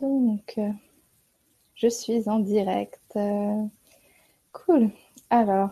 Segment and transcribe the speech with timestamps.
[0.00, 0.70] Donc, euh,
[1.74, 3.00] je suis en direct.
[3.16, 3.64] Euh,
[4.52, 4.90] cool.
[5.28, 5.70] Alors,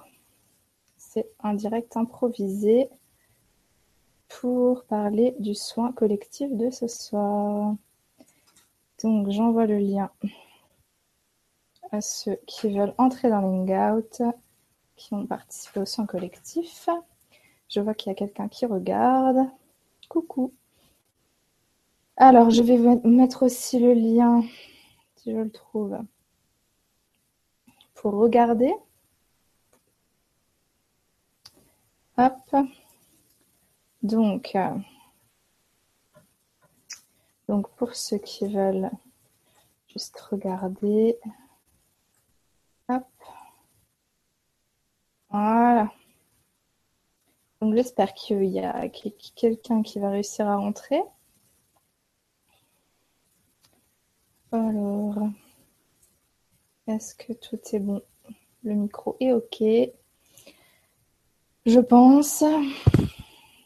[0.96, 2.88] c'est un direct improvisé
[4.28, 7.74] pour parler du soin collectif de ce soir.
[9.02, 10.10] Donc, j'envoie le lien
[11.90, 14.22] à ceux qui veulent entrer dans l'hangout,
[14.96, 16.88] qui ont participé au soin collectif.
[17.68, 19.48] Je vois qu'il y a quelqu'un qui regarde.
[20.08, 20.52] Coucou.
[22.20, 24.42] Alors, je vais mettre aussi le lien,
[25.14, 25.96] si je le trouve,
[27.94, 28.74] pour regarder.
[32.16, 32.56] Hop.
[34.02, 34.76] Donc, euh,
[37.48, 38.90] donc pour ceux qui veulent
[39.86, 41.16] juste regarder.
[42.88, 43.06] Hop.
[45.30, 45.92] Voilà.
[47.60, 51.00] Donc j'espère qu'il y a quelqu'un qui va réussir à rentrer.
[54.50, 55.28] Alors,
[56.86, 58.00] est-ce que tout est bon?
[58.62, 59.62] Le micro est OK.
[61.66, 62.42] Je pense.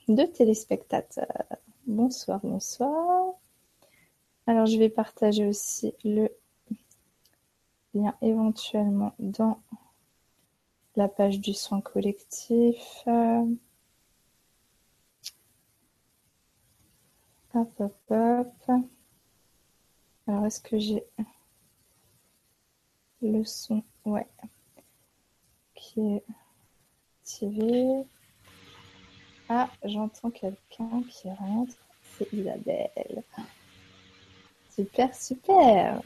[0.08, 1.47] Deux téléspectateurs.
[1.86, 3.34] Bonsoir, bonsoir.
[4.48, 6.28] Alors, je vais partager aussi le
[7.94, 9.62] lien éventuellement dans
[10.97, 13.05] la page du soin collectif.
[17.55, 18.70] Hop, hop, hop.
[20.27, 21.05] Alors, est-ce que j'ai
[23.20, 23.83] le son?
[24.05, 24.27] Ouais.
[25.75, 26.25] Qui est
[27.20, 28.05] activé.
[29.48, 31.75] Ah, j'entends quelqu'un qui rentre.
[32.17, 33.23] C'est Isabelle.
[34.70, 36.00] Super, super.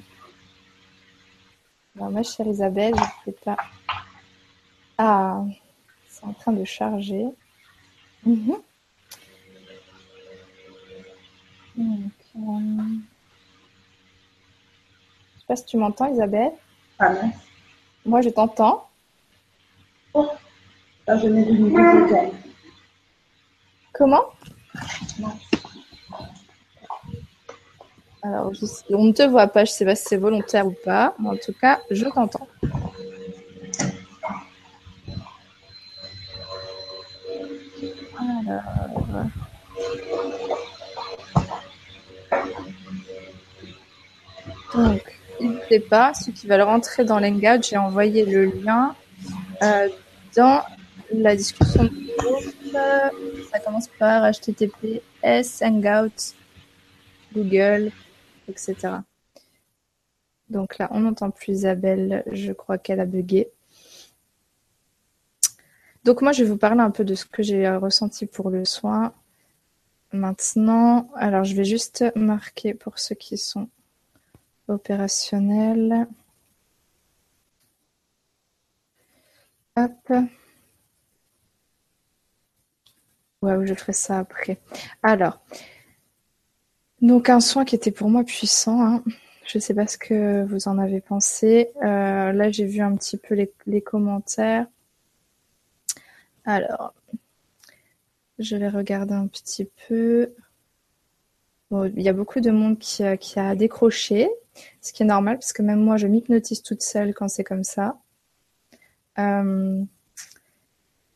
[1.94, 3.56] Alors, ma chère Isabelle, je ne sais pas.
[4.98, 5.44] Ah,
[6.08, 7.26] c'est en train de charger.
[8.26, 8.42] Euh,
[15.46, 16.52] sais pas si tu m'entends, Isabelle.
[16.98, 17.30] Ah non.
[18.04, 18.88] Moi, je t'entends.
[20.12, 20.28] Oh,
[21.06, 22.32] là, je mets du micro
[23.92, 24.24] Comment?
[25.20, 25.32] Non.
[28.22, 28.52] Alors,
[28.90, 31.28] on ne te voit pas, je ne sais pas si c'est volontaire ou pas, mais
[31.28, 32.48] en tout cas, je t'entends.
[38.18, 38.62] Alors.
[44.74, 45.05] Donc,
[45.90, 48.94] Pas, ceux qui veulent rentrer dans l'Hangout, j'ai envoyé le lien
[49.62, 49.88] euh,
[50.36, 50.62] dans
[51.12, 51.90] la discussion.
[53.50, 56.34] Ça commence par HTTPS, Hangout,
[57.34, 57.90] Google,
[58.48, 58.76] etc.
[60.48, 63.48] Donc là, on n'entend plus Isabelle, je crois qu'elle a bugué.
[66.04, 68.64] Donc moi, je vais vous parler un peu de ce que j'ai ressenti pour le
[68.64, 69.12] soin.
[70.12, 73.68] Maintenant, alors je vais juste marquer pour ceux qui sont
[74.68, 76.06] opérationnel.
[79.76, 80.12] Hop.
[83.42, 84.58] Ouais, je ferai ça après.
[85.02, 85.40] Alors,
[87.02, 88.80] donc un soin qui était pour moi puissant.
[88.84, 89.04] Hein.
[89.46, 91.70] Je ne sais pas ce que vous en avez pensé.
[91.82, 93.34] Euh, là, j'ai vu un petit peu
[93.66, 94.66] les, commentaires.
[96.44, 96.94] Alors,
[98.38, 100.32] je vais regarder un petit peu.
[101.70, 103.02] il y a beaucoup de monde qui
[103.38, 104.28] a décroché
[104.80, 107.64] ce qui est normal parce que même moi, je m'hypnotise toute seule quand c'est comme
[107.64, 107.98] ça.
[109.18, 109.82] Euh,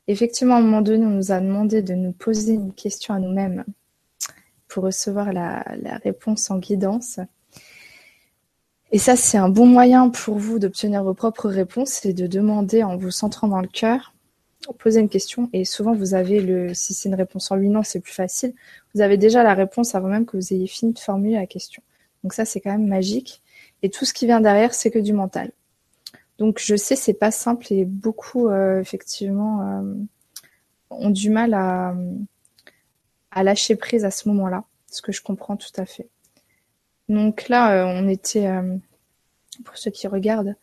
[0.07, 3.19] effectivement, à un moment donné, on nous a demandé de nous poser une question à
[3.19, 3.65] nous-mêmes
[4.69, 5.65] pour recevoir la,
[6.03, 7.21] réponse en guidance.
[8.93, 12.83] Et ça, c'est un bon moyen pour vous d'obtenir vos propres réponses, c'est de demander
[12.83, 14.15] en vous centrant dans le cœur,
[14.79, 15.49] poser une question.
[15.53, 18.53] Et souvent, vous avez le, si c'est une réponse en lui non, c'est plus facile.
[18.95, 21.83] Vous avez déjà la réponse avant même que vous ayez fini de formuler la question.
[22.23, 23.43] Donc ça, c'est quand même magique.
[23.83, 25.53] Et tout ce qui vient derrière, c'est que du mental.
[26.39, 29.95] Donc je sais, c'est pas simple et beaucoup, euh, effectivement, euh,
[30.89, 31.95] ont du mal à,
[33.31, 36.09] à lâcher prise à ce moment-là, ce que je comprends tout à fait.
[37.11, 38.49] Donc là, euh, on était,
[39.65, 40.57] pour ceux qui regardent,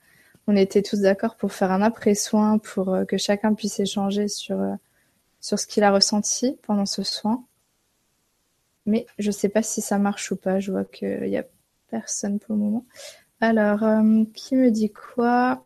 [0.48, 4.58] on était tous d'accord pour faire un après-soin, pour que chacun puisse échanger sur,
[5.42, 7.44] sur ce qu'il a ressenti pendant ce soin.
[8.88, 10.60] Mais je sais pas si ça marche ou pas.
[10.60, 11.46] Je vois qu'il y a
[11.90, 12.86] personne pour le moment.
[13.40, 15.64] Alors, euh, qui me dit quoi?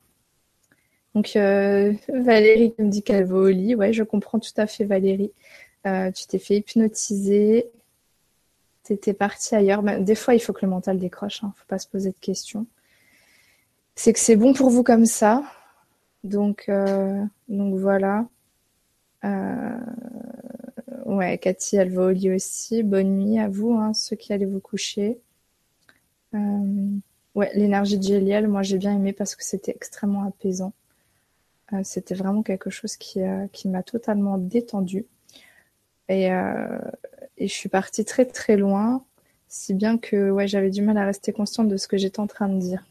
[1.16, 3.76] Donc, euh, Valérie me dit qu'elle va au lit.
[3.76, 5.32] Ouais, je comprends tout à fait, Valérie.
[5.88, 7.70] Euh, tu t'es fait hypnotiser.
[8.84, 9.84] Tu étais partie ailleurs.
[9.84, 11.40] Ben, des fois, il faut que le mental décroche.
[11.42, 11.54] Il hein.
[11.56, 12.66] ne faut pas se poser de questions.
[13.96, 15.44] C'est que c'est bon pour vous comme ça.
[16.24, 16.70] Donc,
[17.48, 18.26] donc voilà.
[21.12, 22.84] Ouais, Cathy, elle va au lit aussi.
[22.84, 25.20] Bonne nuit à vous, hein, ceux qui allez vous coucher.
[26.34, 30.72] ouais, l'énergie de Géliel, moi j'ai bien aimé parce que c'était extrêmement apaisant.
[31.84, 33.20] c'était vraiment quelque chose qui,
[33.52, 35.06] qui m'a totalement détendue.
[36.08, 36.30] Et,
[37.40, 39.04] je suis partie très très loin,
[39.50, 42.28] si bien que ouais, j'avais du mal à rester consciente de ce que j'étais en
[42.28, 42.86] train de dire.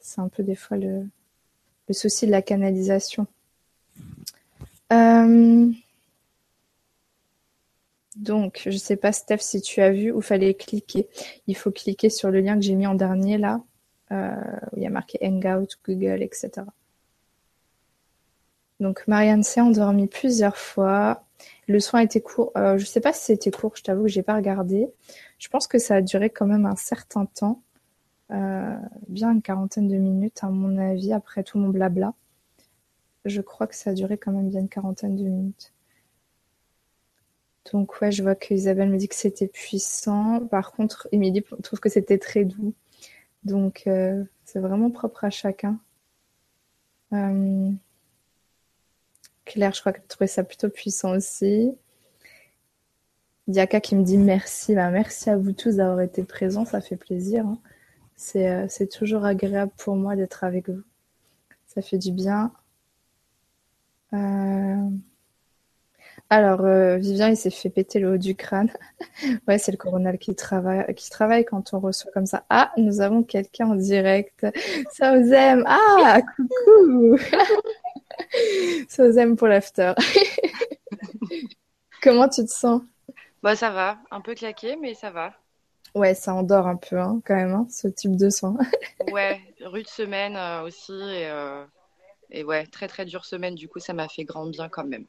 [0.00, 1.06] C'est un peu des fois le,
[1.88, 3.26] le souci de la canalisation.
[4.92, 5.70] Euh,
[8.16, 11.08] donc, je ne sais pas, Steph, si tu as vu où fallait cliquer.
[11.46, 13.62] Il faut cliquer sur le lien que j'ai mis en dernier là,
[14.12, 14.34] euh,
[14.72, 16.66] où il y a marqué Hangout, Google, etc.
[18.80, 21.24] Donc, Marianne s'est endormie plusieurs fois.
[21.68, 22.52] Le soin était court.
[22.56, 24.88] Euh, je sais pas si c'était court, je t'avoue que j'ai pas regardé.
[25.38, 27.62] Je pense que ça a duré quand même un certain temps.
[28.32, 28.76] Euh,
[29.08, 32.14] bien une quarantaine de minutes à mon avis, après tout mon blabla.
[33.24, 35.72] Je crois que ça a duré quand même bien une quarantaine de minutes.
[37.72, 40.46] Donc ouais, je vois que Isabelle me dit que c'était puissant.
[40.46, 42.74] Par contre, Émilie trouve que c'était très doux.
[43.44, 45.78] Donc euh, c'est vraiment propre à chacun.
[47.12, 47.70] Euh,
[49.44, 51.72] Claire, je crois qu'elle trouvait ça plutôt puissant aussi.
[53.48, 54.74] Diaka qui me dit merci.
[54.74, 57.46] Bah, merci à vous tous d'avoir été présents, ça fait plaisir.
[57.46, 57.58] Hein.
[58.36, 60.82] Euh, c'est, toujours agréable pour moi d'être avec vous.
[61.66, 62.52] Ça fait du bien.
[66.30, 68.72] Alors, euh, Vivien, il s'est fait péter le haut du crâne.
[69.48, 72.44] ouais, c'est le coronel qui travaille, qui travaille quand on reçoit comme ça.
[72.48, 74.46] Ah, nous avons quelqu'un en direct.
[74.92, 75.64] Ça vous aime.
[75.66, 77.18] Ah, coucou.
[78.88, 79.94] Ça vous aime pour l'after.
[82.02, 82.82] Comment tu te sens?
[83.42, 85.32] Bah ça va, un peu claqué, mais ça va.
[85.94, 88.56] Ouais, ça endort un peu hein, quand même, hein, ce type de soin.
[89.12, 90.92] ouais, rude semaine euh, aussi.
[90.92, 91.64] Et, euh,
[92.30, 93.54] et, ouais, très très dure semaine.
[93.54, 95.06] Du coup, ça m'a fait grand bien quand même.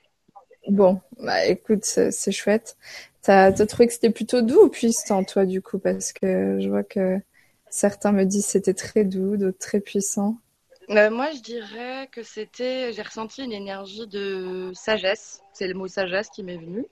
[0.68, 2.78] Bon, bah écoute, c'est chouette.
[3.22, 5.80] T'as trouvé que c'était plutôt doux ou puissant, toi, du coup?
[5.80, 7.20] Parce que je vois que
[7.70, 10.38] certains me disent que c'était très doux, d'autres très puissant.
[10.90, 12.92] Euh, moi, je dirais que c'était.
[12.94, 15.42] J'ai ressenti une énergie de sagesse.
[15.54, 16.86] C'est le mot sagesse qui m'est venu.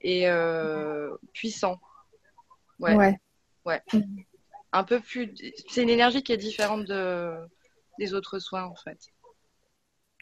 [0.00, 1.78] Et euh, puissant.
[2.78, 3.18] Ouais.
[3.64, 3.82] Ouais.
[4.72, 5.34] Un peu plus.
[5.68, 7.34] C'est une énergie qui est différente de...
[7.98, 8.98] des autres soins, en fait.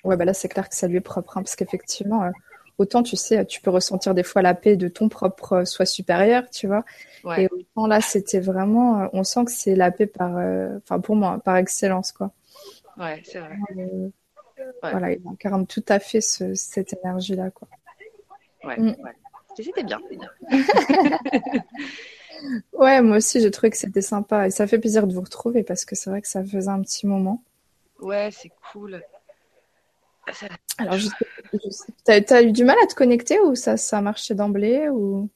[0.02, 1.36] Ouais, bah là, c'est clair que ça lui est propre.
[1.36, 2.30] Hein, parce qu'effectivement, euh,
[2.78, 6.48] autant, tu sais, tu peux ressentir des fois la paix de ton propre soi supérieur,
[6.50, 6.84] tu vois.
[7.38, 9.08] Et autant là, c'était vraiment.
[9.12, 10.32] On sent que c'est la paix par.
[10.78, 12.32] Enfin, pour moi, par excellence, quoi.
[12.96, 13.56] Ouais, c'est vrai.
[14.82, 17.68] Voilà, il incarne tout à fait cette énergie-là, quoi.
[18.64, 18.96] Ouais, mm.
[19.02, 19.12] ouais.
[19.56, 20.00] C'était bien.
[22.72, 25.62] ouais, moi aussi, j'ai trouvé que c'était sympa et ça fait plaisir de vous retrouver
[25.62, 27.42] parce que c'est vrai que ça faisait un petit moment.
[28.00, 29.00] Ouais, c'est cool.
[30.78, 30.96] Alors,
[32.04, 35.28] t'as as eu du mal à te connecter ou ça, ça a marché d'emblée ou?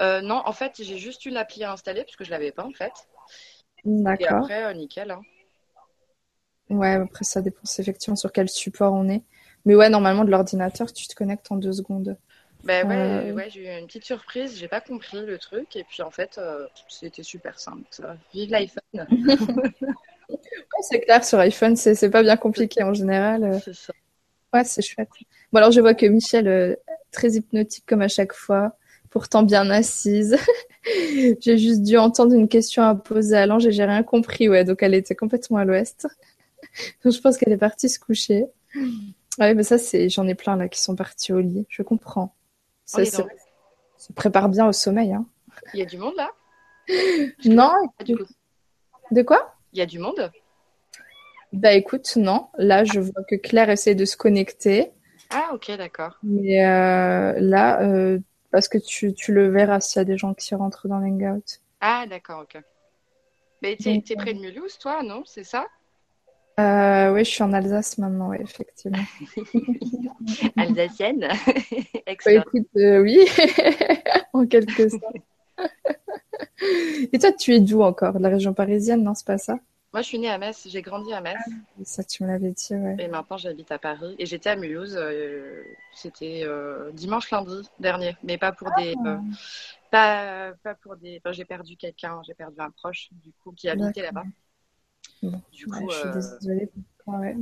[0.00, 2.64] Euh, Non, en fait, j'ai juste eu l'appli à installer parce que je l'avais pas
[2.64, 2.92] en fait.
[3.84, 4.20] D'accord.
[4.20, 5.10] Et après, euh, nickel.
[5.10, 5.20] Hein.
[6.70, 9.22] Ouais, après ça dépend effectivement sur quel support on est.
[9.64, 12.16] Mais ouais, normalement de l'ordinateur, tu te connectes en deux secondes.
[12.64, 15.84] Ben ouais, euh, ouais j'ai eu une petite surprise, j'ai pas compris le truc et
[15.84, 16.40] puis en fait
[16.88, 17.84] c'était super simple.
[17.90, 18.16] Ça.
[18.34, 19.06] Vive l'iPhone.
[20.82, 23.60] c'est clair sur iPhone, c'est pas bien compliqué en général.
[23.64, 23.92] C'est ça.
[24.52, 25.08] Ouais, c'est chouette.
[25.52, 26.78] Bon alors je vois que Michel,
[27.10, 28.76] très hypnotique comme à chaque fois,
[29.10, 30.36] pourtant bien assise.
[31.40, 34.48] j'ai juste dû entendre une question à poser à l'ange et j'ai rien compris.
[34.48, 36.06] Ouais, donc elle était complètement à l'ouest.
[37.04, 38.46] je pense qu'elle est partie se coucher.
[39.38, 41.66] Ouais, mais ça, c'est, j'en ai plein là qui sont partis au lit.
[41.68, 42.34] Je comprends.
[42.84, 45.12] Ça, se prépare bien au sommeil.
[45.12, 45.26] Hein.
[45.74, 46.30] Il y a du monde là?
[47.44, 47.72] Non.
[49.10, 49.54] De quoi?
[49.72, 50.30] Il y a du monde?
[51.52, 52.48] Bah écoute, non.
[52.58, 54.90] Là, je vois que Claire essaie de se connecter.
[55.30, 56.18] Ah, ok, d'accord.
[56.22, 58.18] Mais euh, là, euh,
[58.50, 61.44] parce que tu, tu le verras s'il y a des gens qui rentrent dans l'hangout.
[61.80, 62.60] Ah, d'accord, ok.
[63.62, 65.22] Mais t'es, es près de Mulhouse, toi, non?
[65.26, 65.66] C'est ça?
[66.60, 68.98] Euh, oui, je suis en Alsace maintenant, oui, effectivement.
[70.56, 71.28] Alsacienne?
[72.06, 72.42] Excellent.
[72.42, 73.20] écoute, euh, oui,
[74.32, 75.04] en quelque sorte.
[77.12, 78.14] Et toi, tu es d'où encore?
[78.14, 79.58] De la région parisienne, non C'est pas ça?
[79.92, 81.38] Moi, je suis née à Metz, j'ai grandi à Metz.
[81.46, 82.96] Ah, ça, tu me l'avais dit, ouais.
[82.98, 84.14] Et maintenant, j'habite à Paris.
[84.18, 85.62] Et j'étais à Mulhouse, euh,
[85.94, 86.46] c'était
[86.92, 88.94] dimanche, lundi dernier, mais pas pour des.
[89.06, 89.20] Ah.
[89.90, 91.22] pas, pas pour des.
[91.30, 94.24] j'ai perdu quelqu'un, j'ai perdu un proche, du coup, qui habitait là-bas
[95.22, 96.70] du coup, je suis euh, désolée.
[97.06, 97.36] Ouais,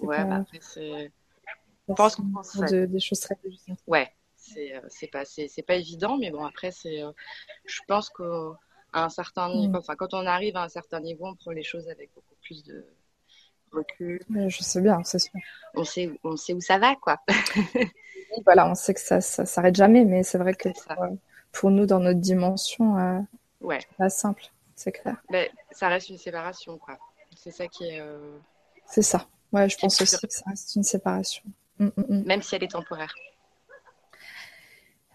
[0.00, 1.12] ouais bah après, c'est.
[1.88, 3.36] Je pense qu'on pense de, des choses très.
[3.86, 5.24] Ouais, c'est euh, pas
[5.66, 7.02] pas évident, mais bon après c'est.
[7.02, 7.12] Euh,
[7.64, 8.08] je pense
[8.92, 9.58] un certain mm.
[9.58, 12.34] niveau, enfin quand on arrive à un certain niveau, on prend les choses avec beaucoup
[12.42, 12.84] plus de
[13.72, 14.20] recul.
[14.30, 15.32] Je sais bien, c'est sûr.
[15.74, 17.18] On sait, on sait où ça va, quoi.
[18.44, 21.06] voilà, on sait que ça, ça s'arrête jamais, mais c'est vrai que pour,
[21.52, 23.24] pour, nous, dans notre dimension,
[23.60, 23.80] ouais.
[23.80, 24.44] c'est pas simple.
[24.74, 25.16] c'est clair.
[25.30, 26.98] Mais ça reste une séparation, quoi.
[27.34, 28.02] C'est ça qui est.
[28.86, 29.26] C'est ça.
[29.52, 31.42] Ouais, je pense aussi que ça reste une séparation.
[31.78, 32.22] Mm, mm.
[32.24, 33.14] Même si elle est temporaire.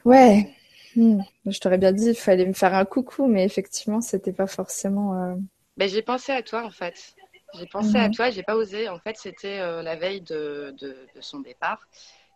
[0.06, 0.54] Ouais.
[0.98, 5.38] Je t'aurais bien dit, il fallait me faire un coucou, mais effectivement, c'était pas forcément.
[5.78, 7.16] Ben, j'ai pensé à toi, en fait.
[7.54, 8.14] J'ai pensé à mhm.
[8.14, 8.90] toi, j'ai pas osé.
[8.90, 11.88] En fait, c'était euh, la veille de, de, son départ.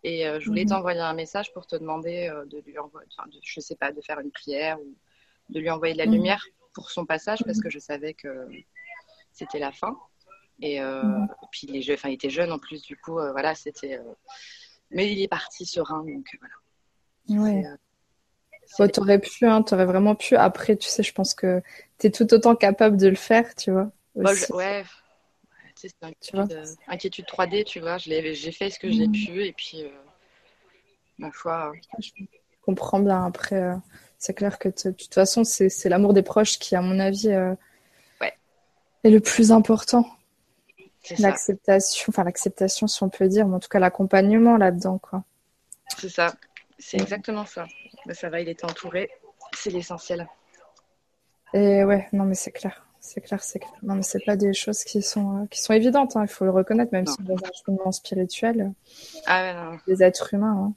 [0.03, 0.70] Et euh, je voulais mhm.
[0.70, 4.01] t'envoyer un message pour te demander euh, de lui envoyer, enfin, je sais pas, de
[4.01, 4.96] faire une prière ou
[5.50, 6.13] de lui envoyer de la mhm.
[6.13, 8.48] lumière pour son passage parce que je savais que
[9.34, 9.98] c'était la fin.
[10.62, 10.80] Et,
[11.51, 14.00] puis les enfin, il était jeune en plus, du coup, voilà, c'était.
[14.91, 17.44] mais il est parti serein, donc voilà.
[17.44, 17.63] Ouais.
[18.78, 20.36] Tu t'aurais pu, hein, t'aurais vraiment pu.
[20.36, 21.62] Après, tu sais, je pense que
[22.00, 23.92] tu es tout autant capable de le faire, tu vois.
[24.16, 24.84] ouais,
[25.75, 27.98] c'est inquiétude, euh, inquiétude 3D, tu vois.
[27.98, 29.12] J'ai fait ce que j'ai mm.
[29.12, 29.90] pu et puis, euh,
[31.18, 31.72] ma foi.
[32.00, 32.12] Je
[32.62, 33.25] comprends bien.
[33.25, 33.75] Après, euh,
[34.18, 39.10] c'est clair que de toute façon, c'est l'amour des proches qui, à mon avis, est
[39.10, 40.06] le plus important.
[41.18, 45.24] L'acceptation, enfin l'acceptation, si on peut dire, mais en tout cas l'accompagnement là-dedans, quoi.
[45.98, 46.36] C'est ça.
[46.78, 47.68] C'est exactement ça.
[48.05, 49.10] Mais ça va, il est entouré.
[49.53, 50.27] C'est l'essentiel.
[51.53, 52.86] Et ouais, non, mais c'est clair.
[53.03, 53.74] C'est clair, c'est clair.
[53.81, 56.24] Non, mais c'est pas des choses qui sont, euh, qui sont évidentes, hein.
[56.24, 58.74] il faut le reconnaître, même si on est un cheminement spirituel.
[59.25, 60.67] Ah Des êtres humains.
[60.67, 60.74] Hein.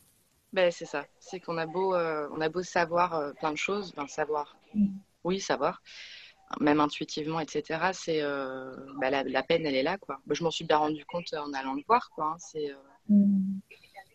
[0.55, 1.05] Ben, c'est ça.
[1.21, 4.57] C'est qu'on a beau, euh, on a beau savoir euh, plein de choses, ben, savoir,
[4.73, 4.87] mm.
[5.25, 5.83] oui, savoir,
[6.61, 7.91] même intuitivement, etc.
[7.93, 10.19] C'est ben, la, peine, elle est là, quoi.
[10.31, 12.25] je m'en suis bien rendu compte en allant le voir, quoi.
[12.25, 12.37] Hein.
[12.39, 12.73] C'est,
[13.11, 13.59] mm.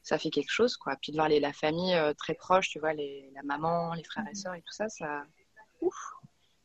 [0.10, 0.96] Ça fait quelque chose, quoi.
[1.02, 4.26] Puis de voir les, la famille très proche, tu vois, les, la maman, les frères
[4.30, 5.24] et sœurs et tout ça, ça,
[5.82, 5.96] ouf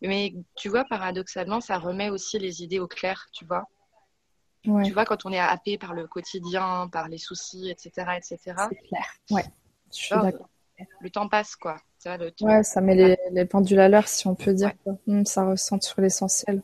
[0.07, 3.65] mais tu vois, paradoxalement, ça remet aussi les idées au clair, tu vois.
[4.63, 8.39] Tu vois, quand on est happé par le quotidien, par les soucis, etc., etc.
[8.71, 9.05] C'est clair.
[9.31, 9.45] Ouais.
[9.93, 10.49] Je suis d'accord.
[11.01, 11.77] Le temps passe, quoi.
[11.99, 14.73] Ça, le Ouais, ça met les, les, pendules à l'heure, si on peut dire.
[15.07, 16.63] Hum, ça ressent sur l'essentiel.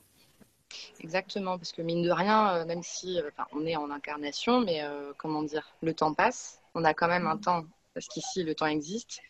[1.01, 4.83] Exactement, parce que mine de rien, euh, même si euh, on est en incarnation, mais
[4.83, 6.60] euh, comment dire, le temps passe.
[6.75, 9.21] On a quand même un temps, parce qu'ici, le temps existe.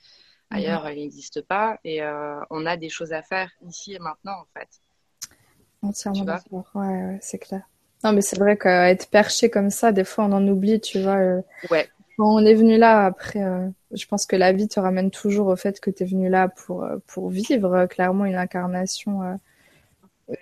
[0.51, 0.59] Mhm.
[0.59, 1.79] Ailleurs, il n'existe pas.
[1.85, 4.69] Et euh, on a des choses à faire ici et maintenant, en fait.
[5.83, 6.71] Entièrement d'accord.
[6.75, 7.63] Ouais, c'est clair.
[8.05, 11.17] Non, mais c'est vrai qu'être perché comme ça, des fois, on en oublie, tu vois.
[11.17, 11.89] Euh, ouais.
[12.19, 15.57] On est venu là, après, euh, je pense que la vie te ramène toujours au
[15.57, 19.39] fait que tu es venu là pour, pour vivre clairement une incarnation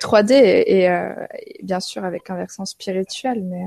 [0.01, 0.89] 3D et,
[1.63, 3.63] bien sûr avec un versant spirituel, mais,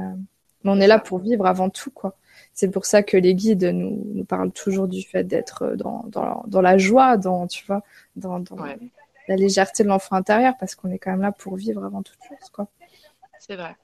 [0.64, 2.18] mais on est là pour vivre avant tout, quoi.
[2.54, 6.44] C'est pour ça que les guides nous, nous parlent toujours du fait d'être dans, dans,
[6.48, 7.82] dans, la joie, dans, tu vois,
[8.16, 8.58] dans, dans
[9.28, 12.20] la légèreté de l'enfant intérieur, parce qu'on est quand même là pour vivre avant toute
[12.28, 12.68] chose, quoi.
[13.40, 13.76] C'est vrai.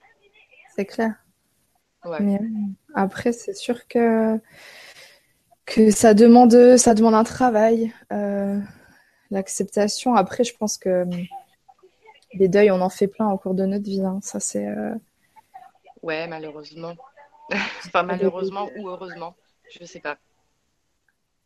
[0.76, 1.14] C'est clair.
[2.20, 2.46] Mais euh,
[2.94, 4.40] après, c'est sûr que
[5.66, 8.60] que ça demande ça demande un travail, euh,
[9.32, 10.16] l'acceptation.
[10.16, 11.06] Après, je pense que
[12.34, 14.02] les deuils, on en fait plein au cours de notre vie.
[14.02, 14.20] Hein.
[14.22, 14.68] Ça, c'est.
[14.68, 14.94] Euh,
[16.02, 16.96] ouais, malheureusement.
[17.86, 19.36] Enfin, malheureusement ou heureusement,
[19.72, 20.18] je sais pas.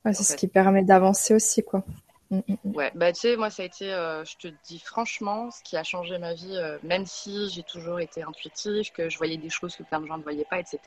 [0.05, 1.83] c'est ce qui permet d'avancer aussi, quoi.
[2.31, 2.75] Mm, mm, mm.
[2.75, 5.75] Ouais, bah tu sais, moi ça a été, euh, je te dis franchement, ce qui
[5.75, 9.49] a changé ma vie, euh, même si j'ai toujours été intuitive, que je voyais des
[9.49, 10.79] choses que plein de gens ne voyaient pas, etc.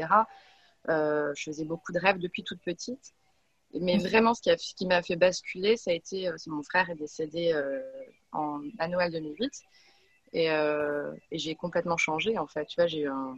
[0.88, 3.14] Euh, je faisais beaucoup de rêves depuis toute petite.
[3.80, 6.88] Mais vraiment, ce qui, ce qui m'a fait basculer, ça a été, c'est mon frère
[6.90, 7.52] est décédé
[8.32, 9.50] en, à Noël 2008.
[10.32, 12.66] Et, et j'ai complètement changé, en fait.
[12.66, 13.34] Tu vois, j'ai eu un,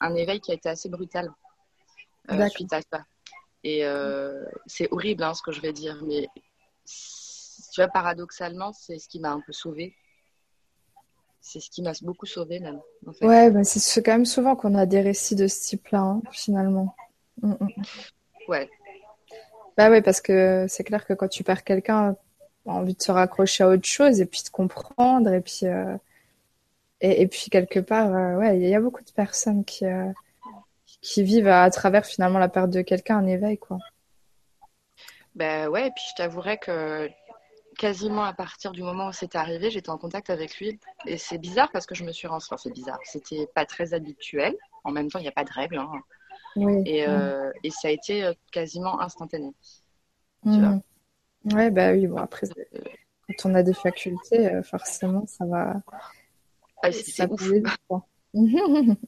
[0.00, 1.32] un éveil qui a été assez brutal
[2.30, 3.04] euh, suite à ça.
[3.62, 6.28] Et euh, c'est horrible hein, ce que je vais dire, mais
[6.84, 9.94] tu vois, paradoxalement, c'est ce qui m'a un peu sauvée.
[11.40, 12.80] C'est ce qui m'a beaucoup sauvée même.
[13.20, 16.94] Ouais, bah, c'est quand même souvent qu'on a des récits de ce type-là, hein, finalement.
[17.42, 17.68] Mm, mm.
[18.48, 18.70] Ouais.
[19.76, 22.16] Bah ouais, parce que c'est clair que quand tu perds quelqu'un,
[22.66, 25.96] envie de se raccrocher à autre chose et puis de comprendre et puis euh,
[27.04, 30.10] et, puis quelque part, euh, ouais, il y a beaucoup de personnes qui, euh,
[31.02, 33.78] qui vivent à, travers finalement la perte de quelqu'un, un éveil, quoi.
[35.34, 37.10] Ben ouais, et puis je t'avouerais que
[37.76, 40.78] quasiment à partir du moment où c'est arrivé, j'étais en contact avec lui.
[41.06, 42.44] Et c'est bizarre parce que je me suis rendue.
[42.48, 43.00] Enfin, c'est bizarre.
[43.02, 44.54] C'était pas très habituel.
[44.84, 45.78] En même temps, il n'y a pas de règles.
[45.78, 45.90] Hein.
[46.86, 49.50] et, euh, et, ça a été quasiment instantané.
[50.44, 50.80] Tu mmh.
[51.52, 52.46] Ouais, bah oui, bon, après,
[53.28, 55.74] quand on a des facultés, forcément, ça va.
[56.82, 56.88] Ah,
[57.30, 57.50] ouf.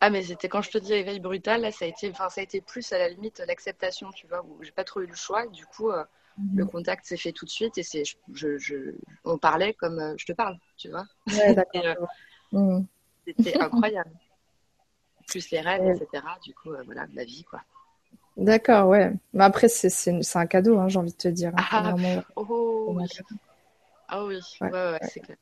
[0.00, 2.40] ah, mais c'était quand je te dis éveil brutal, là, ça a été, enfin, ça
[2.40, 5.14] a été plus à la limite l'acceptation, tu vois, où j'ai pas trop eu le
[5.14, 5.46] choix.
[5.46, 6.04] Du coup, euh,
[6.38, 6.58] mhm.
[6.58, 8.02] le contact s'est fait tout de suite et c'est,
[8.32, 8.94] je, je,
[9.24, 11.06] on parlait comme euh, je te parle, tu vois.
[11.28, 12.08] Ouais, d'accord.
[12.52, 12.86] Euh, mhm.
[13.26, 14.12] C'était incroyable.
[15.26, 16.22] plus les rêves, etc.
[16.44, 17.60] Du coup, voilà, la vie, quoi.
[18.36, 19.12] D'accord, ouais.
[19.32, 21.52] Mais après, c'est un cadeau, hein, j'ai envie de te dire.
[21.56, 22.96] Hein, ah, oh,
[24.06, 25.36] Ah oui, ouais, ouais, c'est clair.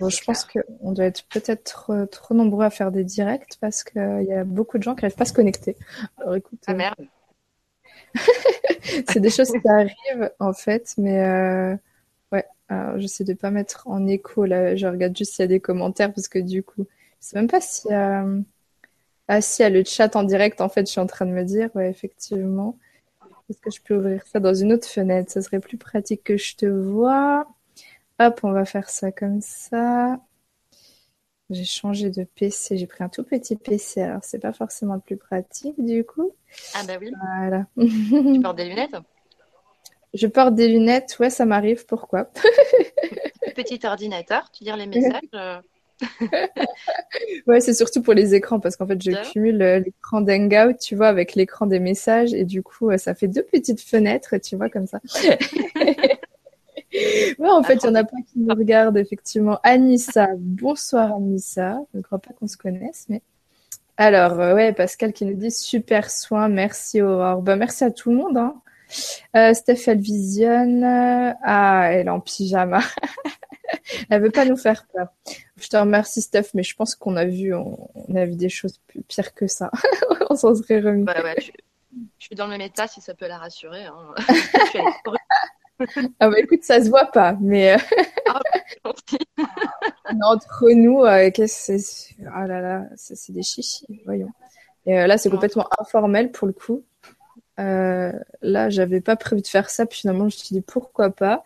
[0.00, 3.84] Bon, je pense qu'on doit être peut-être euh, trop, nombreux à faire des directs parce
[3.84, 5.76] qu'il y a beaucoup de gens qui n'arrivent pas à se connecter.
[6.18, 6.60] Alors écoute.
[6.66, 7.06] Ah merde.
[9.08, 11.76] c'est des choses qui arrivent en fait, mais euh,
[12.32, 14.74] ouais, alors j'essaie de pas mettre en écho là.
[14.76, 16.86] Je regarde juste s'il y a des commentaires parce que du coup,
[17.20, 18.40] je sais même pas si euh...
[19.28, 21.32] ah si y a le chat en direct en fait, je suis en train de
[21.32, 22.78] me dire ouais effectivement.
[23.50, 25.30] Est-ce que je peux ouvrir ça dans une autre fenêtre?
[25.30, 27.46] Ça serait plus pratique que je te vois.
[28.20, 30.20] Hop, on va faire ça comme ça.
[31.50, 35.00] J'ai changé de PC, j'ai pris un tout petit PC, alors c'est pas forcément le
[35.00, 36.32] plus pratique du coup.
[36.74, 37.10] Ah bah oui.
[37.38, 37.66] Voilà.
[37.76, 38.96] tu portes des lunettes?
[40.14, 42.30] Je porte des lunettes, ouais, ça m'arrive, pourquoi
[43.56, 45.60] Petit ordinateur, tu lire les messages euh.
[47.46, 50.96] Ouais, c'est surtout pour les écrans parce qu'en fait, je cumule euh, l'écran d'Hangout, tu
[50.96, 54.56] vois, avec l'écran des messages et du coup, euh, ça fait deux petites fenêtres, tu
[54.56, 55.00] vois, comme ça.
[56.94, 59.58] Ouais, en fait, il y en a pas qui me regardent, effectivement.
[59.62, 61.78] Anissa, bonsoir Anissa.
[61.92, 63.22] Je ne crois pas qu'on se connaisse, mais.
[63.96, 67.42] Alors, euh, ouais, Pascal qui nous dit super soin, merci Aurore.
[67.42, 68.36] Ben, merci à tout le monde.
[68.36, 68.60] Hein.
[69.36, 70.82] Euh, Steph, elle visionne.
[70.84, 72.80] Ah, elle est en pyjama.
[74.10, 75.08] elle veut pas nous faire peur.
[75.60, 78.80] Je te remercie, Steph, mais je pense qu'on a vu, on, a vu des choses
[78.86, 79.70] plus pires que ça.
[80.30, 81.04] on s'en serait remis.
[81.04, 81.50] Bah ouais, je,
[82.18, 83.84] suis dans le même état si ça peut la rassurer.
[83.84, 84.14] Hein.
[86.20, 87.78] ah bah écoute, ça se voit pas, mais euh,
[88.28, 88.40] ah,
[90.22, 94.28] entre nous, euh, qu'est-ce c'est Ah là là, c'est des chichis, voyons.
[94.86, 96.84] Et euh, là, c'est complètement informel pour le coup.
[97.58, 101.44] là, j'avais pas prévu de faire ça, puis finalement, je me suis dit pourquoi pas?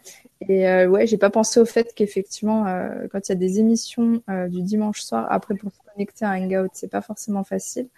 [0.48, 2.64] Et ouais, j'ai pas pensé au fait qu'effectivement,
[3.10, 6.70] quand il y a des émissions du dimanche soir, après pour se connecter à Hangout,
[6.74, 7.88] c'est pas forcément facile.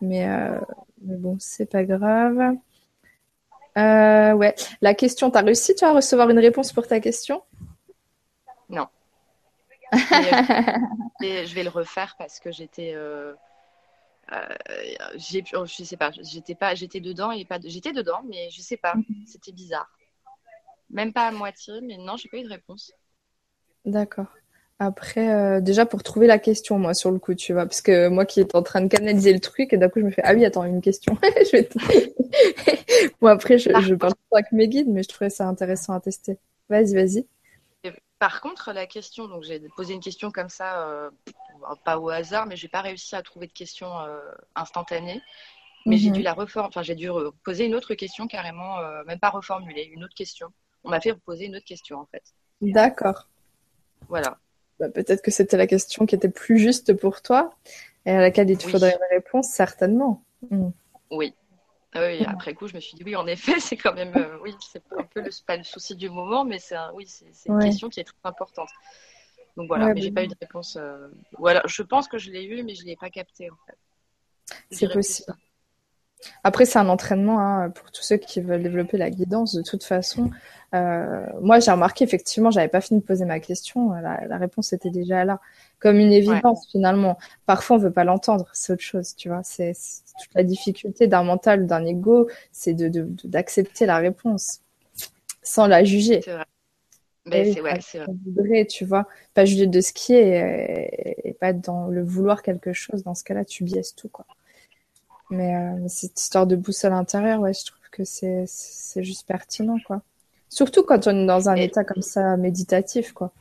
[0.00, 0.26] Mais,
[1.02, 2.56] mais bon, c'est pas grave.
[3.78, 4.54] Euh, ouais.
[4.80, 7.42] La question, tu as réussi tu à recevoir une réponse pour ta question?
[8.68, 8.88] Non.
[9.92, 12.92] je vais le refaire parce que j'étais.
[12.94, 13.34] Euh,
[14.32, 14.46] euh,
[15.16, 18.94] je sais pas, j'étais pas, j'étais dedans et pas, j'étais dedans, mais je sais pas,
[18.94, 19.26] mhm.
[19.26, 19.90] c'était bizarre.
[20.90, 22.92] Même pas à moitié, mais non, j'ai pas eu de réponse.
[23.84, 24.26] D'accord.
[24.80, 28.06] Après, euh, déjà pour trouver la question, moi, sur le coup, tu vois, parce que
[28.08, 30.22] moi qui est en train de canaliser le truc, et d'un coup, je me fais,
[30.24, 31.18] ah oui, attends, une question.
[31.22, 31.68] je vais
[33.20, 36.00] bon, après, je, je parle pas avec mes guides, mais je trouvais ça intéressant à
[36.00, 36.38] tester.
[36.68, 37.26] Vas-y, vas-y.
[38.20, 41.10] Par contre, la question, donc j'ai posé une question comme ça, euh,
[41.84, 44.18] pas au hasard, mais j'ai pas réussi à trouver de question euh,
[44.56, 45.22] instantanée.
[45.86, 46.16] Mais j'ai mhm.
[46.16, 47.08] dû la reformuler, enfin, j'ai dû
[47.44, 50.48] poser une autre question carrément, même pas reformuler, une autre question.
[50.84, 52.22] On m'a fait poser une autre question, en fait.
[52.60, 53.28] D'accord.
[54.08, 54.38] Voilà.
[54.78, 57.54] Bah, peut-être que c'était la question qui était plus juste pour toi
[58.06, 60.22] et à laquelle il te faudrait une réponse, certainement.
[60.50, 60.68] Mm.
[61.10, 61.34] Oui.
[61.94, 64.38] Ah oui, après coup, je me suis dit oui, en effet, c'est quand même, euh,
[64.42, 67.58] oui, c'est un peu le, pas le souci du moment, mais c'est oui, c'est une
[67.58, 68.68] question qui est très importante.
[69.56, 70.76] Donc voilà, mais j'ai pas eu de réponse.
[70.76, 73.78] Euh, voilà, je pense que je l'ai eu, mais je l'ai pas capté en fait.
[74.70, 75.34] C'est possible.
[76.44, 79.54] Après, c'est un entraînement hein, pour tous ceux qui veulent développer la guidance.
[79.54, 80.30] De toute façon,
[80.74, 83.92] euh, moi, j'ai remarqué effectivement, j'avais pas fini de poser ma question.
[83.92, 85.40] La, réponse était déjà là,
[85.78, 87.18] comme une évidence finalement.
[87.46, 88.48] Parfois, on veut pas l'entendre.
[88.52, 89.42] C'est autre chose, tu vois.
[89.44, 89.72] C'est
[90.20, 92.88] toute la difficulté d'un mental, d'un ego, c'est de
[93.24, 94.60] d'accepter la réponse
[95.42, 96.20] sans la juger.
[96.22, 96.44] C'est vrai.
[97.26, 98.66] Mais c'est ouais, c'est vrai.
[98.66, 102.72] tu vois, pas juger de ce qui est et, et, pas dans le vouloir quelque
[102.72, 103.04] chose.
[103.04, 104.24] Dans ce cas-là, tu biaises tout, quoi.
[105.30, 108.46] Mais euh, cette histoire de boussole intérieure, ouais, je trouve que c'est
[109.02, 110.02] juste pertinent, quoi.
[110.48, 113.32] Surtout quand on est dans un état comme ça méditatif, quoi.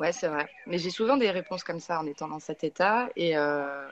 [0.00, 0.48] Ouais, c'est vrai.
[0.66, 3.08] Mais j'ai souvent des réponses comme ça en étant dans cet état.
[3.16, 3.88] Et, euh...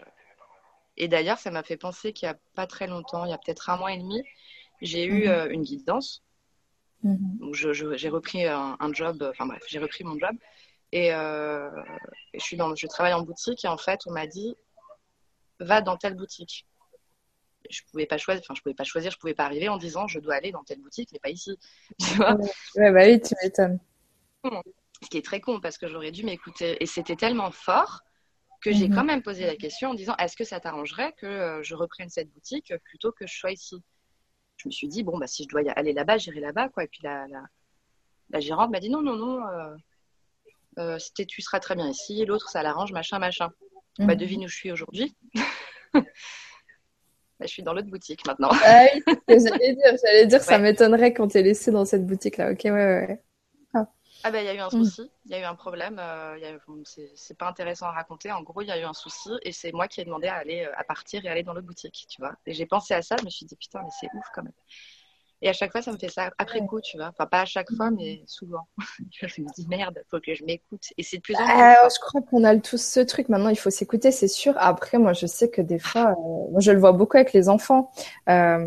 [0.96, 3.38] et d'ailleurs, ça m'a fait penser qu'il n'y a pas très longtemps, il y a
[3.38, 4.22] peut-être un mois et demi,
[4.82, 5.30] j'ai eu mhm.
[5.30, 6.22] euh, une guidance.
[7.02, 10.34] Mm j'ai repris un, un, job, enfin bref, j'ai repris mon job.
[10.92, 11.70] Et, euh,
[12.32, 14.56] je, suis dans, je travaille en boutique et en fait, on m'a dit
[15.60, 16.66] va dans telle boutique.
[17.70, 20.06] Je pouvais pas choisir, enfin je pouvais pas choisir, je pouvais pas arriver en disant
[20.06, 21.58] je dois aller dans telle boutique mais pas ici.
[21.98, 22.36] Tu vois?
[22.76, 23.78] Ouais, bah oui, tu m'étonnes.
[25.02, 28.02] Ce qui est très con parce que j'aurais dû m'écouter et c'était tellement fort
[28.60, 28.94] que j'ai mhm.
[28.94, 32.08] quand même posé la question en disant est-ce que ça t'arrangerait que euh, je reprenne
[32.08, 33.82] cette boutique plutôt que je sois ici?
[34.56, 36.84] Je me suis dit bon bah si je dois y aller là-bas, j'irai là-bas quoi.
[36.84, 37.26] Et puis la,
[38.30, 39.76] la, gérante m'a dit non non non, euh,
[40.78, 43.50] euh, tu seras très bien ici, l'autre ça l'arrange machin machin.
[43.98, 44.16] Bah, mhm.
[44.16, 45.14] devine où je suis aujourd'hui.
[47.40, 48.50] Bah, je suis dans l'autre boutique maintenant.
[48.52, 52.52] ah oui, j'allais dire, j'allais dire ça m'étonnerait qu'on t'ait laissé dans cette boutique-là.
[52.52, 53.22] Ok, ouais, ouais.
[53.74, 53.86] Ah,
[54.22, 54.70] ah bah il y a eu un mm.
[54.70, 55.98] souci, il y a eu un problème.
[55.98, 56.38] Euh,
[56.84, 58.30] c'est pas intéressant à raconter.
[58.30, 60.36] En gros, il y a eu un souci et c'est moi qui ai demandé à
[60.36, 62.34] aller, euh, à partir et aller dans l'autre boutique, tu vois.
[62.46, 64.52] Et j'ai pensé à ça, je me suis dit putain, mais c'est ouf quand même.
[65.44, 67.08] Et à chaque fois, ça me fait ça après coup, tu vois.
[67.08, 68.66] Enfin, pas à chaque fois, mais souvent.
[69.12, 70.84] je me dis merde, faut que je m'écoute.
[70.96, 71.52] Et c'est de plus en plus.
[71.52, 73.28] Euh, je crois qu'on a tous ce truc.
[73.28, 74.54] Maintenant, il faut s'écouter, c'est sûr.
[74.56, 77.50] Après, moi, je sais que des fois, euh, moi, je le vois beaucoup avec les
[77.50, 77.90] enfants.
[78.30, 78.66] Euh,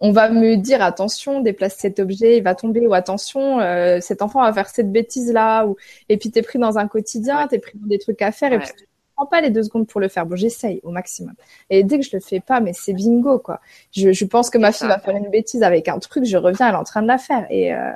[0.00, 4.22] on va me dire attention, déplace cet objet, il va tomber, ou attention, euh, cet
[4.22, 5.76] enfant va faire cette bêtise là, ou
[6.08, 8.58] et puis t'es pris dans un quotidien, t'es pris dans des trucs à faire, et
[8.58, 8.70] puis
[9.16, 10.26] prends pas les deux secondes pour le faire.
[10.26, 11.34] Bon, j'essaye au maximum.
[11.70, 13.60] Et dès que je le fais pas, mais c'est bingo quoi.
[13.92, 16.68] Je, je pense que ma fille va faire une bêtise avec un truc, je reviens,
[16.68, 17.92] elle est en train de la faire, et euh,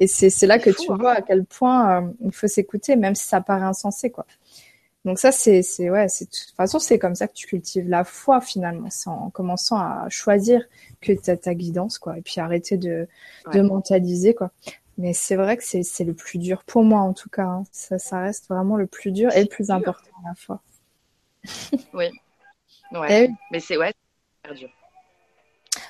[0.00, 0.96] et c'est c'est là que tu hein.
[0.98, 4.26] vois à quel point euh, il faut s'écouter, même si ça paraît insensé quoi.
[5.06, 7.88] Donc ça, c'est, c'est ouais, c'est de toute façon, c'est comme ça que tu cultives
[7.88, 10.64] la foi finalement, c'est en commençant à choisir
[11.00, 13.06] que tu ta guidance, quoi, et puis arrêter de,
[13.52, 14.50] de mentaliser, quoi.
[14.98, 17.44] Mais c'est vrai que c'est, le plus dur pour moi en tout cas.
[17.44, 17.64] Hein.
[17.70, 20.62] Ça, ça reste vraiment le plus dur et le plus important à la fois.
[21.92, 22.10] oui.
[22.92, 23.24] Ouais.
[23.24, 23.92] Eh Mais c'est ouais,
[24.54, 24.70] dur.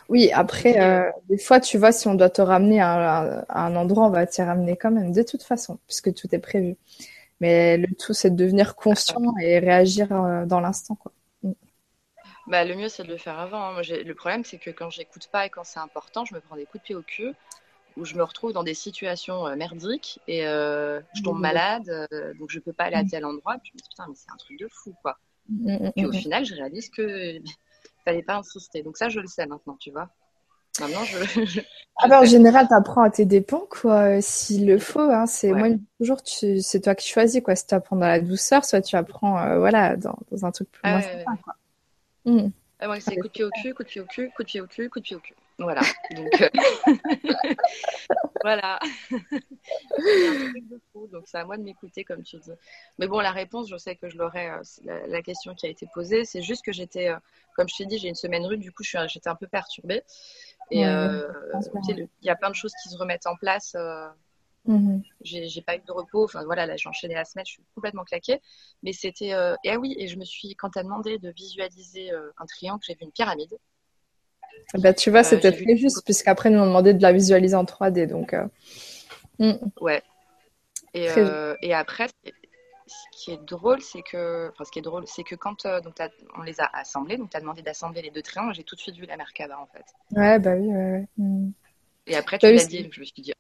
[0.09, 3.77] Oui, après, euh, des fois, tu vois, si on doit te ramener à, à un
[3.77, 6.77] endroit, on va t'y ramener quand même, de toute façon, puisque tout est prévu.
[7.41, 11.13] Mais le tout, c'est de devenir conscient et réagir euh, dans l'instant, quoi.
[11.43, 11.53] Mm.
[12.47, 13.63] Bah, le mieux, c'est de le faire avant.
[13.63, 13.73] Hein.
[13.73, 16.57] Moi, le problème, c'est que quand j'écoute pas et quand c'est important, je me prends
[16.57, 17.35] des coups de pied au cul
[17.97, 22.51] où je me retrouve dans des situations euh, merdiques et euh, je tombe malade, donc
[22.51, 23.09] je peux pas aller à mm.
[23.09, 23.57] tel endroit.
[23.63, 25.19] Puis je me dis, putain, mais c'est un truc de fou, quoi.
[25.49, 27.39] Mm, et au final, je réalise que
[28.05, 28.83] fallait pas insister.
[28.83, 30.09] Donc ça, je le sais maintenant, tu vois.
[30.81, 31.61] Maintenant, je.
[31.97, 34.21] ah ben, en général, tu apprends à tes dépens, quoi.
[34.21, 36.61] S'il le faut, hein, c'est moi toujours, tu...
[36.61, 37.57] c'est toi qui choisis, quoi.
[37.57, 40.71] Si tu apprends dans la douceur, soit tu apprends, euh, voilà, dans, dans, un truc
[40.71, 41.55] plus ah, moins quoi.
[42.27, 42.51] Mmh.
[42.81, 44.49] Ah, moi, c'est coup de pied au cul, coup de pied au cul, coup de
[44.49, 45.35] pied au cul, coup de pied au cul.
[45.59, 45.81] Voilà.
[46.15, 46.51] Donc, euh...
[48.43, 48.79] voilà.
[50.95, 52.51] Donc, c'est à moi de m'écouter, comme tu dis.
[52.99, 54.51] Mais bon, la réponse, je sais que je l'aurais.
[54.51, 57.17] Euh, la, la, question qui a été posée, c'est juste que j'étais, euh,
[57.57, 60.03] comme je t'ai dit, j'ai une semaine rude, du coup, j'étais un peu perturbée.
[60.71, 61.27] Et euh,
[61.89, 63.75] il y a plein de choses qui se remettent en place.
[63.77, 64.09] Euh,
[64.67, 65.01] mmh.
[65.23, 66.25] J'ai pas eu de repos.
[66.25, 68.41] Enfin voilà, là j'ai enchaîné la semaine, je suis complètement claquée.
[68.83, 69.33] Mais c'était.
[69.33, 72.47] Euh, et ah oui, et je me suis, quand tu as demandé de visualiser un
[72.47, 73.57] triangle, j'ai vu une pyramide.
[74.75, 78.07] Bah, tu vois, c'était très juste, puisqu'après, nous on demandé de la visualiser en 3D.
[78.07, 78.35] Donc,
[79.39, 79.53] mmh.
[79.81, 80.03] Ouais.
[80.95, 81.09] Et,
[81.63, 82.09] et après,
[82.87, 85.81] ce qui est drôle, c'est que, enfin, ce qui est drôle, c'est que quand euh,
[85.81, 85.95] donc
[86.37, 88.81] on les a assemblés, donc tu as demandé d'assembler les deux triangles, j'ai tout de
[88.81, 89.85] suite vu la Merkaba en fait.
[90.13, 91.09] Ouais, bah oui, ouais, ouais.
[91.19, 91.51] Hmm.
[92.07, 93.33] Et après, tu bah, l'as dit, donc je me suis dit.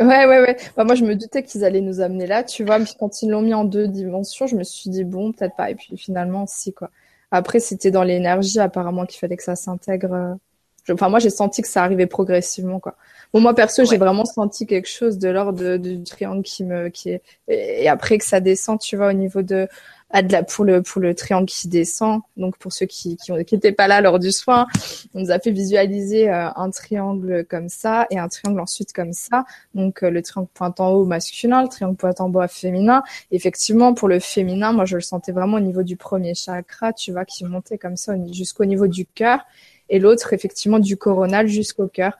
[0.00, 0.56] Ouais, ouais, ouais.
[0.76, 2.78] Bah, moi, je me doutais qu'ils allaient nous amener là, tu vois.
[2.78, 5.70] Puis quand ils l'ont mis en deux dimensions, je me suis dit, bon, peut-être pas.
[5.70, 6.90] Et puis finalement, si, quoi.
[7.32, 10.12] Après, c'était dans l'énergie, apparemment, qu'il fallait que ça s'intègre.
[10.12, 12.94] Euh, enfin, moi, j'ai senti que ça arrivait progressivement, quoi.
[13.32, 17.10] Bon, moi perso, j'ai vraiment senti quelque chose de l'ordre du triangle qui me, qui
[17.10, 19.68] est, et après que ça descend, tu vois, au niveau de, de
[20.12, 22.20] la, pour le, pour le triangle qui descend.
[22.36, 24.66] Donc, pour ceux qui, qui, ont, qui étaient pas là lors du soin,
[25.14, 29.12] on nous a fait visualiser euh, un triangle comme ça et un triangle ensuite comme
[29.12, 29.44] ça.
[29.74, 33.02] Donc, euh, le triangle pointant haut masculin, le triangle pointant bas féminin.
[33.30, 37.12] Effectivement, pour le féminin, moi, je le sentais vraiment au niveau du premier chakra, tu
[37.12, 39.40] vois, qui montait comme ça jusqu'au niveau du cœur
[39.88, 42.18] et l'autre effectivement du coronal jusqu'au cœur.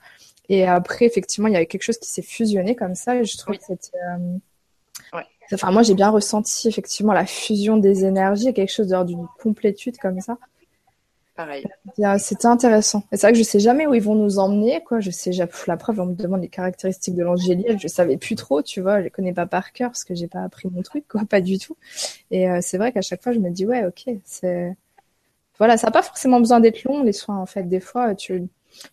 [0.49, 3.15] Et après, effectivement, il y avait quelque chose qui s'est fusionné comme ça.
[3.15, 3.97] Et je trouve que c'était.
[3.97, 4.37] Euh,
[5.51, 10.19] enfin, moi, j'ai bien ressenti effectivement la fusion des énergies, quelque chose d'une complétude comme
[10.21, 10.37] ça.
[11.35, 11.65] Pareil.
[12.19, 13.03] C'était intéressant.
[13.11, 14.99] Et c'est vrai que je sais jamais où ils vont nous emmener, quoi.
[14.99, 17.79] Je sais, la preuve, on me demande les caractéristiques de l'angéliel.
[17.79, 18.99] Je savais plus trop, tu vois.
[18.99, 21.21] Je les connais pas par cœur parce que j'ai pas appris mon truc, quoi.
[21.29, 21.75] Pas du tout.
[22.29, 24.75] Et euh, c'est vrai qu'à chaque fois, je me dis, ouais, ok, c'est.
[25.57, 27.63] Voilà, ça n'a pas forcément besoin d'être long, les soins, en fait.
[27.63, 28.47] Des fois, tu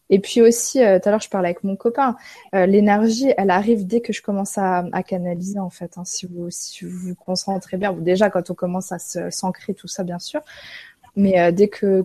[0.09, 2.17] et puis aussi, euh, tout à l'heure, je parlais avec mon copain.
[2.55, 5.97] Euh, l'énergie, elle arrive dès que je commence à, canaliser, en fait.
[5.97, 8.99] Hein, si vous si vous, concentrez bien, déjà quand on commence à
[9.31, 10.41] s'ancrer tout ça, bien sûr.
[11.17, 12.05] Mais euh, dès que,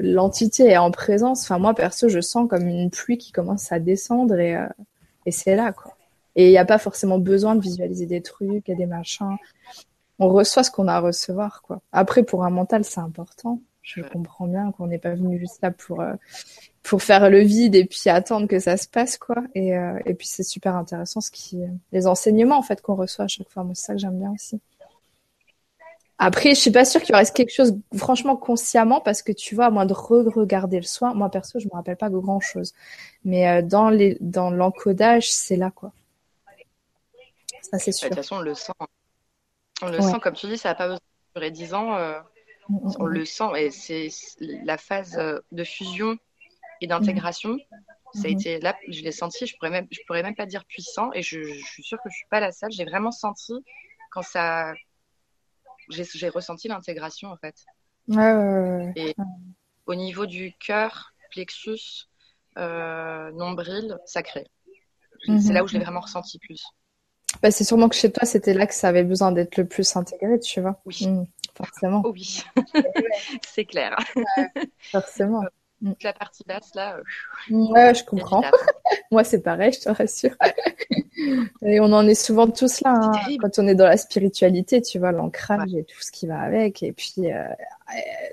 [0.00, 3.80] l'entité est en présence, enfin moi perso, je sens comme une pluie qui commence à
[3.80, 4.56] descendre et,
[5.26, 5.96] et c'est là quoi.
[6.36, 9.36] Et il n'y a pas forcément besoin de visualiser des trucs et des machins.
[10.18, 11.80] On reçoit ce qu'on a à recevoir quoi.
[11.92, 13.60] Après pour un mental, c'est important.
[13.86, 16.02] Je comprends bien qu'on n'est pas venu juste là pour
[16.82, 19.36] pour faire le vide et puis attendre que ça se passe quoi.
[19.54, 21.60] Et, euh, et puis c'est super intéressant ce qui
[21.92, 23.62] les enseignements en fait qu'on reçoit à chaque fois.
[23.62, 24.60] Moi c'est ça que j'aime bien aussi.
[26.18, 29.66] Après je suis pas sûre qu'il reste quelque chose franchement consciemment parce que tu vois
[29.66, 32.74] à moins de re-regarder le soin moi perso je me rappelle pas grand chose
[33.24, 35.92] mais euh, dans les dans l'encodage c'est là quoi.
[37.62, 38.72] Ça c'est sûr de toute façon on le sent
[39.80, 42.18] on le sent comme tu dis ça n'a pas besoin de durer 10 ans euh,
[42.68, 43.08] on mm.
[43.08, 44.08] le sent et c'est
[44.40, 45.18] la phase
[45.52, 46.18] de fusion
[46.80, 47.56] et d'intégration.
[48.14, 48.38] Ça a mhm.
[48.38, 51.22] été là, je l'ai senti, je pourrais même, je pourrais même pas dire puissant, et
[51.22, 52.70] je, je suis sûre que je suis pas la seule.
[52.70, 53.52] J'ai vraiment senti
[54.10, 54.72] quand ça,
[55.90, 57.64] j'ai ressenti l'intégration en fait.
[58.96, 59.14] Et
[59.86, 62.08] au niveau du cœur, plexus,
[62.56, 64.46] nombril, sacré.
[65.26, 66.64] C'est là où je l'ai vraiment ressenti plus.
[67.42, 69.96] Bah, c'est sûrement que chez toi, c'était là que ça avait besoin d'être le plus
[69.96, 70.80] intégré, tu vois.
[70.86, 71.06] Oui.
[71.56, 72.02] Forcément.
[72.06, 72.44] oui,
[73.46, 73.96] c'est clair.
[74.92, 75.42] forcément.
[75.82, 75.92] Mmh.
[76.04, 76.96] la partie basse, là.
[76.96, 78.42] Euh, ouais, je comprends.
[79.10, 80.34] Moi, c'est pareil, je te rassure.
[81.62, 84.98] et on en est souvent tous là, hein, quand on est dans la spiritualité, tu
[84.98, 86.82] vois, l'ancrage et tout ce qui va avec.
[86.82, 87.44] Et puis, euh,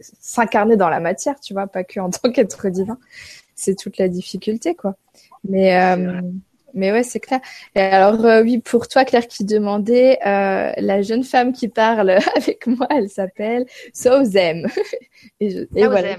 [0.01, 2.97] s'incarner dans la matière, tu vois, pas que en tant qu'être divin.
[3.55, 4.95] C'est toute la difficulté, quoi.
[5.43, 6.21] Mais, euh,
[6.73, 7.39] mais ouais, c'est clair.
[7.75, 12.09] Et alors, euh, oui, pour toi, Claire, qui demandait, euh, la jeune femme qui parle
[12.35, 14.67] avec moi, elle s'appelle Sozem.
[15.39, 16.17] et, je, et voilà.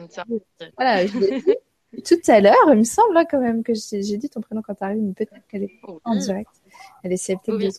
[0.76, 1.54] voilà, je l'ai dit
[2.02, 4.74] tout à l'heure, il me semble, là, quand même, que j'ai dit ton prénom quand
[4.74, 6.50] tu arrives, mais peut-être qu'elle est oh, en direct.
[7.02, 7.78] Elle essaie peut-être de se.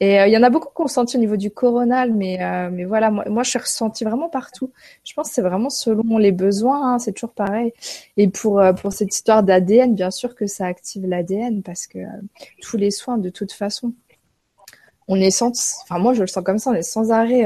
[0.00, 2.42] Et euh, il y en a beaucoup qui ont senti au niveau du coronal, mais,
[2.42, 4.70] euh, mais voilà, moi, moi, je suis ressentie vraiment partout.
[5.04, 7.72] Je pense que c'est vraiment selon les besoins, hein, c'est toujours pareil.
[8.18, 11.98] Et pour, euh, pour cette histoire d'ADN, bien sûr que ça active l'ADN parce que
[12.60, 13.94] tous les soins, de toute façon,
[15.08, 15.52] on est sans,
[15.84, 17.44] enfin moi je le sens comme ça, on est sans arrêt.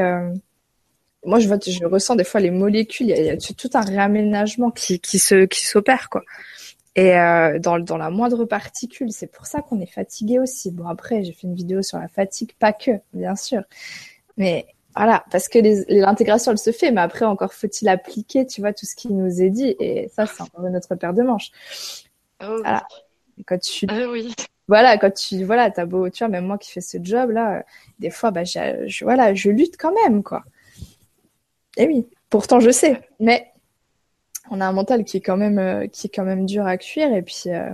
[1.24, 4.70] moi je, vois, je ressens des fois les molécules, il y, a, tout un réaménagement
[4.70, 6.22] qui, qui qui s'opère quoi.
[6.96, 10.70] Et euh, dans, dans la moindre particule, c'est pour ça qu'on est fatigué aussi.
[10.70, 13.62] Bon, après, j'ai fait une vidéo sur la fatigue, pas que, bien sûr.
[14.36, 18.72] Mais voilà, parce que l'intégration, elle se fait, mais après, encore faut-il appliquer, tu vois,
[18.72, 19.76] tout ce qui nous est dit.
[19.78, 21.52] Et ça, c'est encore notre paire de manches.
[22.42, 22.86] Oh, voilà.
[23.46, 23.86] quand tu...
[23.88, 24.34] Ah oui.
[24.66, 25.44] Voilà, quand tu...
[25.44, 26.10] Voilà, t'as beau...
[26.10, 27.64] Tu vois, même moi qui fais ce job-là,
[28.00, 30.42] des fois, bah, je, voilà, je lutte quand même, quoi.
[31.76, 33.00] Et oui, pourtant, je sais.
[33.20, 33.49] Mais
[34.50, 36.76] on a un mental qui est quand même euh, qui est quand même dur à
[36.76, 37.70] cuire et puis euh,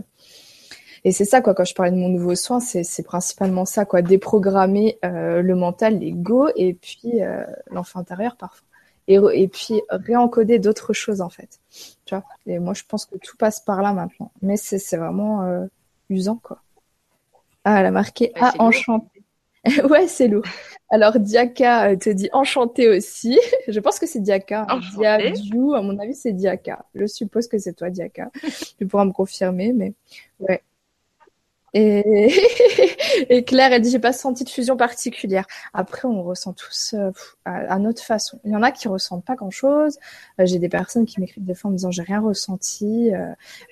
[1.04, 1.54] et c'est ça quoi.
[1.54, 4.02] Quand je parlais de mon nouveau soin c'est principalement ça quoi.
[4.02, 7.20] Déprogrammer euh, le mental l'ego et puis
[7.70, 8.66] l'enfant intérieur parfois.
[9.08, 11.60] Et, et puis réencoder d'autres choses en fait.
[12.06, 12.24] Tu vois?
[12.46, 14.32] Et moi je pense que tout passe par là maintenant.
[14.42, 15.66] Mais c'est vraiment
[16.08, 16.58] usant quoi.
[17.64, 19.15] Ah elle a marqué ah enchanté
[19.90, 20.44] ouais, c'est lourd.
[20.88, 23.38] Alors, Diaka euh, te dit enchanté aussi.
[23.68, 24.66] Je pense que c'est Diaka.
[24.68, 24.80] Hein.
[24.96, 26.84] Diabiou, à mon avis, c'est Diaka.
[26.94, 28.30] Je suppose que c'est toi, Diaka.
[28.78, 29.94] tu pourras me confirmer, mais
[30.40, 30.62] ouais.
[31.74, 32.32] Et,
[33.28, 35.46] et Claire, elle dit j'ai pas senti de fusion particulière.
[35.74, 37.10] Après, on ressent tous euh,
[37.44, 38.38] à, notre façon.
[38.44, 39.98] Il y en a qui ressentent pas grand chose.
[40.40, 43.10] Euh, j'ai des personnes qui m'écrivent des fois en me disant j'ai rien ressenti.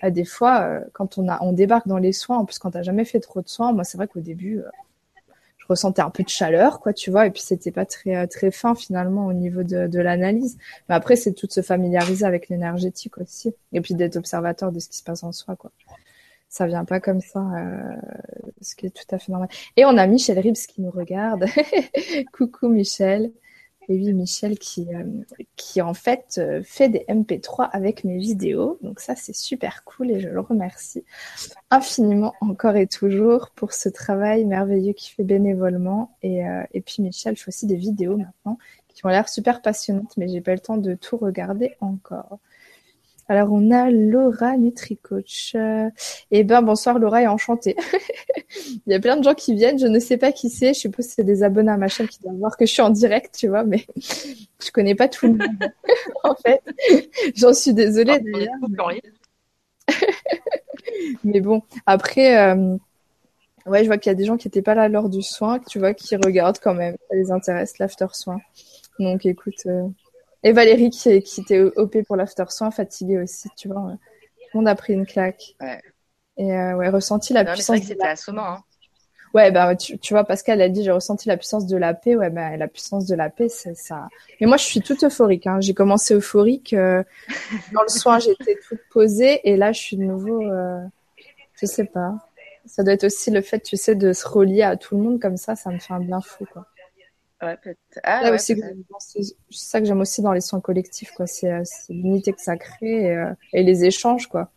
[0.03, 3.07] des fois, quand on a, on débarque dans les soins, en plus quand t'as jamais
[3.07, 4.63] fait trop de soins, moi c'est vrai qu'au début,
[5.65, 8.27] je ressentais un peu de chaleur, quoi, tu vois, et puis c'était pas très euh,
[8.27, 10.59] très fin finalement au niveau de, de l'analyse.
[10.89, 14.79] Mais après, c'est tout de se familiariser avec l'énergétique aussi, et puis d'être observateur de
[14.79, 15.73] ce qui se passe en soi, quoi.
[16.51, 17.97] Ça vient pas comme ça, euh,
[18.61, 19.49] ce qui est tout à fait normal.
[19.77, 21.47] Et on a Michel Ribs qui nous regarde.
[22.33, 23.33] Coucou Michel.
[23.89, 28.79] Et oui, Michel qui, euh, en fait euh, fait des MP3 avec mes vidéos.
[28.83, 31.05] Donc ça, c'est super cool et je le remercie
[31.71, 36.17] infiniment encore et toujours pour ce travail merveilleux qu'il fait bénévolement.
[36.23, 40.17] Et, euh, et puis Michel fait aussi des vidéos maintenant qui ont l'air super passionnantes,
[40.17, 42.39] mais j'ai pas le temps de tout regarder encore.
[43.29, 45.57] Alors on a Laura NutriCoach.
[46.31, 47.75] Eh ben bonsoir Laura et enchantée.
[48.87, 50.81] Il y a plein de gens qui viennent, je ne sais pas qui c'est, je
[50.81, 52.91] suppose que c'est des abonnés à ma chaîne qui doivent voir que je suis en
[52.91, 55.73] direct, tu vois, mais je connais pas tout le monde.
[56.25, 56.63] en fait,
[57.35, 58.55] j'en suis désolée d'ailleurs.
[61.25, 61.41] Mais...
[61.41, 62.77] bon, après, euh,
[63.67, 65.59] ouais, je vois qu'il y a des gens qui n'étaient pas là lors du soin,
[65.61, 68.39] tu vois, qui regardent quand même, ça les intéresse l'after soin.
[68.99, 69.67] Donc écoute.
[69.67, 69.89] Euh,
[70.45, 73.81] et Valérie qui, qui était OP pour l'after soin, fatiguée aussi, tu vois.
[73.81, 75.57] Tout le monde a pris une claque.
[75.61, 75.81] Ouais.
[76.37, 77.79] Et euh, ouais, ressenti la puissance.
[77.79, 78.45] C'est c'était assommant.
[78.45, 78.65] Hein.
[79.33, 82.15] Ouais, bah tu, tu vois, Pascal a dit j'ai ressenti la puissance de la paix.
[82.15, 84.09] Ouais, bah la puissance de la paix, c'est ça.
[84.41, 85.47] Mais moi, je suis toute euphorique.
[85.47, 85.61] Hein.
[85.61, 87.03] J'ai commencé euphorique euh,
[87.73, 90.43] dans le soin, j'étais toute posée, et là, je suis de nouveau.
[90.43, 90.81] Euh,
[91.61, 92.15] je sais pas.
[92.67, 95.21] Ça doit être aussi le fait, tu sais, de se relier à tout le monde
[95.21, 95.57] comme ça.
[95.57, 96.67] Ça me fait un bien fou, quoi.
[98.03, 98.57] Ah, c'est
[99.51, 101.27] ça que j'aime aussi dans les soins collectifs, quoi.
[101.27, 104.51] C'est euh, l'unité que ça crée euh, et, les échanges, quoi.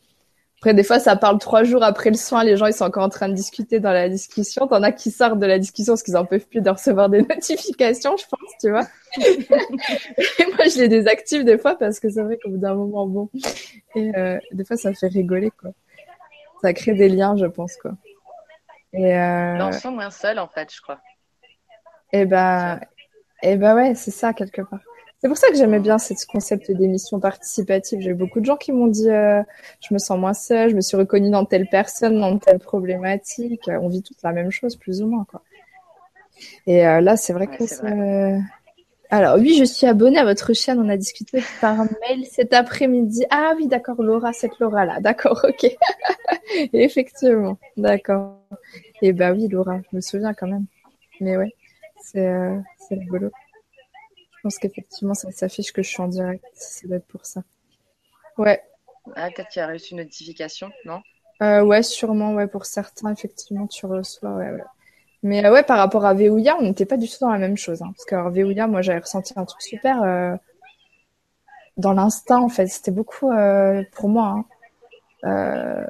[0.60, 3.04] Après, des fois, ça parle trois jours après le soin, les gens, ils sont encore
[3.04, 4.66] en train de discuter dans la discussion.
[4.66, 7.22] T'en as qui sortent de la discussion parce qu'ils en peuvent plus de recevoir des
[7.30, 8.88] notifications, je pense, tu vois.
[9.18, 13.06] et moi, je les désactive des fois parce que c'est vrai qu'au bout d'un moment,
[13.06, 13.30] bon.
[13.96, 15.72] Et euh, des fois, ça fait rigoler, quoi.
[16.64, 17.92] Ça crée des liens, je pense, quoi.
[18.94, 19.64] Et euh...
[19.64, 21.00] on se sent moins seul, en fait, je crois.
[22.14, 22.80] Et eh ben,
[23.44, 24.80] et eh ben ouais, c'est ça quelque part.
[25.20, 28.00] C'est pour ça que j'aimais bien ce concept d'émission participative.
[28.02, 29.42] J'ai eu beaucoup de gens qui m'ont dit euh,
[29.82, 33.68] je me sens moins seule, je me suis reconnue dans telle personne, dans telle problématique.
[33.68, 35.42] On vit toutes la même chose plus ou moins quoi.
[36.68, 37.64] Et euh, là, c'est vrai que
[39.10, 40.80] Alors oui, je suis abonnée à votre chaîne.
[40.80, 43.26] On a discuté par mail cet après-midi.
[43.32, 45.00] Ah oui, d'accord, Laura, cette Laura-là.
[45.00, 45.66] D'accord, ok.
[46.74, 48.40] Effectivement, d'accord.
[49.02, 50.66] Et eh bah oui, Laura, je me souviens quand même.
[51.22, 51.56] Mais ouais,
[52.12, 52.58] c'est euh,
[52.90, 53.30] rigolo.
[54.16, 56.44] Je pense qu'effectivement, ça s'affiche que je suis en direct.
[56.54, 57.44] Ça doit être pour ça.
[58.38, 58.62] Ouais.
[59.16, 61.02] Ah, peut-être qu'il y a reçu une notification, non?
[61.42, 62.34] Euh, Ouais, sûrement.
[62.34, 64.32] Ouais, pour certains, effectivement, tu reçois.
[64.36, 64.64] Ouais, ouais.
[65.24, 67.58] Mais euh, ouais, par rapport à Veouya, on n'était pas du tout dans la même
[67.58, 67.82] chose.
[67.82, 70.36] Hein, parce que Veouya, moi, j'avais ressenti un truc super euh,
[71.78, 72.68] dans l'instinct, en fait.
[72.68, 73.30] C'était beaucoup
[73.94, 74.46] pour moi.
[75.24, 75.86] Hein,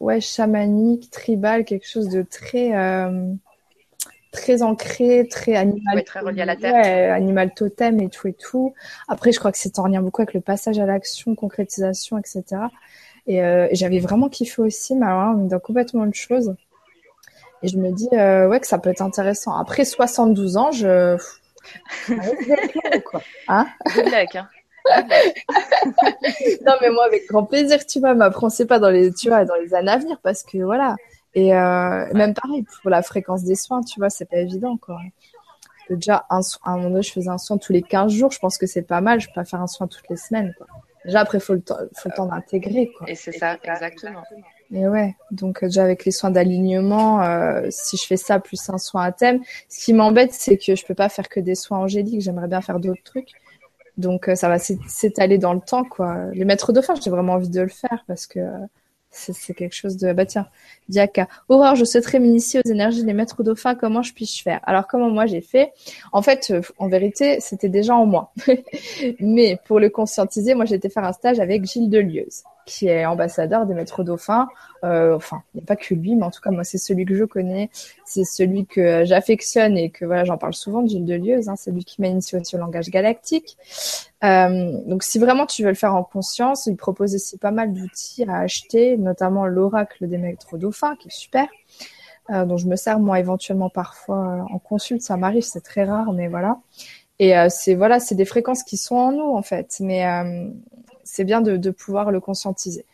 [0.00, 2.72] ouais, chamanique, tribal, quelque chose de très
[4.34, 6.04] très ancré, très animal.
[6.04, 6.74] très relié à la terre.
[6.74, 8.74] Ouais, animal totem et tout et tout.
[9.08, 12.42] Après, je crois que c'est en lien beaucoup avec le passage à l'action, concrétisation, etc.
[13.26, 13.40] Et,
[13.72, 16.54] j'avais vraiment kiffé aussi, mais alors on est dans complètement autre chose.
[17.64, 19.56] Et je me dis, euh, ouais, que ça peut être intéressant.
[19.56, 21.16] Après 72 ans, je.
[23.06, 23.22] quoi.
[23.48, 24.48] Hein Good luck, hein.
[26.66, 29.14] non, mais moi, avec grand plaisir, tu vois, mais après, on sait pas dans les,
[29.14, 30.96] tu vois, dans les années à venir parce que voilà.
[31.34, 35.00] Et euh, même pareil, pour la fréquence des soins, tu vois, c'est pas évident, quoi.
[35.90, 38.30] Déjà, un, à un moment donné, je faisais un soin tous les 15 jours.
[38.30, 39.20] Je pense que c'est pas mal.
[39.20, 40.66] Je peux pas faire un soin toutes les semaines, quoi.
[41.04, 43.08] Déjà, après, il faut le temps, faut le temps d'intégrer, quoi.
[43.10, 44.22] Et c'est ça, exactement.
[44.72, 48.68] Et ouais, donc euh, déjà avec les soins d'alignement, euh, si je fais ça plus
[48.70, 51.54] un soin à thème, ce qui m'embête, c'est que je peux pas faire que des
[51.54, 52.22] soins angéliques.
[52.22, 53.30] J'aimerais bien faire d'autres trucs.
[53.98, 56.16] Donc euh, ça va s'étaler dans le temps, quoi.
[56.32, 58.40] Les maîtres dauphins, j'ai vraiment envie de le faire parce que
[59.14, 60.46] c'est quelque chose de bah tiens
[60.88, 63.74] Diaka Aurore je souhaiterais m'initier aux énergies des maîtres dauphins.
[63.74, 64.60] Comment je puis-je faire?
[64.64, 65.72] Alors comment moi j'ai fait?
[66.12, 68.32] En fait en vérité c'était déjà en moi.
[69.20, 73.04] Mais pour le conscientiser moi j'ai été faire un stage avec Gilles Delieuse qui est
[73.04, 74.48] ambassadeur des maîtres dauphins.
[74.84, 77.04] Euh, enfin, il n'y a pas que lui, mais en tout cas, moi, c'est celui
[77.04, 77.70] que je connais,
[78.04, 81.48] c'est celui que j'affectionne et que voilà, j'en parle souvent, Gilles Delieuse.
[81.48, 83.56] Hein, c'est lui qui m'a initié aussi au langage galactique.
[84.24, 87.72] Euh, donc, si vraiment tu veux le faire en conscience, il propose aussi pas mal
[87.72, 91.46] d'outils à acheter, notamment l'oracle des maîtres dauphins, qui est super.
[92.30, 96.12] Euh, dont je me sers moi éventuellement parfois en consulte, ça m'arrive, c'est très rare,
[96.12, 96.58] mais voilà.
[97.18, 99.76] Et c'est voilà, c'est des fréquences qui sont en nous en fait.
[99.78, 100.04] Mais
[101.14, 102.84] c'est bien de, pouvoir le conscientiser.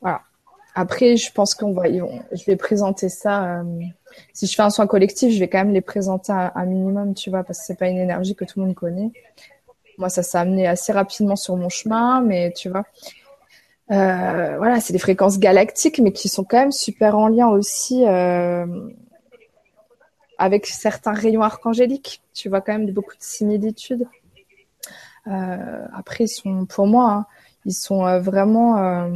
[0.00, 0.22] Voilà.
[0.76, 3.58] Après, je pense qu'on va, je vais présenter ça.
[3.58, 3.64] Euh,
[4.32, 7.30] si je fais un soin collectif, je vais quand même les présenter un, minimum, tu
[7.30, 9.10] vois, parce que c'est pas une énergie que tout le monde connaît.
[9.98, 12.84] Moi, ça s'est amené assez rapidement sur mon chemin, mais tu vois,
[13.90, 18.04] euh, voilà, c'est des fréquences galactiques, mais qui sont quand même super en lien aussi
[18.06, 18.66] euh,
[20.38, 22.22] avec certains rayons archangéliques.
[22.34, 24.06] Tu vois quand même beaucoup de similitudes.
[25.26, 27.26] après, ils sont, pour moi, hein,
[27.64, 29.08] ils sont euh, vraiment, euh,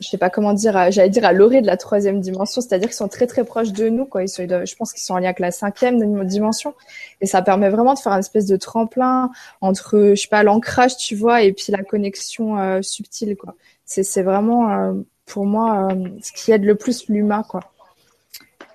[0.00, 2.96] je sais pas comment dire, j'allais dire à l'orée de la troisième dimension, c'est-à-dire qu'ils
[2.96, 4.04] sont très très proches de nous.
[4.04, 4.22] Quoi.
[4.22, 6.74] Ils sont, je pense qu'ils sont en lien avec la cinquième dimension,
[7.20, 10.96] et ça permet vraiment de faire une espèce de tremplin entre, je sais pas, l'ancrage,
[10.96, 13.36] tu vois, et puis la connexion euh, subtile.
[13.36, 13.54] Quoi.
[13.84, 14.94] C'est, vraiment
[15.26, 15.88] pour moi
[16.22, 17.60] ce qui aide le plus l'humain, quoi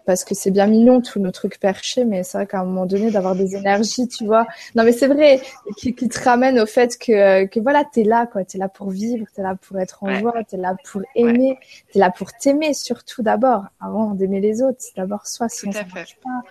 [0.06, 2.86] parce que c'est bien mignon tous nos trucs perchés, mais c'est vrai qu'à un moment
[2.86, 4.48] donné d'avoir des énergies, tu vois.
[4.76, 5.42] Non, mais c'est vrai,
[5.78, 8.44] qui, qui, te ramène au fait que, que voilà, t'es là, quoi.
[8.44, 11.58] T'es là pour vivre, t'es là pour être en joie, t'es là pour aimer,
[11.92, 14.78] t'es là pour t'aimer surtout d'abord, avant d'aimer les autres.
[14.80, 16.42] C'est d'abord soi, sinon ça marche pas.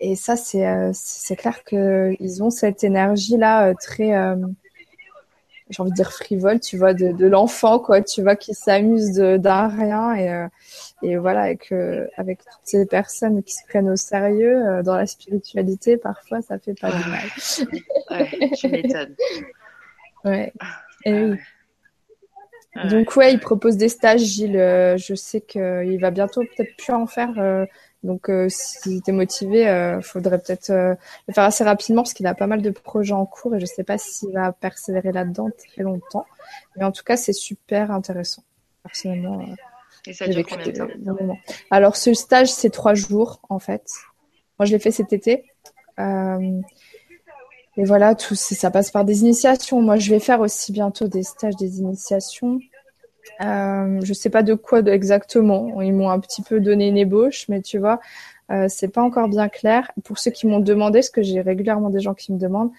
[0.00, 4.36] Et ça, c'est euh, c'est clair que ils ont cette énergie là euh, très euh,
[5.72, 9.14] j'ai envie de dire frivole, tu vois, de, de l'enfant, quoi, tu vois, qui s'amuse
[9.14, 10.46] d'un rien et,
[11.02, 11.72] et voilà, avec,
[12.16, 16.58] avec toutes ces personnes qui se prennent au sérieux euh, dans la spiritualité, parfois ça
[16.58, 17.24] fait pas du mal.
[18.10, 19.14] ouais, tu m'étonnes.
[20.24, 20.52] Ouais.
[21.04, 21.36] Et oui.
[22.88, 24.56] Donc ouais, il propose des stages, Gilles.
[24.56, 27.66] Euh, je sais qu'il va bientôt peut-être plus en faire.
[28.04, 32.26] Euh, donc si tu es motivé, il faudrait peut-être le faire assez rapidement parce qu'il
[32.26, 35.48] a pas mal de projets en cours et je sais pas s'il va persévérer là-dedans
[35.56, 36.26] très longtemps.
[36.76, 38.42] Mais en tout cas, c'est super intéressant.
[38.82, 39.40] Personnellement,
[40.06, 41.38] et ça dure combien de temps?
[41.70, 43.84] Alors, ce stage, c'est trois jours, en fait.
[44.58, 45.44] Moi, je l'ai fait cet été.
[45.98, 46.60] Euh,
[47.76, 49.80] et voilà, tout ça passe par des initiations.
[49.80, 52.58] Moi, je vais faire aussi bientôt des stages des initiations.
[53.40, 55.80] Euh, je sais pas de quoi exactement.
[55.82, 58.00] Ils m'ont un petit peu donné une ébauche, mais tu vois,
[58.50, 59.90] euh, c'est pas encore bien clair.
[60.04, 62.70] Pour ceux qui m'ont demandé, parce que j'ai régulièrement des gens qui me demandent,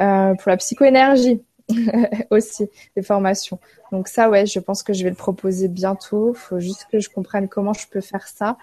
[0.00, 1.42] euh, pour la psychoénergie,
[2.30, 3.58] aussi des formations.
[3.92, 6.32] Donc ça, ouais, je pense que je vais le proposer bientôt.
[6.34, 8.56] Il faut juste que je comprenne comment je peux faire ça.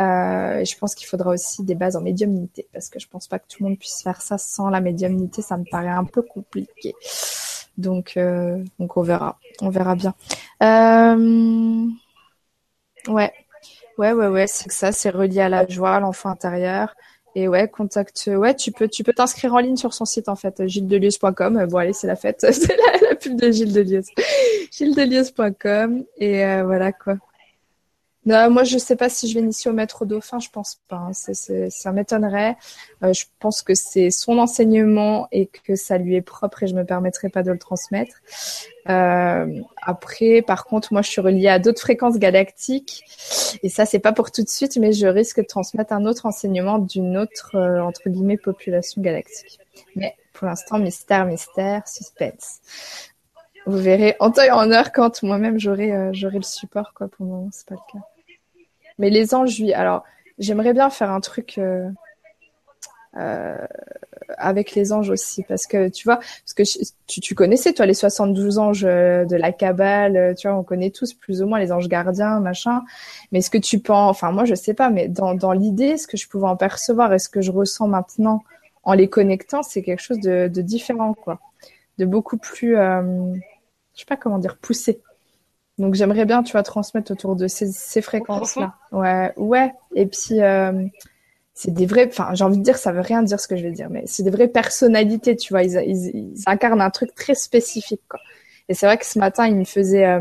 [0.00, 3.28] Euh, et je pense qu'il faudra aussi des bases en médiumnité parce que je pense
[3.28, 5.42] pas que tout le monde puisse faire ça sans la médiumnité.
[5.42, 6.94] Ça me paraît un peu compliqué.
[7.78, 10.14] Donc, euh, donc on verra, on verra bien.
[10.62, 11.86] Euh...
[13.08, 13.32] Ouais,
[13.98, 14.46] ouais, ouais, ouais.
[14.46, 16.94] C'est ça, c'est relié à la joie, l'enfant intérieur.
[17.34, 18.30] et ouais, contact.
[18.32, 21.66] Ouais, tu peux, tu peux t'inscrire en ligne sur son site en fait, gildelius.com.
[21.66, 24.02] Bon allez, c'est la fête, c'est la, pub de Gilles
[24.70, 27.16] gildelius.com et euh, voilà quoi.
[28.24, 31.08] Non, moi, je sais pas si je vais initier au maître dauphin, je pense pas.
[31.08, 31.12] Hein.
[31.12, 32.56] ça m'étonnerait.
[33.02, 36.74] Euh, je pense que c'est son enseignement et que ça lui est propre et je
[36.76, 38.14] me permettrai pas de le transmettre.
[38.88, 43.02] Euh, après, par contre, moi, je suis reliée à d'autres fréquences galactiques
[43.64, 46.24] et ça, c'est pas pour tout de suite, mais je risque de transmettre un autre
[46.24, 49.58] enseignement d'une autre, euh, entre guillemets, population galactique.
[49.96, 52.60] Mais pour l'instant, mystère, mystère, suspense.
[53.66, 57.06] Vous verrez en temps et en heure quand moi-même j'aurai j'aurai le support quoi.
[57.06, 58.04] Pour le moment, c'est pas le cas.
[59.02, 59.72] Mais les anges, oui.
[59.72, 60.04] Alors,
[60.38, 61.90] j'aimerais bien faire un truc euh,
[63.16, 63.66] euh,
[64.38, 66.62] avec les anges aussi, parce que tu vois, parce que
[67.08, 70.90] tu, tu connaissais toi les 72 anges euh, de la Kabbale, tu vois, on connaît
[70.90, 72.82] tous plus ou moins les anges gardiens, machin.
[73.32, 76.06] Mais est-ce que tu penses, enfin moi je sais pas, mais dans, dans l'idée, ce
[76.06, 77.12] que je pouvais en percevoir?
[77.12, 78.44] Et ce que je ressens maintenant
[78.84, 81.40] en les connectant, c'est quelque chose de, de, différent, quoi,
[81.98, 83.34] de beaucoup plus, euh,
[83.94, 85.02] je sais pas comment dire, poussé.
[85.78, 88.74] Donc j'aimerais bien, tu vois, transmettre autour de ces, ces fréquences-là.
[88.92, 89.72] Ouais, ouais.
[89.94, 90.86] Et puis euh,
[91.54, 93.62] c'est des vrais, enfin j'ai envie de dire, ça veut rien dire ce que je
[93.62, 95.62] vais dire, mais c'est des vraies personnalités, tu vois.
[95.62, 98.20] Ils, ils, incarnent un truc très spécifique, quoi.
[98.68, 100.20] Et c'est vrai que ce matin, ils me faisaient, euh,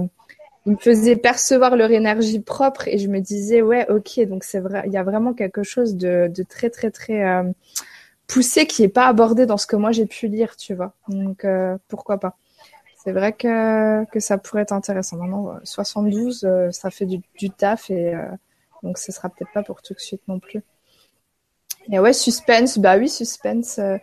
[0.66, 4.60] ils me faisaient percevoir leur énergie propre, et je me disais, ouais, ok, donc c'est
[4.60, 7.44] vrai, il y a vraiment quelque chose de, de très, très, très euh,
[8.28, 10.94] poussé qui est pas abordé dans ce que moi j'ai pu lire, tu vois.
[11.08, 12.38] Donc euh, pourquoi pas
[13.04, 15.18] c'est vrai que, que ça pourrait être intéressant.
[15.18, 18.28] Maintenant, 72, euh, ça fait du, du taf et euh,
[18.84, 20.62] donc ce sera peut-être pas pour tout de suite non plus.
[21.92, 23.80] Et ouais, suspense, bah oui, suspense.
[23.80, 23.98] Euh,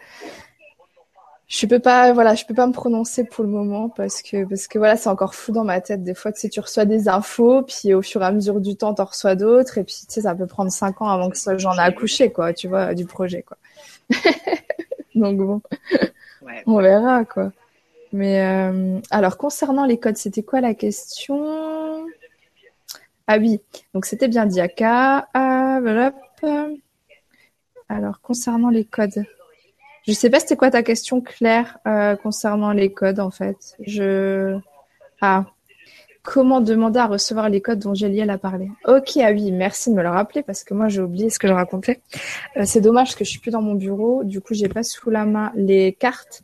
[1.47, 4.67] je peux pas, voilà, je peux pas me prononcer pour le moment parce que parce
[4.67, 6.03] que voilà, c'est encore fou dans ma tête.
[6.03, 8.77] Des fois, tu sais, tu reçois des infos, puis au fur et à mesure du
[8.77, 11.31] temps, tu en reçois d'autres, et puis tu sais, ça peut prendre cinq ans avant
[11.31, 13.57] que j'en ai accouché, quoi, tu vois, du projet, quoi.
[15.15, 15.63] donc bon,
[16.43, 17.53] ouais, on verra, quoi.
[18.13, 22.07] Mais euh, alors concernant les codes, c'était quoi la question?
[23.27, 23.61] Ah oui,
[23.95, 25.29] donc c'était bien Diaka.
[25.35, 25.81] Ah.
[27.89, 29.25] Alors concernant les codes,
[30.07, 33.77] je sais pas c'était quoi ta question Claire euh, concernant les codes en fait.
[33.81, 34.59] Je
[35.21, 35.45] ah
[36.31, 38.71] comment demander à recevoir les codes dont Géliel a parlé.
[38.87, 41.49] Ok, ah oui, merci de me le rappeler parce que moi j'ai oublié ce que
[41.49, 42.01] je racontais.
[42.59, 45.09] Euh, c'est dommage que je suis plus dans mon bureau, du coup j'ai pas sous
[45.09, 46.43] la main les cartes.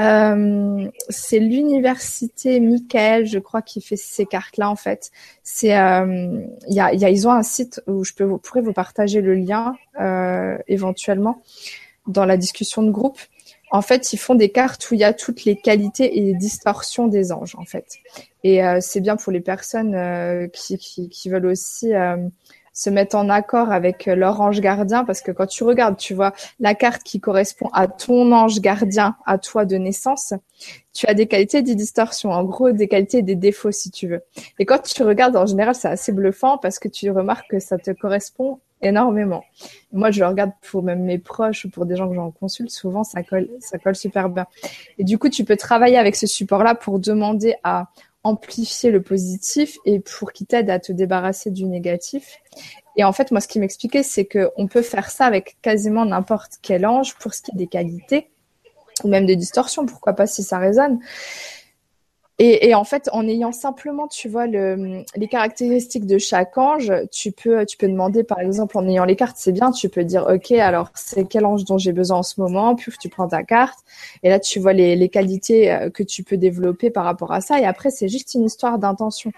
[0.00, 5.12] Euh, c'est l'université Michael, je crois, qui fait ces cartes-là en fait.
[5.44, 8.62] C'est, euh, y a, y a, ils ont un site où je peux, vous pourrez
[8.62, 11.40] vous partager le lien euh, éventuellement
[12.08, 13.18] dans la discussion de groupe.
[13.74, 16.34] En fait, ils font des cartes où il y a toutes les qualités et les
[16.34, 17.96] distorsions des anges, en fait.
[18.44, 22.16] Et euh, c'est bien pour les personnes euh, qui, qui, veulent aussi euh,
[22.72, 26.34] se mettre en accord avec leur ange gardien, parce que quand tu regardes, tu vois
[26.60, 30.34] la carte qui correspond à ton ange gardien, à toi de naissance,
[30.92, 33.90] tu as des qualités et des distorsions, en gros des qualités et des défauts si
[33.90, 34.22] tu veux.
[34.60, 37.76] Et quand tu regardes, en général, c'est assez bluffant parce que tu remarques que ça
[37.76, 39.44] te correspond énormément.
[39.92, 43.04] Moi, je regarde pour même mes proches ou pour des gens que j'en consulte, souvent
[43.04, 44.46] ça colle, ça colle super bien.
[44.98, 47.88] Et du coup, tu peux travailler avec ce support-là pour demander à
[48.24, 52.38] amplifier le positif et pour qu'il t'aide à te débarrasser du négatif.
[52.96, 56.52] Et en fait, moi, ce qui m'expliquait, c'est qu'on peut faire ça avec quasiment n'importe
[56.62, 58.30] quel ange pour ce qui est des qualités
[59.02, 61.00] ou même des distorsions, pourquoi pas si ça résonne.
[62.40, 66.92] Et, et, en fait, en ayant simplement, tu vois, le, les caractéristiques de chaque ange,
[67.12, 70.02] tu peux, tu peux demander, par exemple, en ayant les cartes, c'est bien, tu peux
[70.02, 73.28] dire, OK, alors c'est quel ange dont j'ai besoin en ce moment, puis tu prends
[73.28, 73.78] ta carte,
[74.24, 77.40] et là, tu vois les, les qualités euh, que tu peux développer par rapport à
[77.40, 79.30] ça, et après, c'est juste une histoire d'intention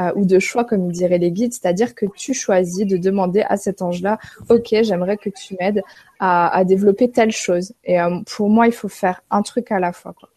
[0.00, 3.58] euh, ou de choix, comme diraient les guides, c'est-à-dire que tu choisis de demander à
[3.58, 5.82] cet ange-là, OK, j'aimerais que tu m'aides
[6.18, 7.74] à, à, développer telle chose.
[7.84, 10.28] Et euh, pour moi, il faut faire un truc à la fois, quoi.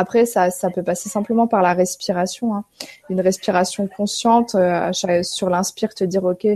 [0.00, 2.64] Après, ça, ça peut passer simplement par la respiration, hein.
[3.10, 4.54] une respiration consciente.
[4.54, 4.92] Euh,
[5.24, 6.46] sur l'inspire, te dire ok,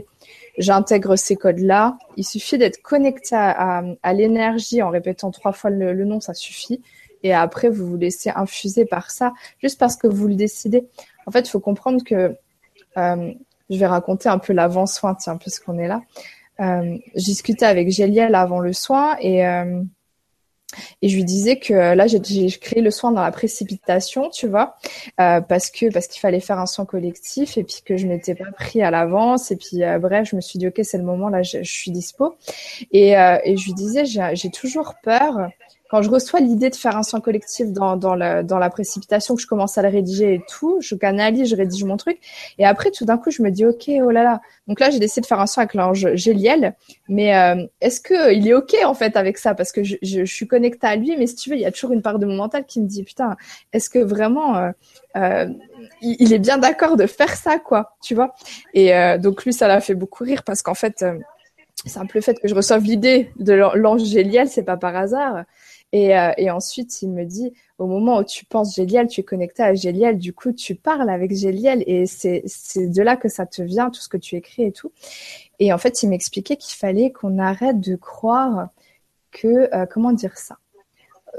[0.59, 1.99] j'intègre ces codes-là.
[2.17, 6.81] Il suffit d'être connecté à, l'énergie en répétant trois fois le, le, nom, ça suffit.
[7.25, 10.87] Et après, vous vous laissez infuser par ça, juste parce que vous le décidez.
[11.27, 12.37] En fait, il faut comprendre que
[12.97, 13.33] euh,
[13.71, 16.01] je vais raconter un peu l'avant-soin, tiens, puisqu'on est là.
[16.61, 19.83] Euh, je discutais avec Géliel avant le soin et euh,
[21.01, 22.21] et je lui disais que euh, là, j'ai
[22.59, 24.77] créé le soin dans la précipitation, tu vois,
[25.21, 28.35] euh, parce que parce qu'il fallait faire un soin collectif et puis que je m'étais
[28.35, 29.51] pas pris à l'avance.
[29.51, 31.73] Et puis euh, bref, je me suis dit ok, c'est le moment là, je, je
[31.73, 32.37] suis dispo.
[32.93, 35.49] Et, euh, et je lui disais, j'ai toujours peur
[35.93, 39.37] quand je reçois l'idée de faire un soin collectif dans, dans, la, dans la précipitation,
[39.37, 42.19] que je commence à le rédiger et tout, je canalise, je rédige mon truc.
[42.57, 44.41] Et après, tout d'un coup, je me dis, OK, oh là là.
[44.69, 46.77] Donc là, j'ai décidé de faire un soin avec l'ange Géliel.
[47.11, 49.55] Mais euh, est-ce que il est OK, en fait, avec ça?
[49.55, 51.71] Parce que je, je, suis connectée à lui, mais si tu veux, il y a
[51.71, 53.37] toujours une part de mon mental qui me dit, putain,
[53.75, 54.57] est-ce que vraiment...
[54.57, 54.71] Euh,
[55.19, 55.47] euh,
[56.01, 58.35] il, est bien d'accord de faire ça, quoi, tu vois?
[58.73, 61.05] Et donc lui, ça l'a fait beaucoup rire parce qu'en fait,
[61.85, 65.45] simple fait que je reçoive l'idée de l'ange Géliel, c'est pas par hasard.
[65.93, 69.25] Et, euh, et, ensuite, il me dit, au moment où tu penses Géliel, tu es
[69.25, 72.43] connecté à Géliel, du coup, tu parles avec Géliel et c'est
[72.77, 74.93] de là que ça te vient, tout ce que tu écris et tout.
[75.59, 78.71] Et en fait, il m'expliquait qu'il fallait qu'on arrête de croire
[79.31, 80.59] que, euh, comment dire ça?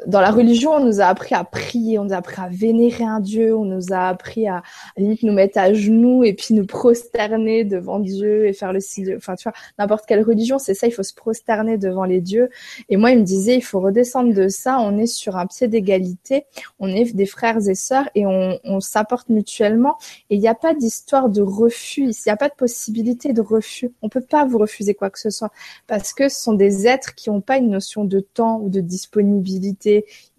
[0.07, 3.03] Dans la religion, on nous a appris à prier, on nous a appris à vénérer
[3.03, 6.65] un Dieu, on nous a appris à, à nous mettre à genoux et puis nous
[6.65, 9.15] prosterner devant Dieu et faire le signe.
[9.15, 12.49] Enfin, tu vois, n'importe quelle religion, c'est ça, il faut se prosterner devant les dieux.
[12.89, 14.79] Et moi, il me disait, il faut redescendre de ça.
[14.79, 16.45] On est sur un pied d'égalité,
[16.79, 19.97] on est des frères et sœurs et on, s'apporte mutuellement.
[20.29, 23.41] Et il n'y a pas d'histoire de refus, il n'y a pas de possibilité de
[23.41, 23.91] refus.
[24.01, 25.51] On peut pas vous refuser quoi que ce soit
[25.87, 28.81] parce que ce sont des êtres qui n'ont pas une notion de temps ou de
[28.81, 29.82] disponibilité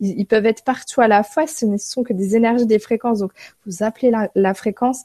[0.00, 1.46] ils, peuvent être partout à la fois.
[1.46, 3.20] Ce ne sont que des énergies, des fréquences.
[3.20, 3.32] Donc,
[3.66, 5.02] vous appelez la, fréquence.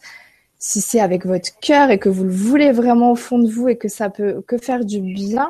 [0.58, 3.70] Si c'est avec votre cœur et que vous le voulez vraiment au fond de vous
[3.70, 5.50] et que ça peut que faire du bien,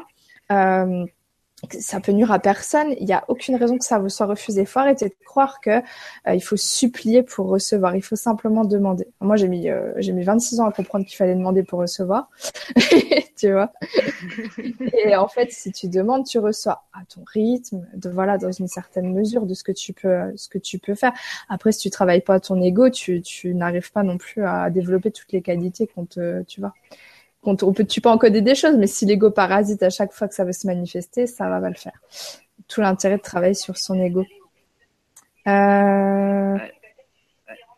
[0.51, 1.05] euh,
[1.79, 2.93] ça peut nuire à personne.
[2.99, 4.61] Il n'y a aucune raison que ça vous soit refusé.
[4.61, 7.95] Il faut arrêter de croire que euh, il faut supplier pour recevoir.
[7.95, 9.07] Il faut simplement demander.
[9.19, 12.29] Moi, j'ai mis euh, j'ai mis 26 ans à comprendre qu'il fallait demander pour recevoir.
[13.37, 13.71] tu vois?
[15.05, 18.67] Et en fait, si tu demandes, tu reçois à ton rythme, de voilà, dans une
[18.67, 21.13] certaine mesure de ce que tu peux ce que tu peux faire.
[21.49, 24.69] Après, si tu travailles pas à ton ego, tu tu n'arrives pas non plus à
[24.69, 26.73] développer toutes les qualités qu'on te tu vois
[27.43, 30.35] on peut, tu peux encoder des choses, mais si l'ego parasite à chaque fois que
[30.35, 31.99] ça veut se manifester, ça va pas le faire.
[32.67, 34.25] Tout l'intérêt de travailler sur son ego.
[35.47, 36.57] Euh...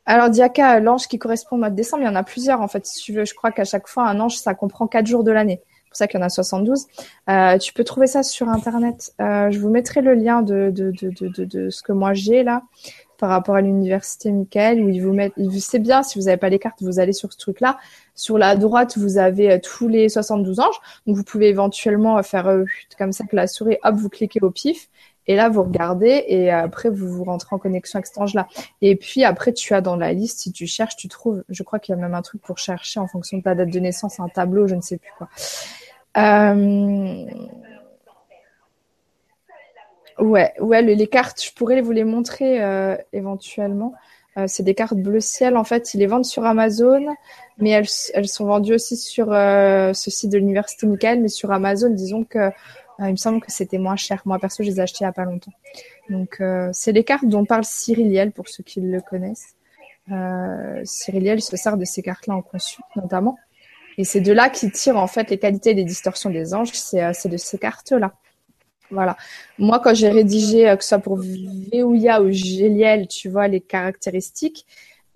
[0.06, 2.68] Alors, Diaka, l'ange qui correspond au mois de décembre, il y en a plusieurs en
[2.68, 2.86] fait.
[2.86, 5.32] Si tu veux, je crois qu'à chaque fois, un ange, ça comprend quatre jours de
[5.32, 5.62] l'année.
[5.64, 6.88] C'est pour ça qu'il y en a 72.
[7.30, 9.14] Euh, tu peux trouver ça sur Internet.
[9.22, 10.74] Euh, je vous mettrai le lien de,
[11.70, 12.64] ce que moi j'ai là
[13.22, 16.50] par rapport à l'université Michael où ils vous mettent, c'est bien si vous n'avez pas
[16.50, 17.78] les cartes, vous allez sur ce truc-là.
[18.16, 22.24] Sur la droite, vous avez euh, tous les 72 anges, donc vous pouvez éventuellement euh,
[22.24, 22.66] faire euh,
[22.98, 24.90] comme ça que la souris, hop, vous cliquez au pif.
[25.28, 28.48] Et là, vous regardez et après, vous vous rentrez en connexion avec cet ange-là.
[28.82, 31.44] Et puis après, tu as dans la liste, si tu cherches, tu trouves.
[31.48, 33.70] Je crois qu'il y a même un truc pour chercher en fonction de ta date
[33.70, 35.30] de naissance, un tableau, je ne sais plus quoi.
[40.20, 43.94] Ouais, ouais, les, cartes, je pourrais vous les montrer euh, éventuellement.
[44.38, 45.58] Euh, c'est des cartes bleu ciel.
[45.58, 47.06] En fait, ils les vendent sur Amazon,
[47.58, 51.22] mais elles, elles sont vendues aussi sur euh, ce site de l'université Michael.
[51.22, 52.50] Mais sur Amazon, disons que
[53.00, 54.22] il me semble que c'était moins cher.
[54.26, 55.54] Moi, perso, je les ai achetées il n'y a pas longtemps.
[56.12, 56.40] Donc,
[56.72, 59.56] c'est les cartes dont parle Cyriliel pour ceux qui le connaissent.
[60.12, 63.38] Euh, Cyriliel se sert de ces cartes-là en conçu, notamment.
[63.98, 66.72] Et c'est de là qu'il tire en fait les qualités et les distorsions des anges.
[66.74, 68.14] C'est de ces cartes-là.
[68.92, 69.18] Voilà.
[69.58, 73.62] Moi, quand j'ai rédigé, euh, que ce soit pour Veouya ou Géliel, tu vois, les
[73.62, 74.66] caractéristiques,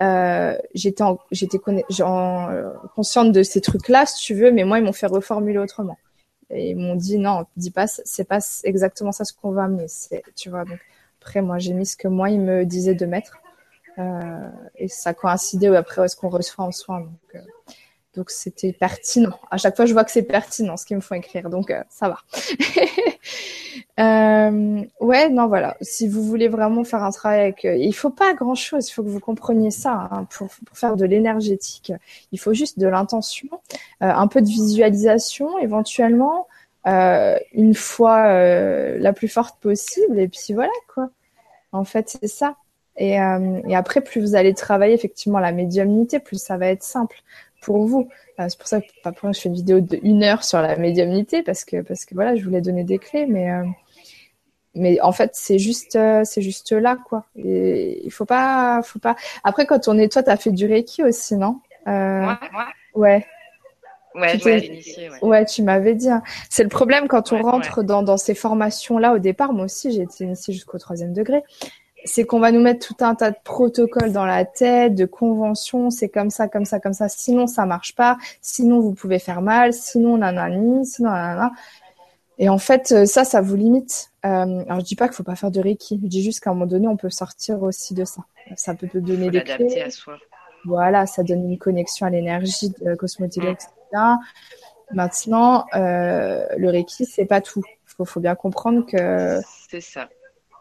[0.02, 4.94] euh, j'étais j'étais euh, consciente de ces trucs-là, si tu veux, mais moi, ils m'ont
[4.94, 5.98] fait reformuler autrement.
[6.50, 9.88] Et ils m'ont dit, non, dis pas, c'est pas exactement ça ce qu'on va mais
[9.88, 10.64] c'est, tu vois.
[10.66, 10.80] Donc,
[11.22, 13.40] après, moi, j'ai mis ce que moi, ils me disaient de mettre.
[13.98, 17.02] Euh, et ça coïncidait après ce qu'on reçoit en soin.
[17.02, 17.40] Donc, euh,
[18.16, 19.38] donc c'était pertinent.
[19.52, 21.84] À chaque fois, je vois que c'est pertinent ce qu'ils me font écrire, donc euh,
[21.90, 22.18] ça va.
[24.00, 25.78] euh, ouais, non, voilà.
[25.82, 28.88] Si vous voulez vraiment faire un travail avec, euh, il faut pas grand chose.
[28.90, 31.94] Il faut que vous compreniez ça hein, pour, faire de l'énergétique.
[32.32, 33.48] Il faut juste de l'intention,
[34.02, 36.48] euh, un peu de visualisation, éventuellement,
[36.88, 38.28] euh, une fois
[38.98, 41.10] la plus forte possible, et puis voilà quoi.
[41.72, 42.56] En fait, c'est ça.
[42.98, 47.24] Et, et, après, plus vous allez travailler effectivement la médiumnité, plus ça va être simple
[47.66, 48.08] pour vous.
[48.38, 50.76] C'est pour ça que pas pour je fais une vidéo de une heure sur la
[50.76, 53.64] médiumnité parce que parce que voilà, je voulais donner des clés, mais euh,
[54.76, 57.26] mais en fait c'est juste euh, c'est juste là quoi.
[57.36, 59.16] Et il faut pas faut pas.
[59.44, 61.60] Après quand on est toi, t'as fait du reiki aussi, non?
[61.88, 62.34] Euh,
[62.94, 63.26] Ouais.
[64.16, 64.82] Ouais, tu ouais.
[65.22, 65.46] ouais.
[65.46, 66.10] tu m'avais dit.
[66.10, 66.24] Hein.
[66.50, 69.52] C'est le problème quand on rentre dans, dans ces formations-là au départ.
[69.52, 71.44] Moi aussi, j'ai été initiée jusqu'au troisième degré
[72.06, 75.90] c'est qu'on va nous mettre tout un tas de protocoles dans la tête, de conventions,
[75.90, 77.10] c'est comme ça, comme ça, comme ça.
[77.10, 78.18] Sinon, ça marche pas.
[78.42, 79.74] Sinon, vous pouvez faire mal.
[79.74, 81.52] Sinon, nanani, sinon, nanana.
[82.38, 84.12] Et en fait, euh, ça, ça vous limite.
[84.26, 86.00] Euh, alors, je dis pas qu'il faut pas faire de Reiki.
[86.02, 88.22] Je dis juste qu'à un moment donné, on peut sortir aussi de ça.
[88.56, 89.82] Ça peut te donner des clés.
[89.82, 90.18] à soi.
[90.66, 93.70] Voilà, ça donne une connexion à l'énergie de Cosmotique, etc.
[94.92, 97.62] Maintenant, euh, le Reiki, c'est pas tout.
[97.66, 99.40] Il faut, faut bien comprendre que.
[99.70, 100.10] C'est ça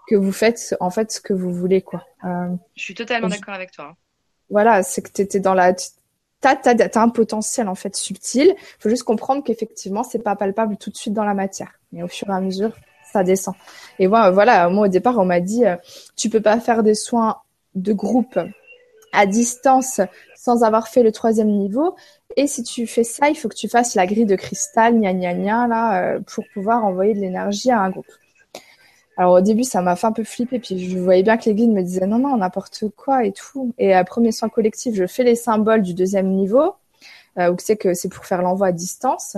[0.08, 2.04] que vous faites en fait ce que vous voulez quoi.
[2.22, 3.86] je suis totalement d'accord avec toi.
[3.92, 3.96] Hein.
[4.50, 5.74] Voilà, c'est que tu étais dans la
[6.40, 8.54] t'as as, un potentiel en fait subtil.
[8.56, 12.02] Il faut juste comprendre qu'effectivement c'est pas palpable tout de suite dans la matière, mais
[12.02, 12.72] au fur et à mesure
[13.12, 13.54] ça descend.
[13.98, 15.64] Et moi voilà, moi au départ on m'a dit
[16.16, 17.38] tu peux pas faire des soins
[17.74, 18.38] de groupe
[19.12, 20.00] à distance
[20.36, 21.96] sans avoir fait le troisième niveau.
[22.36, 25.14] Et si tu fais ça, il faut que tu fasses la grille de cristal, gna
[25.14, 28.10] gna gna, là, euh, pour pouvoir envoyer de l'énergie à un groupe.
[29.16, 31.54] Alors au début, ça m'a fait un peu flipper, puis je voyais bien que les
[31.54, 33.72] guides me disaient non, non, n'importe quoi et tout.
[33.78, 36.74] Et à premier soin collectif, je fais les symboles du deuxième niveau,
[37.38, 39.36] euh, où c'est que c'est pour faire l'envoi à distance,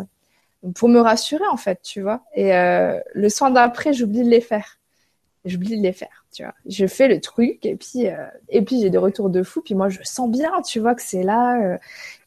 [0.74, 2.22] pour me rassurer en fait, tu vois.
[2.34, 4.78] Et euh, le soin d'après, j'oublie de les faire.
[5.44, 6.54] J'oublie de les faire tu vois.
[6.66, 9.62] Je fais le truc et puis euh, et puis j'ai des retours de fou.
[9.62, 11.78] Puis moi je sens bien, tu vois, que c'est là, euh,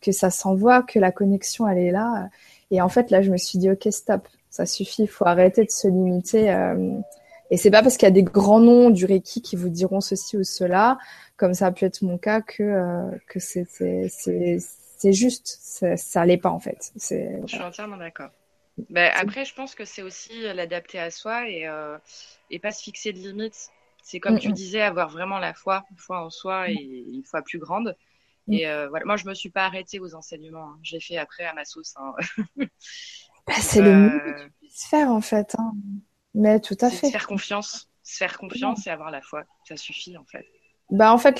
[0.01, 2.29] que ça s'envoie, que la connexion elle est là.
[2.71, 5.63] Et en fait là je me suis dit ok stop, ça suffit, il faut arrêter
[5.63, 6.49] de se limiter.
[7.49, 9.69] Euh, et c'est pas parce qu'il y a des grands noms du Reiki qui vous
[9.69, 10.97] diront ceci ou cela,
[11.37, 15.59] comme ça a pu être mon cas, que que c'est juste,
[15.95, 16.91] ça, l'est pas en fait.
[16.95, 18.29] Je suis entièrement d'accord.
[18.89, 21.97] Ben, après, je pense que c'est aussi l'adapter à soi et, euh,
[22.49, 23.69] et pas se fixer de limites.
[24.03, 27.59] C'est comme tu disais, avoir vraiment la foi, foi en soi et une foi plus
[27.59, 27.95] grande.
[28.51, 30.69] Et euh, voilà, moi, je me suis pas arrêtée aux enseignements.
[30.71, 30.79] Hein.
[30.81, 31.93] J'ai fait après à ma sauce.
[31.97, 32.13] Hein.
[33.47, 35.55] Bah, c'est le mieux que tu puisses faire en fait.
[35.57, 35.73] Hein.
[36.35, 37.07] Mais tout à fait.
[37.07, 39.43] Se faire confiance, se faire confiance et avoir la foi.
[39.67, 40.45] Ça suffit en fait.
[40.91, 41.37] Bah en fait,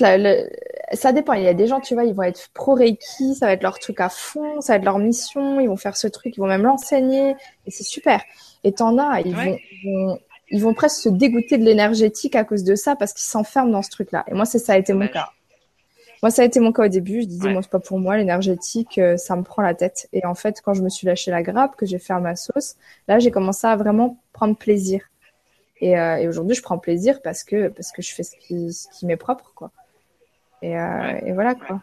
[0.92, 1.32] ça dépend.
[1.32, 3.64] Il y a des gens, tu vois, ils vont être pro Reiki, ça va être
[3.64, 6.40] leur truc à fond, ça va être leur mission, ils vont faire ce truc, ils
[6.40, 7.34] vont même l'enseigner,
[7.66, 8.22] et c'est super.
[8.62, 10.18] Et t'en as, ils vont,
[10.50, 13.82] ils vont presque se dégoûter de l'énergétique à cause de ça parce qu'ils s'enferment dans
[13.82, 14.24] ce truc-là.
[14.28, 15.30] Et moi, c'est ça a été mon cas.
[16.22, 17.22] Moi, ça a été mon cas au début.
[17.22, 20.08] Je disais, moi, c'est pas pour moi, l'énergétique, euh, ça me prend la tête.
[20.12, 22.36] Et en fait, quand je me suis lâché la grappe, que j'ai fait à ma
[22.36, 22.76] sauce,
[23.08, 25.02] là, j'ai commencé à vraiment prendre plaisir.
[25.80, 28.72] Et, euh, et aujourd'hui, je prends plaisir parce que, parce que je fais ce qui,
[28.72, 29.70] ce qui m'est propre, quoi.
[30.62, 31.82] Et, euh, et voilà, quoi.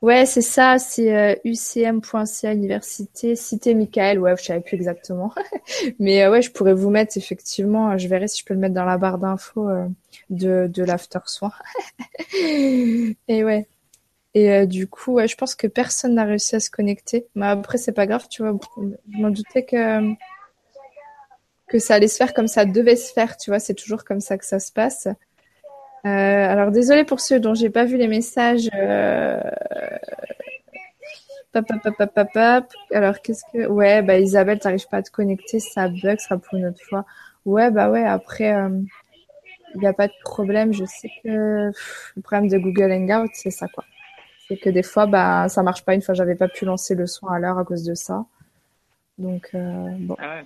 [0.00, 5.34] Ouais, c'est ça, c'est euh, ucm.ca université, cité Michael, ouais, je savais plus exactement.
[5.98, 8.74] Mais euh, ouais, je pourrais vous mettre effectivement, je verrai si je peux le mettre
[8.74, 9.88] dans la barre d'infos euh,
[10.30, 11.52] de, de l'after soin.
[13.28, 13.66] et ouais.
[14.34, 17.26] Et euh, du coup, je pense que personne n'a réussi à se connecter.
[17.36, 20.14] Mais après, c'est pas grave, tu vois, je m'en doutais que
[21.68, 24.20] que ça allait se faire comme ça devait se faire, tu vois, c'est toujours comme
[24.20, 25.08] ça que ça se passe.
[26.06, 28.68] Euh, alors désolé pour ceux dont j'ai pas vu les messages.
[28.74, 29.40] Euh...
[32.92, 36.58] Alors qu'est-ce que ouais bah Isabelle t'arrives pas à te connecter ça bug sera pour
[36.58, 37.04] une autre fois.
[37.44, 38.80] Ouais bah ouais après il euh,
[39.76, 41.72] n'y a pas de problème je sais que
[42.16, 43.84] le problème de Google Hangout c'est ça quoi.
[44.46, 47.06] C'est que des fois bah ça marche pas une fois j'avais pas pu lancer le
[47.06, 48.24] son à l'heure à cause de ça.
[49.16, 50.16] Donc euh, bon.
[50.20, 50.42] Ah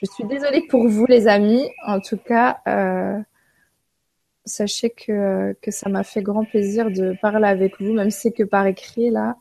[0.00, 2.60] je suis désolée pour vous les amis en tout cas.
[2.68, 3.18] Euh,
[4.48, 8.32] sachez que, que ça m'a fait grand plaisir de parler avec vous, même si c'est
[8.32, 9.36] que par écrit là.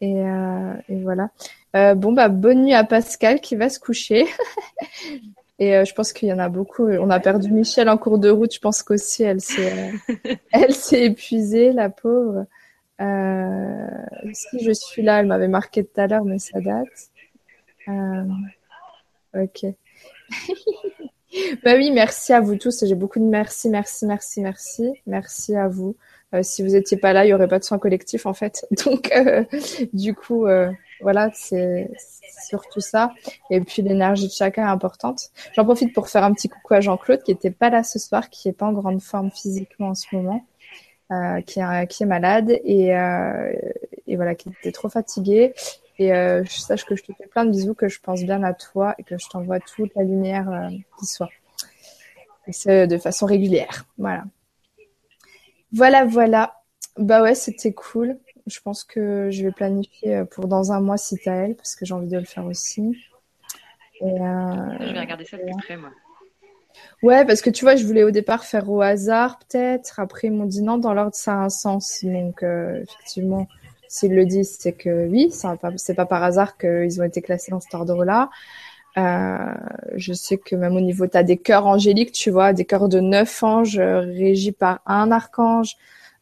[0.00, 1.30] Et, euh, et voilà.
[1.76, 4.26] Euh, bon bah bonne nuit à Pascal qui va se coucher.
[5.58, 6.88] et euh, je pense qu'il y en a beaucoup.
[6.88, 8.54] On a perdu Michel en cours de route.
[8.54, 9.92] Je pense qu'aussi elle s'est
[10.52, 12.46] elle s'est épuisée, la pauvre.
[14.32, 17.10] si je suis là, elle m'avait marqué tout à l'heure, mais ça date.
[19.34, 19.66] ok.
[21.62, 22.84] Bah oui, merci à vous tous.
[22.86, 24.90] J'ai beaucoup de merci, merci, merci, merci.
[25.06, 25.96] Merci à vous.
[26.34, 28.66] Euh, si vous étiez pas là, il y aurait pas de soins collectif en fait.
[28.84, 29.44] Donc, euh,
[29.92, 30.70] du coup, euh,
[31.00, 31.90] voilà, c'est
[32.46, 33.12] surtout ça.
[33.50, 35.30] Et puis l'énergie de chacun est importante.
[35.54, 38.30] J'en profite pour faire un petit coucou à Jean-Claude qui était pas là ce soir,
[38.30, 40.44] qui est pas en grande forme physiquement en ce moment,
[41.46, 42.88] qui est qui est malade et
[44.06, 45.54] et voilà, qui était trop fatigué
[45.98, 48.42] et euh, je sache que je te fais plein de bisous, que je pense bien
[48.44, 50.68] à toi et que je t'envoie toute la lumière euh,
[50.98, 51.30] qui soit.
[52.46, 53.84] Et c'est de façon régulière.
[53.98, 54.24] Voilà.
[55.72, 56.62] Voilà, voilà.
[56.96, 58.18] Bah ouais, c'était cool.
[58.46, 61.74] Je pense que je vais planifier euh, pour dans un mois si t'as elle, parce
[61.74, 62.96] que j'ai envie de le faire aussi.
[64.00, 65.90] Et, euh, je vais regarder ça de plus près, moi.
[67.02, 69.98] Ouais, parce que tu vois, je voulais au départ faire au hasard, peut-être.
[69.98, 72.04] Après, ils m'ont dit non, dans l'ordre, ça a un sens.
[72.04, 73.48] Donc, effectivement,
[73.88, 75.32] S'ils le disent, c'est que oui,
[75.76, 78.30] c'est pas par hasard qu'ils ont été classés dans cet ordre-là.
[78.98, 79.54] Euh,
[79.96, 82.88] je sais que même au niveau, tu as des cœurs angéliques, tu vois, des cœurs
[82.88, 85.76] de neuf anges euh, régis par un archange.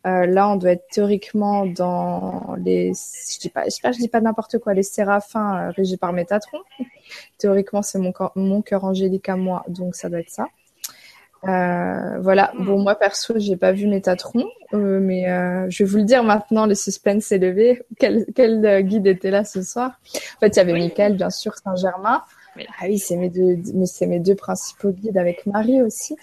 [0.07, 4.21] Euh, là, on doit être théoriquement dans les, je dis pas, j'espère je dis pas
[4.21, 6.59] n'importe quoi, les séraphins régis par Métatron.
[7.39, 10.49] théoriquement, c'est mon, mon cœur angélique à moi, donc ça doit être ça.
[11.45, 12.53] Euh, voilà.
[12.55, 12.65] Hmm.
[12.65, 16.23] Bon, moi perso, j'ai pas vu Métatron, euh, mais euh, je vais vous le dire
[16.25, 16.67] maintenant.
[16.67, 17.83] Le suspense est levé.
[17.99, 20.01] Quel, quel guide était là ce soir?
[20.37, 22.23] En fait, il y avait Michael, bien sûr, Saint-Germain.
[22.81, 26.17] Ah oui, c'est mes deux, mais c'est mes deux principaux guides avec Marie aussi.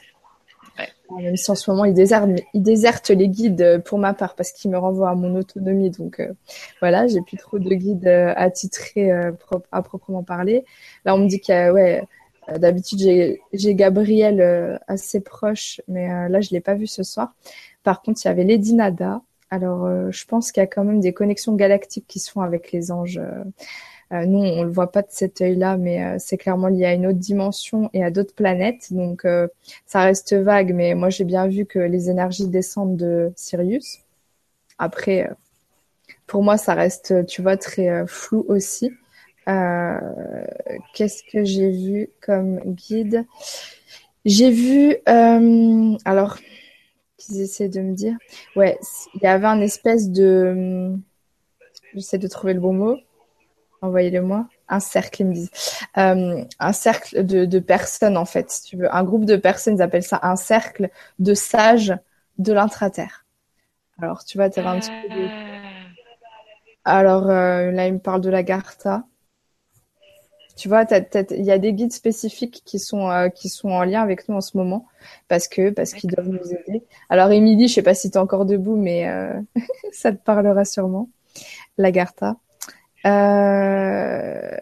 [1.15, 4.51] Même si en ce moment, il déserte, il déserte les guides pour ma part parce
[4.51, 5.91] qu'il me renvoie à mon autonomie.
[5.91, 6.19] Donc
[6.79, 9.11] voilà, j'ai plus trop de guides attitrés
[9.71, 10.65] à proprement parler.
[11.05, 12.03] Là, on me dit qu'il y a, ouais,
[12.57, 17.33] d'habitude, j'ai Gabriel assez proche, mais là, je l'ai pas vu ce soir.
[17.83, 19.21] Par contre, il y avait Lady Nada.
[19.49, 22.91] Alors, je pense qu'il y a quand même des connexions galactiques qui se avec les
[22.91, 23.19] anges.
[24.13, 26.93] Euh, nous, on le voit pas de cet œil-là, mais euh, c'est clairement lié à
[26.93, 28.93] une autre dimension et à d'autres planètes.
[28.93, 29.47] Donc, euh,
[29.85, 33.99] ça reste vague, mais moi, j'ai bien vu que les énergies descendent de Sirius.
[34.77, 35.29] Après,
[36.27, 38.91] pour moi, ça reste, tu vois, très flou aussi.
[39.45, 43.25] Qu'est-ce que j'ai vu comme guide?
[44.25, 46.37] J'ai vu, alors,
[47.17, 48.17] qu'ils essaient de me dire,
[48.55, 48.77] ouais,
[49.15, 50.95] il y avait un espèce de,
[51.93, 52.97] j'essaie de trouver le bon mot
[53.83, 54.47] envoyez-le-moi.
[54.69, 55.51] Un cercle, ils me disent.
[55.97, 58.93] Euh, un cercle de, personnes, en fait, si tu veux.
[58.93, 60.89] Un groupe de personnes, ils appellent ça un cercle
[61.19, 61.93] de sages
[62.39, 63.25] de l'intraterre.
[64.01, 65.27] Alors, tu vois, tu un petit peu
[66.85, 69.03] Alors, euh, là, il me parle de la Gartha.
[70.55, 70.85] Tu vois,
[71.31, 74.35] il y a des guides spécifiques qui sont euh, qui sont en lien avec nous
[74.35, 74.85] en ce moment
[75.27, 76.83] parce que parce qu'ils doivent nous aider.
[77.09, 79.09] Alors Émilie, je sais pas si tu es encore debout, mais
[79.91, 81.09] ça te parlera sûrement.
[81.77, 82.37] La Gartha.
[83.05, 84.57] Euh...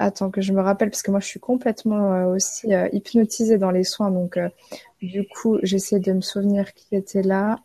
[0.00, 3.58] Attends que je me rappelle parce que moi je suis complètement euh, aussi euh, hypnotisée
[3.58, 4.48] dans les soins donc euh,
[5.02, 7.58] du coup j'essaie de me souvenir qui était là.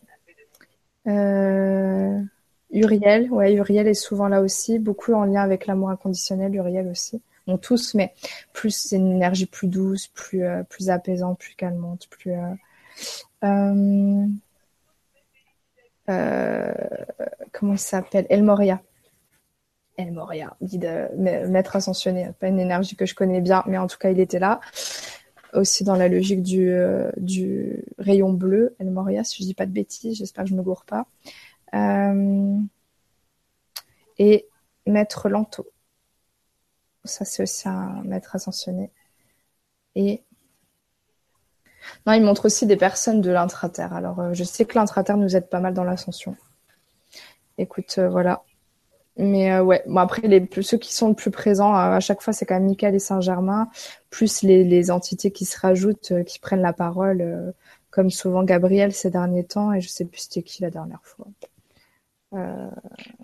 [2.72, 6.56] Uriel, ouais Uriel est souvent là aussi, beaucoup en lien avec l'amour inconditionnel.
[6.56, 8.14] Uriel aussi, bon tous mais
[8.54, 12.34] plus c'est une énergie plus douce, plus plus apaisante, plus calmante, plus
[17.52, 18.26] comment il s'appelle?
[18.30, 18.82] El Moria.
[19.96, 20.58] El Moria,
[21.16, 24.40] maître ascensionné, pas une énergie que je connais bien, mais en tout cas il était
[24.40, 24.60] là.
[25.54, 29.68] Aussi dans la logique du, euh, du rayon bleu, El Moria, si je dis pas
[29.68, 31.06] de bêtises, j'espère que je me gourre pas.
[31.76, 32.58] Euh,
[34.18, 34.48] et
[34.88, 35.68] maître Lanto.
[37.06, 38.92] Ça c'est aussi un maître ascensionné.
[39.96, 40.24] Et
[42.06, 43.94] non, il montre aussi des personnes de l'intraterre.
[43.94, 46.36] Alors, euh, je sais que l'intraterre nous aide pas mal dans l'ascension.
[47.58, 48.44] Écoute, voilà,
[49.18, 50.22] mais euh, ouais, bon, après,
[50.62, 53.00] ceux qui sont le plus présents euh, à chaque fois, c'est quand même Michael et
[53.00, 53.70] Saint-Germain,
[54.10, 57.54] plus les, entités qui se rajoutent, euh, qui prennent la parole,
[57.92, 61.28] comme souvent Gabriel ces derniers temps, et je sais plus c'était qui la dernière fois.
[62.32, 62.40] Il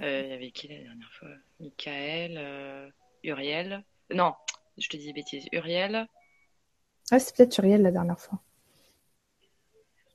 [0.03, 1.29] y avait qui la dernière fois?
[1.59, 2.39] Michael,
[3.23, 3.83] Uriel.
[4.13, 4.33] Non,
[4.77, 5.45] je te dis des bêtises.
[5.51, 6.07] Uriel.
[7.11, 8.39] Ah, c'est peut-être Uriel la dernière fois.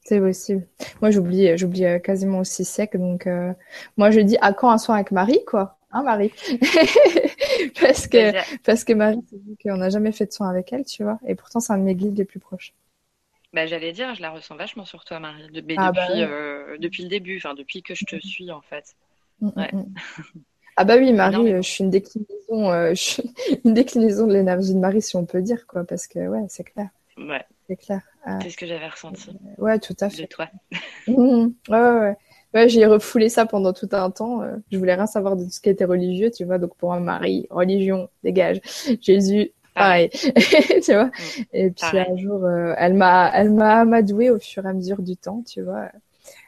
[0.04, 0.66] C'est possible.
[1.00, 2.96] Moi, j'oublie, j'oublie euh, quasiment aussi sec.
[2.96, 3.52] Donc, euh,
[3.96, 5.78] moi, je dis à quand un soin avec Marie, quoi.
[5.92, 6.32] Hein, Marie?
[7.80, 8.32] Parce que,
[8.62, 11.18] parce que Marie dit qu'on n'a jamais fait de soin avec elle, tu vois.
[11.26, 12.74] Et pourtant, c'est un de mes guides les plus proches.
[13.52, 15.44] Bah, j'allais dire, je la ressens vachement sur toi, Marie.
[15.76, 18.96] Ah, bah depuis, euh, depuis le début, enfin, depuis que je te suis, en fait.
[19.40, 19.50] Mm.
[20.76, 21.90] Ah bah oui, Marie, je suis une
[22.54, 23.34] déclinaison, suis
[23.64, 26.64] une déclinaison de l'énergie de Marie, si on peut dire, quoi, parce que ouais, c'est
[26.64, 26.88] clair.
[27.18, 27.44] Ouais.
[27.66, 28.00] C'est clair.
[28.42, 29.30] C'est ce que j'avais ressenti.
[29.58, 30.22] Ouais, tout à fait.
[30.22, 30.48] De toi.
[31.06, 31.48] Mmh.
[31.68, 32.16] ouais, ouais.
[32.54, 34.40] Ouais, j'ai refoulé ça pendant tout un temps.
[34.40, 36.58] Euh, je voulais rien savoir de tout ce qui était religieux, tu vois.
[36.58, 38.60] Donc pour un Marie, religion, dégage.
[39.02, 40.08] Jésus, pareil.
[40.08, 41.06] tu vois?
[41.06, 41.42] Mmh.
[41.52, 45.02] Et puis un jour, euh, elle m'a, elle m'a amadoué au fur et à mesure
[45.02, 45.90] du temps, tu vois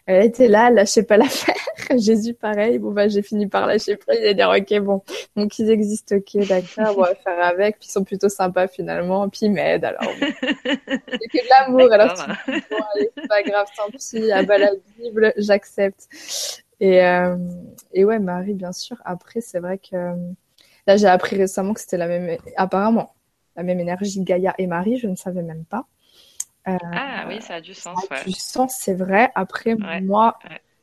[0.06, 1.54] elle était là, elle lâchait pas l'affaire.
[1.98, 2.78] Jésus, pareil.
[2.78, 5.02] Bon, bah, j'ai fini par lâcher prise et dire, OK, bon,
[5.36, 7.78] donc ils existent, OK, d'accord, on va faire avec.
[7.78, 9.28] Puis ils sont plutôt sympas finalement.
[9.28, 10.02] Puis ils m'aident, alors.
[10.20, 11.92] c'est que de l'amour.
[11.92, 16.08] Alors, tu dis, bon, allez, c'est pas grave, tant pis, à bas la Bible, j'accepte.
[16.80, 17.36] Et, euh,
[17.92, 18.96] et ouais, Marie, bien sûr.
[19.04, 20.14] Après, c'est vrai que
[20.86, 23.14] là, j'ai appris récemment que c'était la même, apparemment,
[23.56, 24.98] la même énergie Gaïa et Marie.
[24.98, 25.86] Je ne savais même pas.
[26.68, 27.98] Euh, ah oui, ça a du sens.
[28.08, 29.30] Ça a du sens, c'est vrai.
[29.34, 30.36] Après, moi,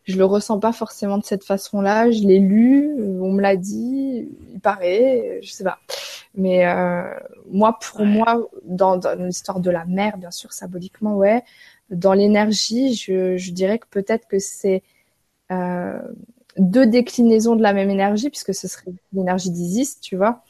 [0.03, 2.11] je le ressens pas forcément de cette façon-là.
[2.11, 5.79] Je l'ai lu, on me l'a dit, il paraît, je sais pas.
[6.35, 7.03] Mais euh,
[7.49, 11.43] moi, pour moi, dans, dans l'histoire de la mer, bien sûr, symboliquement, ouais.
[11.89, 14.81] Dans l'énergie, je, je, dirais que peut-être que c'est
[15.51, 15.99] euh,
[16.57, 20.43] deux déclinaisons de la même énergie, puisque ce serait l'énergie d'Isis, tu vois.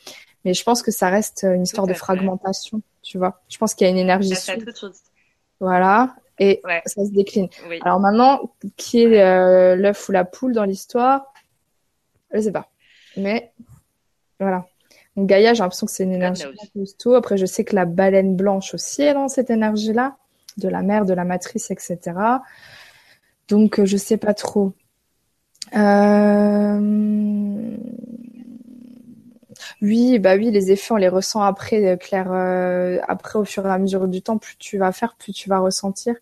[0.46, 3.42] Mais je pense que ça reste une histoire de fragmentation, tu vois.
[3.50, 4.34] Je pense qu'il y a une énergie.
[5.60, 7.48] Voilà, et ça se décline.
[7.82, 11.34] Alors maintenant, qui est euh, l'œuf ou la poule dans l'histoire?
[12.34, 12.68] Je sais pas.
[13.16, 13.54] Mais
[14.40, 14.66] voilà.
[15.16, 16.44] Donc Gaïa, j'ai l'impression que c'est une énergie
[17.00, 17.14] tout.
[17.14, 20.18] Après, je sais que la baleine blanche aussi est dans cette énergie-là,
[20.58, 22.00] de la mer, de la matrice, etc.
[23.48, 24.74] Donc, euh, je sais pas trop.
[25.76, 27.78] Euh...
[29.84, 32.32] Oui, bah oui, les effets, on les ressent après, Claire.
[33.08, 35.60] après, au fur et à mesure du temps, plus tu vas faire, plus tu vas
[35.60, 36.16] ressentir.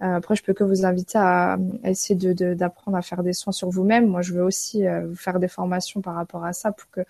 [0.00, 3.68] après, je peux que vous inviter à, essayer de d'apprendre à faire des soins sur
[3.68, 4.06] vous-même.
[4.06, 7.02] Moi, je veux aussi vous faire des formations par rapport à ça pour que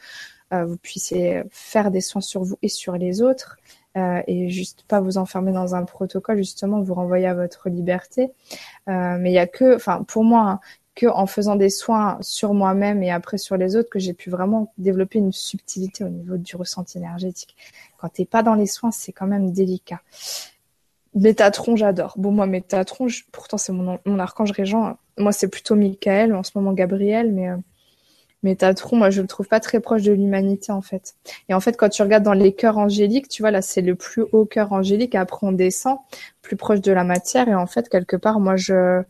[0.51, 3.57] vous puissiez faire des soins sur vous et sur les autres.
[3.97, 8.31] Euh, et juste pas vous enfermer dans un protocole, justement, vous renvoyer à votre liberté.
[8.89, 10.61] Euh, mais il y a que, enfin, pour moi, hein,
[10.95, 14.31] que en faisant des soins sur moi-même et après sur les autres, que j'ai pu
[14.31, 17.57] vraiment développer une subtilité au niveau du ressenti énergétique.
[17.99, 20.01] Quand t'es pas dans les soins, c'est quand même délicat.
[21.15, 22.15] Métatron, j'adore.
[22.17, 24.97] Bon, moi, Métatron, pourtant, c'est mon, mon archange régent.
[25.19, 27.57] Moi, c'est plutôt Michael, en ce moment Gabriel, mais euh,
[28.43, 31.15] mais Tatron, moi, je le trouve pas très proche de l'humanité, en fait.
[31.49, 33.95] Et en fait, quand tu regardes dans les cœurs angéliques, tu vois, là, c'est le
[33.95, 35.15] plus haut cœur angélique.
[35.15, 35.99] Après, on descend
[36.43, 37.49] plus proche de la matière.
[37.49, 39.03] Et en fait, quelque part, moi, je,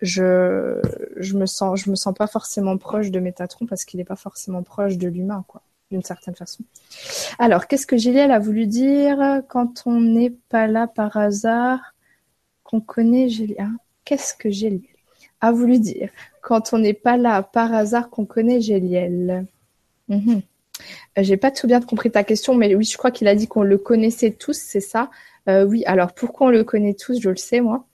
[0.00, 0.80] je,
[1.16, 4.16] je me sens, je me sens pas forcément proche de Métatron parce qu'il est pas
[4.16, 6.64] forcément proche de l'humain, quoi, d'une certaine façon.
[7.38, 11.94] Alors, qu'est-ce que Géliel a voulu dire quand on n'est pas là par hasard,
[12.62, 13.60] qu'on connaît Géliel?
[13.60, 13.76] Hein?
[14.04, 14.82] Qu'est-ce que Géliel
[15.40, 19.46] a voulu dire quand on n'est pas là par hasard qu'on connaît Géliel.
[20.08, 20.42] Mhm.
[21.18, 23.46] Euh, j'ai pas tout bien compris ta question, mais oui, je crois qu'il a dit
[23.46, 25.10] qu'on le connaissait tous, c'est ça?
[25.48, 27.86] Euh, oui, alors pourquoi on le connaît tous Je le sais, moi.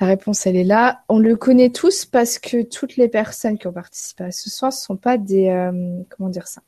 [0.00, 1.02] La réponse, elle est là.
[1.08, 4.70] On le connaît tous parce que toutes les personnes qui ont participé à ce soir
[4.70, 5.48] ne sont pas des...
[5.48, 6.62] Euh, comment dire ça?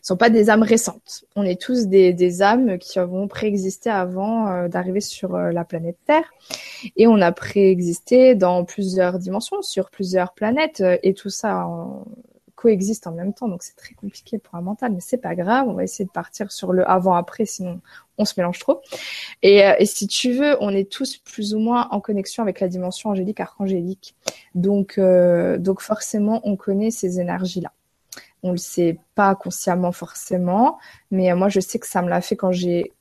[0.00, 1.24] Sont pas des âmes récentes.
[1.36, 5.98] On est tous des, âmes qui avons préexisté avant euh, d'arriver sur euh, la planète
[6.06, 6.32] Terre.
[6.96, 10.82] Et on a préexisté dans plusieurs dimensions, sur plusieurs planètes.
[11.02, 11.68] Et tout ça
[12.62, 13.48] coexiste en même temps.
[13.48, 15.68] Donc c'est très compliqué pour un mental, mais c'est pas grave.
[15.68, 17.80] On va essayer de partir sur le avant-après, sinon
[18.18, 18.80] on se mélange trop.
[19.42, 22.68] Et, et, si tu veux, on est tous plus ou moins en connexion avec la
[22.68, 24.14] dimension angélique, archangélique.
[24.54, 25.00] Donc,
[25.58, 27.72] donc forcément, on connaît ces énergies-là
[28.42, 30.78] on le sait pas consciemment forcément,
[31.10, 32.92] mais moi je sais que ça me l'a fait quand j'ai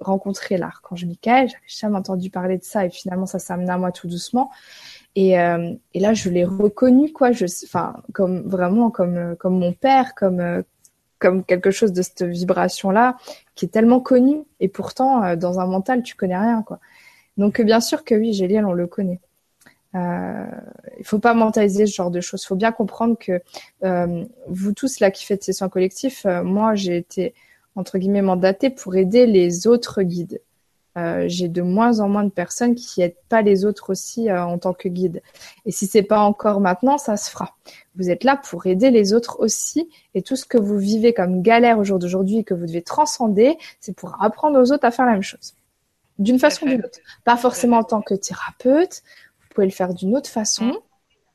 [0.00, 1.48] rencontré l'archange Michael.
[1.48, 4.50] J'avais jamais entendu parler de ça et finalement ça s'est amené à moi tout doucement.
[5.16, 7.30] Et, euh, et là je l'ai reconnu quoi,
[7.64, 10.62] enfin comme vraiment comme comme mon père, comme
[11.18, 13.16] comme quelque chose de cette vibration là
[13.54, 16.78] qui est tellement connu et pourtant euh, dans un mental tu connais rien quoi.
[17.36, 19.20] Donc bien sûr que oui, Géliel on le connaît.
[19.94, 20.44] Euh,
[20.98, 22.42] il faut pas mentaliser ce genre de choses.
[22.42, 23.40] Il faut bien comprendre que
[23.84, 27.34] euh, vous tous là qui faites ces soins collectifs, euh, moi j'ai été
[27.78, 30.40] entre guillemets mandatée pour aider les autres guides.
[30.96, 34.58] Euh, j'ai de moins en moins de personnes qui aident pas les autres aussi en
[34.58, 35.22] tant que guide.
[35.64, 37.54] Et si c'est pas encore maintenant, ça se fera.
[37.94, 41.40] Vous êtes là pour aider les autres aussi, et tout ce que vous vivez comme
[41.40, 44.90] galère au jour d'aujourd'hui et que vous devez transcender, c'est pour apprendre aux autres à
[44.90, 45.54] faire la même chose,
[46.18, 46.98] d'une façon ou d'une autre.
[47.24, 49.02] Pas forcément en tant que thérapeute
[49.58, 50.72] pouvez le faire d'une autre façon, mm.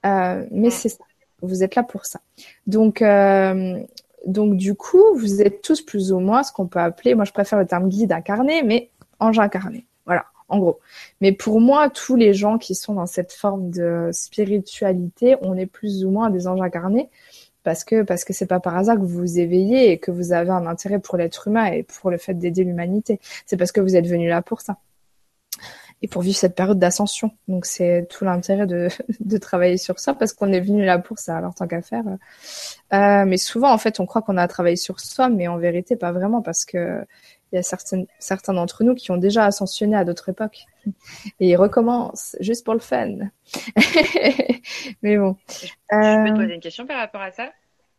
[0.05, 0.71] euh, mais mm.
[0.71, 1.03] c'est ça.
[1.41, 2.21] Vous êtes là pour ça.
[2.67, 3.83] Donc, euh,
[4.25, 7.31] donc du coup, vous êtes tous plus ou moins ce qu'on peut appeler, moi je
[7.31, 9.85] préfère le terme guide incarné, mais ange incarné.
[10.05, 10.79] Voilà, en gros.
[11.21, 15.65] Mais pour moi, tous les gens qui sont dans cette forme de spiritualité, on est
[15.65, 17.09] plus ou moins des anges incarnés
[17.63, 20.33] parce que parce que c'est pas par hasard que vous vous éveillez et que vous
[20.33, 23.19] avez un intérêt pour l'être humain et pour le fait d'aider l'humanité.
[23.45, 24.77] C'est parce que vous êtes venu là pour ça
[26.03, 27.31] et pour vivre cette période d'ascension.
[27.47, 28.89] Donc c'est tout l'intérêt de,
[29.21, 31.37] de travailler sur ça parce qu'on est venu là pour ça.
[31.37, 32.03] Alors tant qu'à faire.
[32.93, 35.95] Euh, mais souvent en fait on croit qu'on a travaillé sur soi, mais en vérité
[35.95, 37.03] pas vraiment parce que
[37.51, 40.65] il y a certaines, certains d'entre nous qui ont déjà ascensionné à d'autres époques
[41.39, 43.15] et ils recommencent juste pour le fun.
[45.01, 45.37] mais bon.
[45.47, 47.49] Je peux te euh, poser une question par rapport à ça?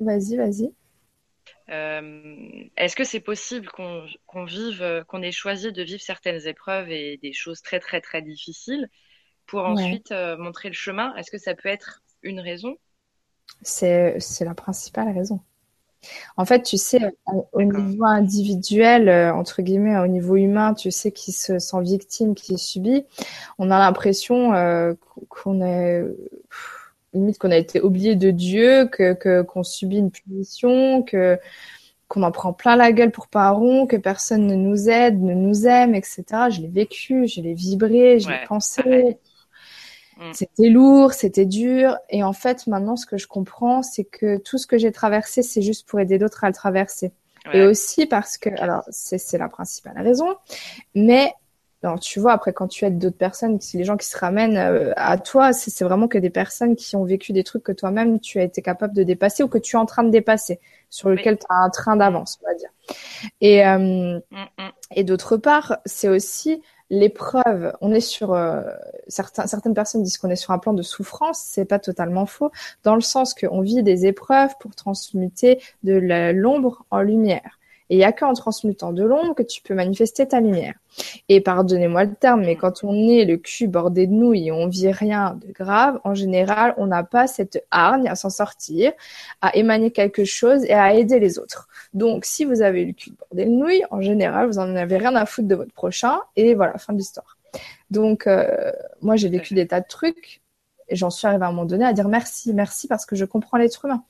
[0.01, 0.73] Vas-y, vas-y.
[1.71, 6.91] Euh, est-ce que c'est possible qu'on vive, euh, qu'on ait choisi de vivre certaines épreuves
[6.91, 8.89] et des choses très très très difficiles
[9.47, 11.15] pour ensuite euh, montrer le chemin?
[11.17, 12.77] Est-ce que ça peut être une raison?
[13.63, 15.41] C'est la principale raison.
[16.37, 17.01] En fait, tu sais,
[17.53, 22.59] au niveau individuel, entre guillemets, au niveau humain, tu sais, qui se sent victime, qui
[22.59, 23.07] subit,
[23.57, 24.53] on a l'impression
[25.31, 26.05] qu'on est
[27.15, 31.39] limite qu'on a été oublié de Dieu, que qu'on subit une punition, que
[32.09, 35.23] qu'on en prend plein la gueule pour pas un rond, que personne ne nous aide,
[35.23, 36.25] ne nous aime, etc.
[36.51, 39.19] Je l'ai vécu, je l'ai vibré, je l'ai pensé.
[40.19, 40.33] Mm.
[40.33, 41.97] C'était lourd, c'était dur.
[42.11, 45.43] Et en fait, maintenant, ce que je comprends, c'est que tout ce que j'ai traversé,
[45.43, 47.13] c'est juste pour aider d'autres à le traverser.
[47.53, 50.35] Et aussi parce que, alors, c'est la principale raison,
[50.95, 51.35] mais
[51.85, 54.57] alors, tu vois, après, quand tu aides d'autres personnes, si les gens qui se ramènent
[54.57, 58.21] euh, à toi, c'est vraiment que des personnes qui ont vécu des trucs que toi-même,
[58.21, 61.11] tu as été capable de dépasser ou que tu es en train de dépasser, sur
[61.11, 62.71] lequel tu as un train d'avance, on va dire.
[63.41, 64.71] Et, euh, mm, mm.
[64.97, 68.63] et d'autre part, c'est aussi l'épreuve, on est sur euh,
[69.09, 72.51] certaines personnes disent qu'on est sur un plan de souffrance, c'est pas totalement faux,
[72.83, 75.95] dans le sens qu'on vit des épreuves pour transmuter de
[76.33, 77.59] l'ombre en lumière.
[77.91, 80.75] Et il n'y a qu'en transmutant de l'ombre que tu peux manifester ta lumière.
[81.29, 84.69] Et pardonnez-moi le terme, mais quand on est le cul bordé de nouilles et on
[84.69, 88.93] vit rien de grave, en général, on n'a pas cette hargne à s'en sortir,
[89.41, 91.69] à émaner quelque chose et à aider les autres.
[91.93, 95.15] Donc, si vous avez le cul bordé de nouilles, en général, vous en avez rien
[95.15, 96.21] à foutre de votre prochain.
[96.37, 97.37] Et voilà, fin de l'histoire.
[97.91, 98.73] Donc, euh,
[99.03, 100.43] moi, j'ai vécu des tas de trucs
[100.89, 103.25] et j'en suis arrivée à un moment donné à dire merci, merci parce que je
[103.25, 104.05] comprends l'être humain.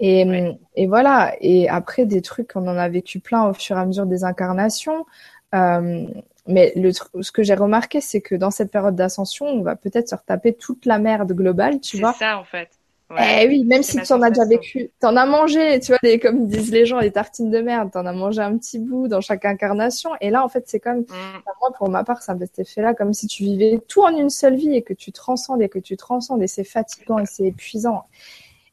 [0.00, 1.34] Et, et, voilà.
[1.40, 4.24] Et après, des trucs, on en a vécu plein au fur et à mesure des
[4.24, 5.06] incarnations.
[5.54, 6.06] Euh,
[6.46, 10.08] mais le, ce que j'ai remarqué, c'est que dans cette période d'ascension, on va peut-être
[10.08, 12.12] se retaper toute la merde globale, tu vois.
[12.12, 12.70] C'est ça, en fait.
[13.10, 15.92] Ouais, eh oui, même si tu en as déjà vécu, tu en as mangé, tu
[15.92, 18.58] vois, les, comme disent les gens, les tartines de merde, tu en as mangé un
[18.58, 20.10] petit bout dans chaque incarnation.
[20.20, 21.42] Et là, en fait, c'est comme, mm.
[21.60, 24.14] moi, pour ma part, ça me fait cet effet-là, comme si tu vivais tout en
[24.14, 27.24] une seule vie et que tu transcendes et que tu transcendes et c'est fatigant et
[27.24, 28.04] c'est épuisant.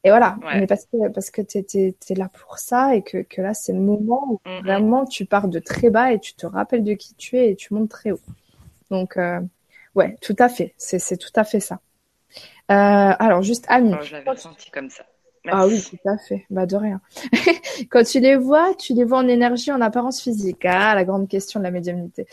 [0.06, 3.42] Et voilà, mais parce que, parce que tu es, là pour ça et que, que
[3.42, 6.84] là, c'est le moment où vraiment tu pars de très bas et tu te rappelles
[6.84, 8.20] de qui tu es et tu montes très haut.
[8.88, 9.40] Donc, euh,
[9.96, 10.74] ouais, tout à fait.
[10.76, 11.80] C'est tout à fait ça.
[12.70, 13.94] Euh, alors, juste Ami.
[13.98, 14.30] Oh, je l'avais
[14.72, 15.04] comme ça.
[15.48, 16.46] Ah oui, tout à fait.
[16.50, 17.00] Bah, de rien.
[17.90, 20.64] Quand tu les vois, tu les vois en énergie, en apparence physique.
[20.64, 22.28] Ah, la grande question de la médiumnité.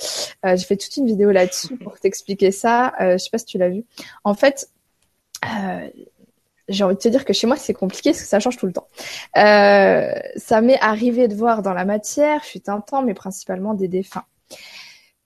[0.45, 2.93] Euh, J'ai fait toute une vidéo là-dessus pour t'expliquer ça.
[3.01, 3.84] Euh, je sais pas si tu l'as vu.
[4.24, 4.69] En fait,
[5.43, 5.89] euh,
[6.70, 8.66] j'ai envie de te dire que chez moi c'est compliqué parce que ça change tout
[8.66, 8.88] le temps.
[9.38, 13.88] Euh, ça m'est arrivé de voir dans la matière, fut un temps, mais principalement des
[13.88, 14.26] défunts.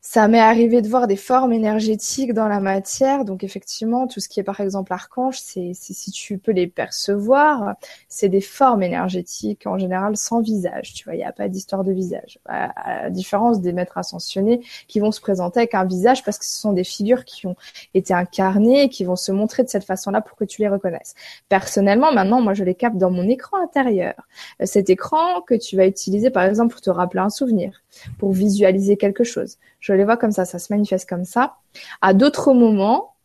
[0.09, 3.25] Ça m'est arrivé de voir des formes énergétiques dans la matière.
[3.25, 7.75] Donc effectivement, tout ce qui est par exemple archange, c'est si tu peux les percevoir,
[8.07, 10.93] c'est des formes énergétiques en général sans visage.
[10.93, 12.39] Tu vois, il n'y a pas d'histoire de visage.
[12.45, 16.45] À, la différence des maîtres ascensionnés qui vont se présenter avec un visage parce que
[16.45, 17.57] ce sont des figures qui ont
[17.93, 21.15] été incarnées et qui vont se montrer de cette façon-là pour que tu les reconnaisses.
[21.49, 24.15] Personnellement, maintenant, moi, je les capte dans mon écran intérieur.
[24.63, 27.83] Cet écran que tu vas utiliser par exemple pour te rappeler un souvenir,
[28.17, 29.57] pour visualiser quelque chose.
[29.97, 31.57] Les vois comme ça, ça se manifeste comme ça.
[32.01, 33.15] À d'autres moments,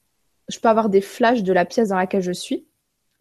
[0.49, 2.67] je peux avoir des flashs de la pièce dans laquelle je suis,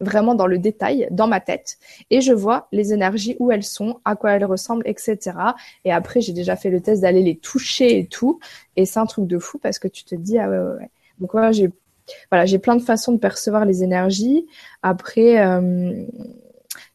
[0.00, 1.78] vraiment dans le détail, dans ma tête,
[2.10, 5.36] et je vois les énergies où elles sont, à quoi elles ressemblent, etc.
[5.84, 8.40] Et après, j'ai déjà fait le test d'aller les toucher et tout,
[8.76, 10.76] et c'est un truc de fou parce que tu te dis ah ouais ouais.
[10.80, 10.90] ouais.
[11.20, 14.46] Donc voilà, j'ai plein de façons de percevoir les énergies.
[14.82, 15.40] Après.
[15.44, 16.04] Euh,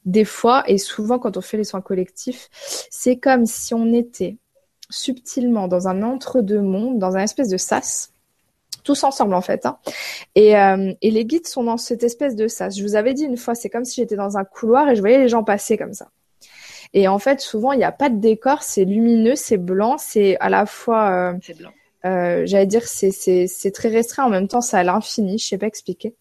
[0.05, 2.49] des fois, et souvent quand on fait les soins collectifs,
[2.89, 4.37] c'est comme si on était
[4.89, 8.11] subtilement dans un entre-deux mondes, dans un espèce de sas,
[8.83, 9.65] tous ensemble en fait.
[9.65, 9.77] Hein.
[10.35, 12.77] Et, euh, et, les guides sont dans cette espèce de sas.
[12.77, 15.01] Je vous avais dit une fois, c'est comme si j'étais dans un couloir et je
[15.01, 16.07] voyais les gens passer comme ça.
[16.93, 20.37] Et en fait, souvent, il n'y a pas de décor, c'est lumineux, c'est blanc, c'est
[20.39, 21.11] à la fois...
[21.11, 21.71] Euh, c'est blanc.
[22.05, 25.57] Euh, j'allais dire c'est c'est très restreint en même temps c'est à l'infini je sais
[25.57, 26.13] pas expliquer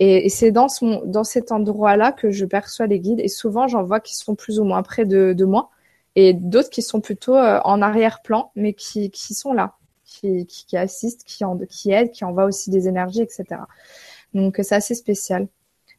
[0.00, 3.28] et, et c'est dans ce dans cet endroit là que je perçois les guides et
[3.28, 5.68] souvent j'en vois qui sont plus ou moins près de, de moi
[6.20, 10.76] et d'autres qui sont plutôt euh, en arrière-plan, mais qui, qui sont là, qui, qui,
[10.76, 13.44] assistent, qui, en, qui aident, qui envoient aussi des énergies, etc.
[14.34, 15.46] Donc c'est assez spécial.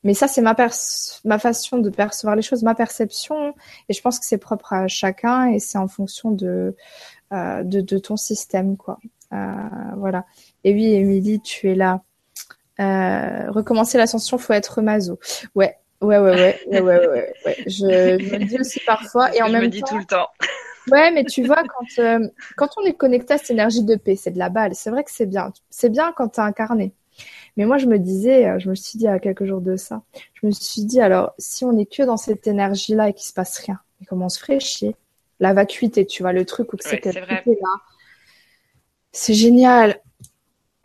[0.03, 0.57] Mais ça, c'est ma,
[1.23, 3.53] ma façon de percevoir les choses, ma perception,
[3.87, 6.75] et je pense que c'est propre à chacun et c'est en fonction de,
[7.31, 8.99] euh, de, ton système, quoi.
[9.31, 9.53] Euh,
[9.95, 10.25] voilà.
[10.65, 12.01] Et oui, Émilie, tu es là.
[12.81, 15.17] Euh, recommencer l'ascension, faut être maso.
[15.55, 17.57] Ouais, Ouais, ouais, ouais, ouais, ouais, ouais, ouais.
[17.67, 19.35] Je, me le dis aussi parfois.
[19.35, 20.27] Et en je même me dis tout le temps.
[20.89, 24.15] Ouais, mais tu vois, quand, euh, quand on est connecté à cette énergie de paix,
[24.15, 24.75] c'est de la balle.
[24.75, 25.51] C'est vrai que c'est bien.
[25.69, 26.93] C'est bien quand tu incarné.
[27.57, 30.01] Mais moi, je me disais, euh, je me suis dit à quelques jours de ça,
[30.35, 33.33] je me suis dit, alors, si on est que dans cette énergie-là et qu'il se
[33.33, 34.95] passe rien, mais comment on se ferait chier?
[35.41, 37.43] La vacuité, tu vois, le truc où c'est ouais, là.
[39.11, 39.99] C'est génial.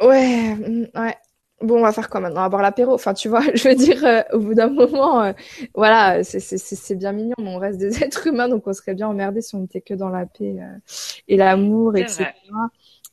[0.00, 1.16] Ouais, mm, ouais
[1.60, 2.40] bon, on va faire quoi maintenant?
[2.40, 2.94] On va boire l'apéro?
[2.94, 5.32] Enfin, tu vois, je veux dire, euh, au bout d'un moment, euh,
[5.74, 9.40] voilà, c'est bien mignon, mais on reste des êtres humains, donc on serait bien emmerdé
[9.40, 10.78] si on n'était que dans la paix euh,
[11.28, 12.26] et l'amour, etc.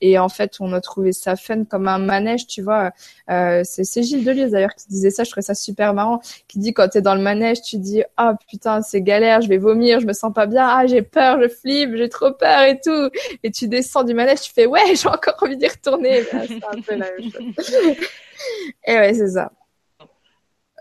[0.04, 2.90] Et en fait, on a trouvé ça fun comme un manège, tu vois.
[3.28, 6.88] C'est Gilles Deleuze d'ailleurs qui disait ça, je trouvais ça super marrant, qui dit quand
[6.88, 10.08] t'es dans le manège, tu dis ah oh, putain c'est galère, je vais vomir, je
[10.08, 13.12] me sens pas bien, ah j'ai peur, je flippe, j'ai trop peur et tout.
[13.44, 16.24] Et tu descends du manège, tu fais ouais j'ai encore envie d'y retourner.
[16.24, 17.98] C'est un peu la même chose.
[18.86, 19.52] Et ouais c'est ça.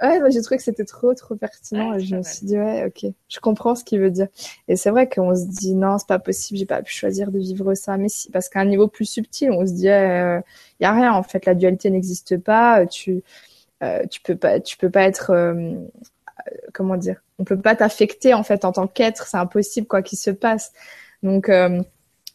[0.03, 1.95] Ouais, bah, j'ai trouvé que c'était trop, trop pertinent.
[1.95, 4.29] et je me suis dit, ouais, ok, je comprends ce qu'il veut dire.
[4.67, 7.39] Et c'est vrai qu'on se dit, non, c'est pas possible, j'ai pas pu choisir de
[7.39, 7.99] vivre ça.
[7.99, 10.41] Mais si, parce qu'à un niveau plus subtil, on se dit, il euh,
[10.81, 12.87] y a rien, en fait, la dualité n'existe pas.
[12.87, 13.23] Tu,
[13.83, 15.75] euh, tu peux pas, tu peux pas être, euh,
[16.73, 19.27] comment dire, on peut pas t'affecter, en fait, en tant qu'être.
[19.27, 20.73] C'est impossible, quoi qu'il se passe.
[21.23, 21.51] Donc,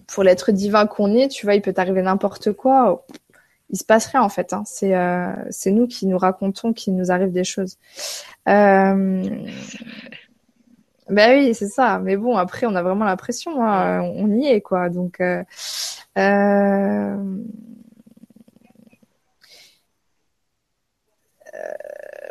[0.08, 3.06] pour l'être divin qu'on est, tu vois, il peut t'arriver n'importe quoi.
[3.70, 4.54] Il se passe rien en fait.
[4.54, 4.64] Hein.
[4.66, 7.78] C'est euh, c'est nous qui nous racontons qu'il nous arrive des choses.
[8.48, 9.24] Euh...
[11.10, 12.00] Ben oui, c'est ça.
[12.00, 14.02] Mais bon, après, on a vraiment l'impression, hein.
[14.02, 14.90] on y est quoi.
[14.90, 15.44] Donc, euh...
[16.18, 17.16] euh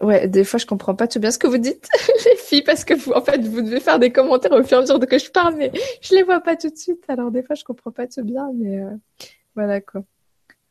[0.02, 1.88] ouais, des fois, je comprends pas tout bien ce que vous dites,
[2.26, 4.78] les filles, parce que vous, en fait, vous devez faire des commentaires au fur et
[4.78, 7.04] à mesure que je parle, mais je les vois pas tout de suite.
[7.08, 8.90] Alors, des fois, je comprends pas tout bien, mais euh,
[9.54, 10.02] voilà, quoi.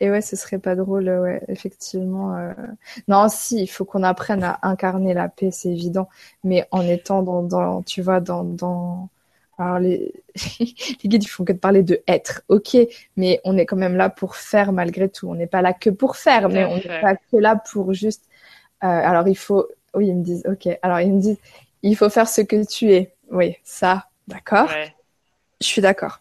[0.03, 2.35] Et ouais, ce serait pas drôle, ouais, effectivement.
[2.35, 2.51] Euh...
[3.07, 6.09] Non, si, il faut qu'on apprenne à incarner la paix, c'est évident,
[6.43, 9.07] mais en étant dans, dans tu vois, dans, dans...
[9.57, 10.13] Alors les...
[10.59, 12.75] les guides ils font que de parler de être, ok,
[13.15, 15.29] mais on est quand même là pour faire malgré tout.
[15.29, 18.25] On n'est pas là que pour faire, mais on n'est pas que là pour juste
[18.83, 20.67] euh, alors il faut, oui, ils me disent, ok.
[20.81, 21.39] Alors ils me disent,
[21.81, 23.15] il faut faire ce que tu es.
[23.31, 24.69] Oui, ça, d'accord.
[25.61, 26.19] Je suis d'accord.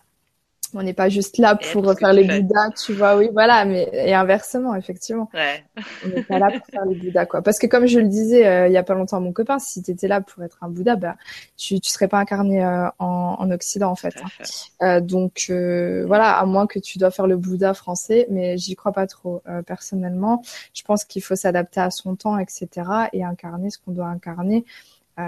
[0.74, 4.14] On n'est pas juste là pour faire les Bouddhas, tu vois, oui, voilà, mais et
[4.14, 5.28] inversement, effectivement.
[5.34, 5.64] Ouais.
[6.04, 7.42] On n'est pas là pour faire les Bouddhas, quoi.
[7.42, 9.58] Parce que comme je le disais euh, il y a pas longtemps à mon copain,
[9.58, 11.16] si tu étais là pour être un Bouddha, bah,
[11.56, 14.14] tu tu serais pas incarné euh, en, en Occident, en fait.
[14.22, 14.44] Hein.
[14.82, 18.74] Euh, donc euh, voilà, à moins que tu dois faire le Bouddha français, mais j'y
[18.74, 20.42] crois pas trop personnellement.
[20.74, 22.68] Je pense qu'il faut s'adapter à son temps, etc.
[23.12, 24.64] et incarner ce qu'on doit incarner.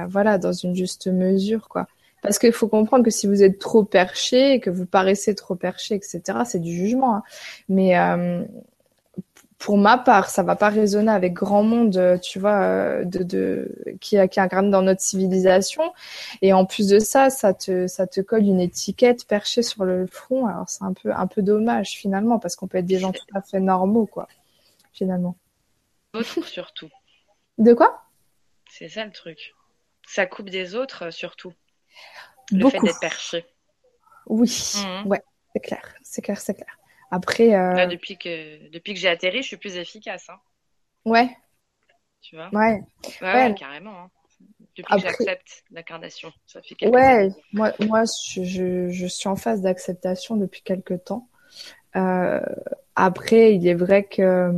[0.09, 1.87] voilà, dans une juste mesure, quoi.
[2.25, 5.95] Parce qu'il faut comprendre que si vous êtes trop perché, que vous paraissez trop perché,
[5.95, 7.17] etc., c'est du jugement.
[7.17, 7.23] Hein.
[7.69, 8.43] Mais euh,
[9.59, 13.75] pour ma part, ça va pas résonner avec grand monde, tu vois, euh, de, de
[14.01, 15.83] qui, qui incarne dans notre civilisation.
[16.41, 20.07] Et en plus de ça, ça te ça te colle une étiquette perchée sur le
[20.07, 20.47] front.
[20.47, 23.27] Alors c'est un peu un peu dommage finalement parce qu'on peut être des gens tout
[23.35, 24.29] à fait normaux, quoi,
[24.95, 25.37] finalement.
[26.15, 26.89] Autres surtout.
[27.59, 28.03] De quoi?
[28.71, 29.55] C'est ça le truc.
[30.09, 31.53] Ça coupe des autres surtout.
[32.53, 33.47] Le fait d'être perché.
[34.27, 35.07] Oui, mhm.
[35.07, 35.23] ouais,
[35.53, 36.79] c'est clair, c'est clair, c'est clair.
[37.11, 37.55] Après.
[37.55, 40.29] Euh, depuis que, depuis que j'ai atterri, je suis plus efficace.
[40.29, 40.39] Hein.
[41.05, 41.37] Ouais.
[42.21, 42.49] Tu vois?
[42.53, 42.81] Ouais.
[43.21, 44.05] Ouais, carrément.
[44.05, 44.11] Hein.
[44.77, 46.33] Depuis que j'accepte l'incarnation.
[46.47, 51.29] Ça fait Ouais, moi, moi je, je, suis en phase d'acceptation depuis quelques temps.
[51.95, 52.41] Euh,
[52.97, 54.51] après, il est vrai que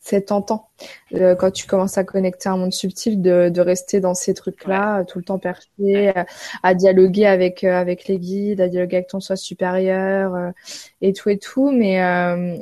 [0.00, 0.70] c'est tentant
[1.14, 5.04] euh, quand tu commences à connecter un monde subtil de, de rester dans ces trucs-là
[5.04, 6.12] tout le temps perché,
[6.62, 10.50] à, dialoguer avec euh, avec les guides, à dialoguer avec ton soi supérieur euh,
[11.00, 11.70] et tout et tout.
[11.72, 11.98] Mais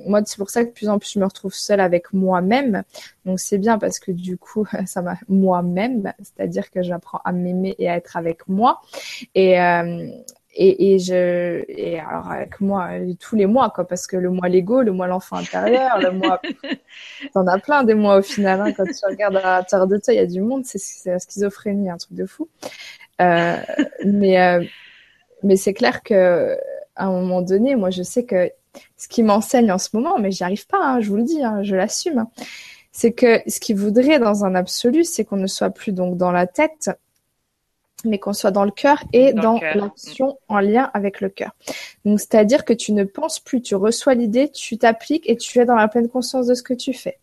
[0.06, 2.82] moi, c'est pour ça que de plus en plus je me retrouve seule avec moi-même.
[3.24, 7.74] Donc c'est bien parce que du coup, ça m'a moi-même, c'est-à-dire que j'apprends à m'aimer
[7.78, 8.80] et à être avec moi.
[9.34, 9.58] Et
[10.58, 12.88] et, et je et alors avec moi
[13.20, 16.40] tous les mois quoi parce que le mois Lego le mois l'enfant intérieur le mois
[17.34, 20.14] t'en as plein des mois au final hein, quand tu regardes à l'intérieur de toi
[20.14, 22.48] il y a du monde c'est la schizophrénie un truc de fou.
[23.20, 23.56] Euh,
[24.04, 24.64] mais euh,
[25.42, 26.56] mais c'est clair que
[26.96, 28.50] à un moment donné moi je sais que
[28.96, 31.42] ce qui m'enseigne en ce moment mais j'y arrive pas hein, je vous le dis
[31.42, 32.28] hein, je l'assume hein,
[32.92, 36.32] c'est que ce qu'il voudrait dans un absolu c'est qu'on ne soit plus donc dans
[36.32, 36.90] la tête
[38.04, 41.52] mais qu'on soit dans le cœur et dans, l'action en lien avec le cœur.
[42.04, 45.64] Donc, c'est-à-dire que tu ne penses plus, tu reçois l'idée, tu t'appliques et tu es
[45.64, 47.18] dans la pleine conscience de ce que tu fais.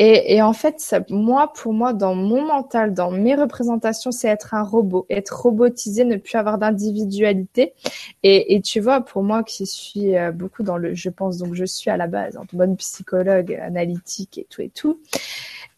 [0.00, 4.28] Et, et en fait, ça, moi, pour moi, dans mon mental, dans mes représentations, c'est
[4.28, 7.74] être un robot, être robotisé, ne plus avoir d'individualité.
[8.22, 11.54] Et, et, tu vois, pour moi qui suis euh, beaucoup dans le, je pense donc
[11.54, 15.00] je suis à la base, en bonne psychologue, analytique et tout et tout,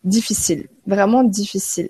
[0.04, 1.88] difficile, vraiment difficile.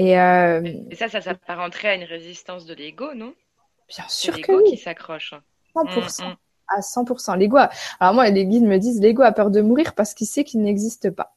[0.00, 0.62] Et, euh...
[0.90, 3.34] et ça, ça s'apparenterait à une résistance de l'ego, non?
[3.86, 4.70] Bien sûr que oui.
[4.70, 5.34] qui s'accroche.
[5.76, 6.24] 100%.
[6.24, 6.36] Mm, mm.
[6.68, 7.36] À 100%.
[7.36, 7.58] L'ego.
[7.98, 10.62] Alors moi, les guides me disent l'ego a peur de mourir parce qu'il sait qu'il
[10.62, 11.34] n'existe pas.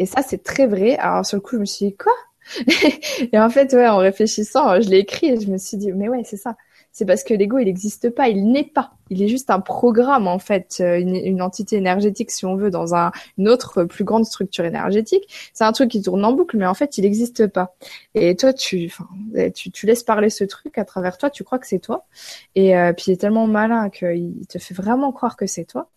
[0.00, 0.96] Et ça, c'est très vrai.
[0.96, 2.12] Alors sur le coup, je me suis dit quoi?
[3.32, 6.08] Et en fait, ouais, en réfléchissant, je l'ai écrit et je me suis dit mais
[6.08, 6.56] ouais, c'est ça
[6.94, 8.92] c'est parce que l'ego, il n'existe pas, il n'est pas.
[9.10, 12.94] Il est juste un programme, en fait, euh, une, entité énergétique, si on veut, dans
[12.94, 15.24] un, une autre plus grande structure énergétique.
[15.52, 17.74] C'est un truc qui tourne en boucle, mais en fait, il n'existe pas.
[18.14, 18.92] Et toi, tu,
[19.34, 22.06] eh, tu, tu laisses parler ce truc à travers toi, tu crois que c'est toi.
[22.54, 25.88] Et euh, puis, il est tellement malin qu'il te fait vraiment croire que c'est toi.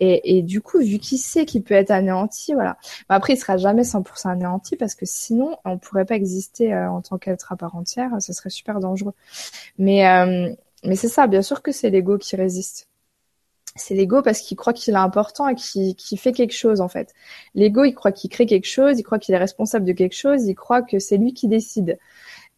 [0.00, 2.76] Et, et du coup, vu qu'il sait qu'il peut être anéanti, voilà.
[3.08, 6.90] Mais après, il sera jamais 100% anéanti parce que sinon, on pourrait pas exister euh,
[6.90, 8.10] en tant qu'être à part entière.
[8.20, 9.14] Ce serait super dangereux.
[9.78, 10.06] Mais
[10.84, 12.88] mais c'est ça, bien sûr que c'est l'ego qui résiste.
[13.76, 17.12] C'est l'ego parce qu'il croit qu'il est important et qu'il fait quelque chose en fait.
[17.54, 20.46] L'ego, il croit qu'il crée quelque chose, il croit qu'il est responsable de quelque chose,
[20.46, 21.98] il croit que c'est lui qui décide.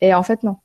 [0.02, 0.58] Et en fait, non.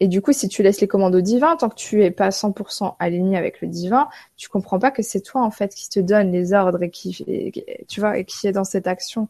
[0.00, 2.30] Et du coup, si tu laisses les commandes au divin, tant que tu es pas
[2.30, 6.00] 100% aligné avec le divin, tu comprends pas que c'est toi en fait qui te
[6.00, 7.52] donne les ordres et qui,
[7.88, 9.28] tu vois, et qui est dans cette action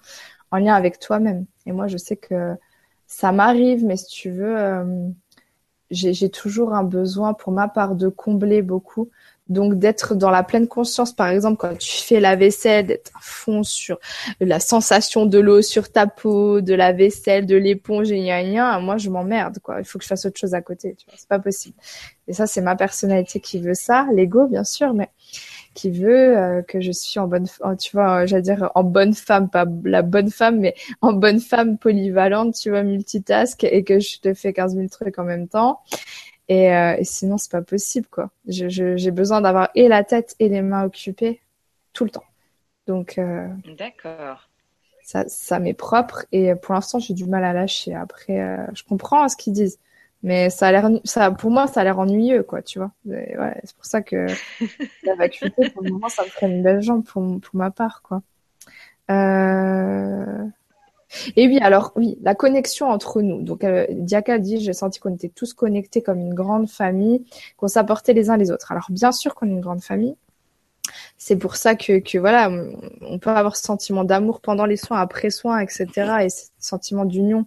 [0.53, 1.47] en lien avec toi-même.
[1.67, 2.55] Et moi, je sais que
[3.07, 5.09] ça m'arrive, mais si tu veux, euh,
[5.91, 9.11] j'ai toujours un besoin pour ma part de combler beaucoup,
[9.51, 13.19] Donc d'être dans la pleine conscience, par exemple, quand tu fais la vaisselle, d'être à
[13.21, 13.99] fond sur
[14.41, 18.97] la sensation de l'eau sur ta peau, de la vaisselle, de l'éponge et rien, moi
[18.97, 19.81] je m'emmerde quoi.
[19.81, 21.15] Il faut que je fasse autre chose à côté, tu vois.
[21.19, 21.75] C'est pas possible.
[22.29, 25.11] Et ça, c'est ma personnalité qui veut ça, l'ego bien sûr, mais
[25.75, 27.47] qui veut euh, que je suis en bonne,
[27.79, 31.79] tu vois, j'allais dire en bonne femme, pas la bonne femme, mais en bonne femme
[31.79, 35.81] polyvalente, tu vois, multitask et que je te fais 15 000 trucs en même temps.
[36.49, 38.31] Et, euh, et sinon, c'est pas possible, quoi.
[38.47, 41.41] J'ai besoin d'avoir et la tête et les mains occupées
[41.93, 42.25] tout le temps.
[42.87, 43.47] Donc, euh,
[43.79, 44.49] d'accord.
[45.05, 47.95] Ça, ça m'est propre et pour l'instant, j'ai du mal à lâcher.
[47.95, 49.79] Après, euh, je comprends ce qu'ils disent,
[50.23, 52.93] mais ça a l'air, ça, pour moi, ça a l'air ennuyeux, quoi, tu vois.
[53.07, 54.27] Ouais, c'est pour ça que
[55.05, 58.03] la vacuité, pour le moment, ça me ferait une belle jambe pour, pour ma part,
[58.03, 58.23] quoi.
[59.11, 60.45] Euh...
[61.37, 63.43] Et oui, alors oui, la connexion entre nous.
[63.43, 67.25] Donc euh, Diaka dit, j'ai senti qu'on était tous connectés comme une grande famille,
[67.57, 68.71] qu'on s'apportait les uns les autres.
[68.71, 70.15] Alors bien sûr qu'on est une grande famille.
[71.19, 72.51] C'est pour ça que, que voilà,
[73.03, 75.87] on peut avoir ce sentiment d'amour pendant les soins, après soins, etc.
[76.23, 77.45] Et ce sentiment d'union.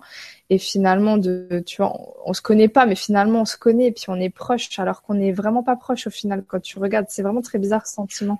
[0.49, 3.87] Et finalement, de, tu vois, on, on, se connaît pas, mais finalement on se connaît
[3.87, 6.79] et puis on est proche, alors qu'on est vraiment pas proche au final quand tu
[6.79, 7.05] regardes.
[7.09, 8.39] C'est vraiment très bizarre ce sentiment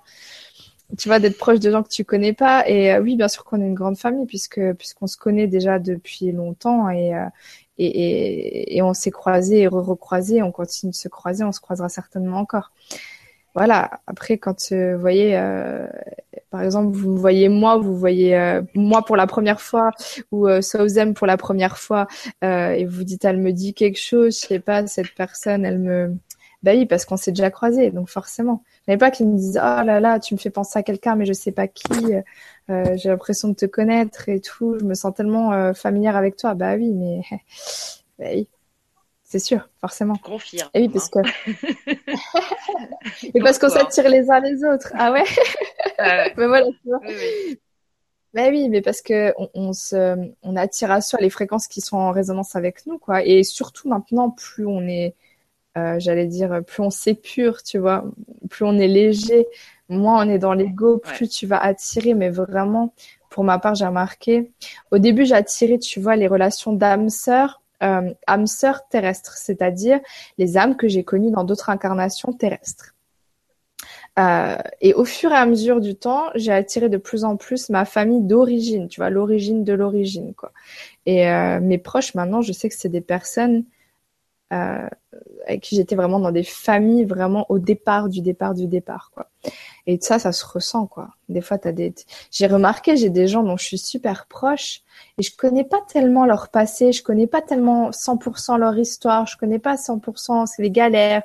[0.98, 2.68] tu vois, d'être proche de gens que tu connais pas.
[2.68, 5.78] Et euh, oui, bien sûr qu'on est une grande famille puisque puisqu'on se connaît déjà
[5.78, 7.26] depuis longtemps et euh,
[7.76, 10.42] et, et, et, on s'est croisés et recroisés.
[10.42, 11.42] On continue de se croiser.
[11.42, 12.70] On se croisera certainement encore.
[13.54, 14.00] Voilà.
[14.06, 15.40] Après, quand euh, vous voyez,
[16.50, 19.90] par exemple, vous me voyez moi, vous voyez moi pour la première fois
[20.32, 22.06] ou euh, Souzem pour la première fois,
[22.42, 26.16] et vous dites, elle me dit quelque chose, je sais pas, cette personne, elle me,
[26.62, 28.62] bah oui, parce qu'on s'est déjà croisés, donc forcément.
[28.88, 31.26] Mais pas qu'ils me disent oh là là, tu me fais penser à quelqu'un, mais
[31.26, 32.14] je sais pas qui.
[32.70, 34.78] Euh, j'ai l'impression de te connaître et tout.
[34.78, 36.54] Je me sens tellement euh, familière avec toi.
[36.54, 37.20] Bah oui, mais
[38.18, 38.48] bah oui,
[39.22, 40.16] c'est sûr, forcément.
[40.16, 40.70] Confirme.
[40.72, 41.18] Et oui, parce que
[43.22, 44.92] et parce qu'on s'attire les uns les autres.
[44.94, 45.24] Ah ouais.
[45.98, 47.00] Ah mais voilà, tu vois.
[47.06, 47.60] Oui, oui.
[48.32, 51.80] Bah oui, mais parce que on, on, se, on attire à soi les fréquences qui
[51.80, 53.24] sont en résonance avec nous, quoi.
[53.24, 55.14] Et surtout maintenant, plus on est
[55.76, 58.04] euh, j'allais dire, plus on s'épure, tu vois,
[58.48, 59.46] plus on est léger,
[59.88, 62.94] moins on est dans l'ego, plus tu vas attirer, mais vraiment,
[63.28, 64.52] pour ma part, j'ai remarqué,
[64.92, 70.00] au début, j'ai attiré, tu vois, les relations d'âme-sœur, euh, âme-sœur terrestre, c'est-à-dire
[70.38, 72.94] les âmes que j'ai connues dans d'autres incarnations terrestres.
[74.18, 77.68] Euh, et au fur et à mesure du temps, j'ai attiré de plus en plus
[77.68, 80.52] ma famille d'origine, tu vois, l'origine de l'origine, quoi.
[81.06, 83.64] Et euh, mes proches, maintenant, je sais que c'est des personnes
[84.54, 84.88] euh,
[85.46, 89.30] avec qui j'étais vraiment dans des familles vraiment au départ du départ du départ quoi.
[89.86, 91.10] Et ça ça se ressent quoi.
[91.28, 91.94] Des fois t'as des
[92.30, 94.82] j'ai remarqué j'ai des gens dont je suis super proche
[95.18, 99.36] et je connais pas tellement leur passé, je connais pas tellement 100% leur histoire, je
[99.36, 101.22] connais pas 100% les galères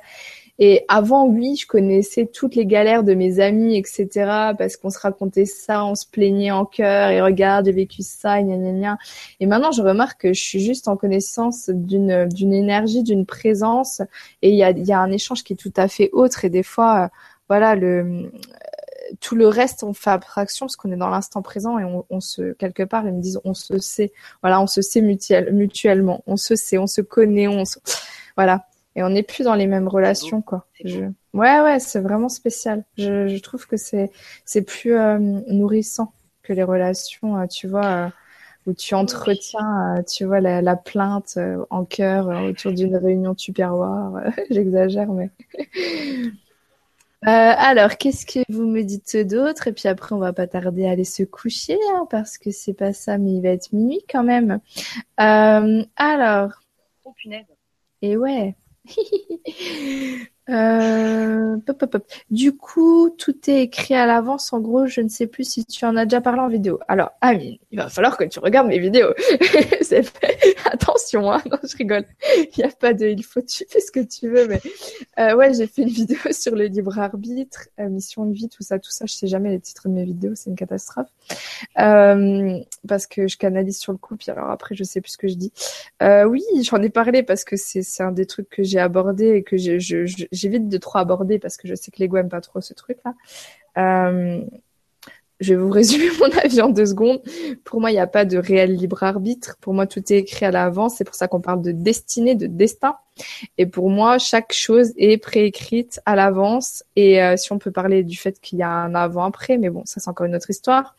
[0.62, 4.08] et avant, oui, je connaissais toutes les galères de mes amis, etc.
[4.58, 8.42] Parce qu'on se racontait ça, on se plaignait en cœur et regarde, j'ai vécu ça,
[8.42, 8.98] gna gna gna.
[9.40, 14.02] Et maintenant, je remarque que je suis juste en connaissance d'une d'une énergie, d'une présence,
[14.42, 16.44] et il y a il y a un échange qui est tout à fait autre.
[16.44, 17.08] Et des fois,
[17.48, 18.30] voilà, le
[19.20, 22.20] tout le reste, on fait abstraction parce qu'on est dans l'instant présent et on, on,
[22.20, 24.12] se quelque part ils me disent on se sait,
[24.42, 27.78] voilà, on se sait mutuel, mutuellement, on se sait, on se connaît, on se...
[28.36, 28.66] voilà
[29.00, 30.66] et on n'est plus dans les mêmes relations quoi.
[31.32, 32.84] Ouais ouais, c'est vraiment spécial.
[32.98, 34.10] Je, je trouve que c'est
[34.44, 36.12] c'est plus euh, nourrissant
[36.42, 38.08] que les relations, euh, tu vois, euh,
[38.66, 41.38] où tu entretiens, tu vois, la, la plainte
[41.70, 44.32] en cœur autour d'une réunion tupperware.
[44.50, 45.30] J'exagère, mais.
[47.22, 49.68] alors, qu'est-ce que vous me dites d'autre?
[49.68, 52.74] Et puis après, on va pas tarder à aller se coucher, hein, parce que c'est
[52.74, 54.60] pas ça, mais il va être minuit quand même.
[55.16, 56.50] alors.
[57.06, 57.46] Oh punaise.
[58.02, 58.54] Et ouais.
[58.84, 61.56] 嘿嘿嘿 Euh,
[62.30, 64.52] du coup, tout est écrit à l'avance.
[64.52, 66.80] En gros, je ne sais plus si tu en as déjà parlé en vidéo.
[66.88, 69.12] Alors, Amine, il va falloir que tu regardes mes vidéos.
[70.64, 71.42] Attention, hein.
[71.50, 72.04] non, je rigole.
[72.36, 74.60] Il n'y a pas de, il faut, tu fais ce que tu veux, mais
[75.18, 78.62] euh, ouais, j'ai fait une vidéo sur le libre arbitre, euh, mission de vie, tout
[78.62, 79.06] ça, tout ça.
[79.06, 81.08] Je sais jamais les titres de mes vidéos, c'est une catastrophe.
[81.76, 85.28] Parce que je canalise sur le coup, puis alors après, je sais plus ce que
[85.28, 85.52] je dis.
[86.00, 89.56] Oui, j'en ai parlé parce que c'est un des trucs que j'ai abordé et que
[89.56, 92.74] j'ai j'évite de trop aborder parce que je sais que l'ego aime pas trop ce
[92.74, 93.14] truc-là.
[93.78, 94.42] Euh,
[95.40, 97.20] je vais vous résumer mon avis en deux secondes.
[97.64, 99.56] Pour moi, il n'y a pas de réel libre arbitre.
[99.60, 100.96] Pour moi, tout est écrit à l'avance.
[100.96, 102.96] C'est pour ça qu'on parle de destinée, de destin.
[103.58, 106.84] Et pour moi, chaque chose est préécrite à l'avance.
[106.96, 109.82] Et euh, si on peut parler du fait qu'il y a un avant-après, mais bon,
[109.84, 110.96] ça c'est encore une autre histoire.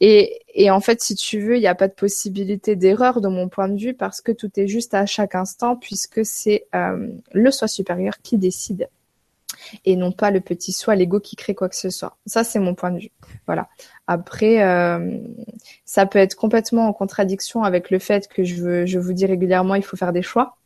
[0.00, 3.48] Et, en fait, si tu veux, il n'y a pas de possibilité d'erreur de mon
[3.48, 7.50] point de vue parce que tout est juste à chaque instant puisque c'est euh, le
[7.50, 8.88] soi supérieur qui décide.
[9.84, 12.16] et non pas le petit soi, l'ego qui crée quoi que ce soit.
[12.24, 13.10] Ça, c'est mon point de vue.
[13.46, 13.68] Voilà.
[14.06, 15.18] Après, euh,
[15.84, 19.26] ça peut être complètement en contradiction avec le fait que je, veux, je vous dis
[19.26, 20.56] régulièrement, il faut faire des choix.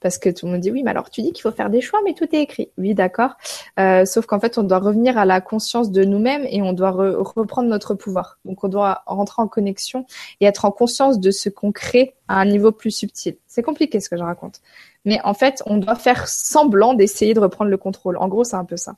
[0.00, 1.80] Parce que tout le monde dit oui, mais alors tu dis qu'il faut faire des
[1.80, 2.70] choix, mais tout est écrit.
[2.78, 3.32] Oui, d'accord.
[3.78, 6.90] Euh, sauf qu'en fait, on doit revenir à la conscience de nous-mêmes et on doit
[6.90, 8.38] reprendre notre pouvoir.
[8.44, 10.06] Donc, on doit rentrer en connexion
[10.40, 13.36] et être en conscience de ce qu'on crée à un niveau plus subtil.
[13.46, 14.60] C'est compliqué ce que je raconte.
[15.04, 18.16] Mais en fait, on doit faire semblant d'essayer de reprendre le contrôle.
[18.18, 18.96] En gros, c'est un peu ça.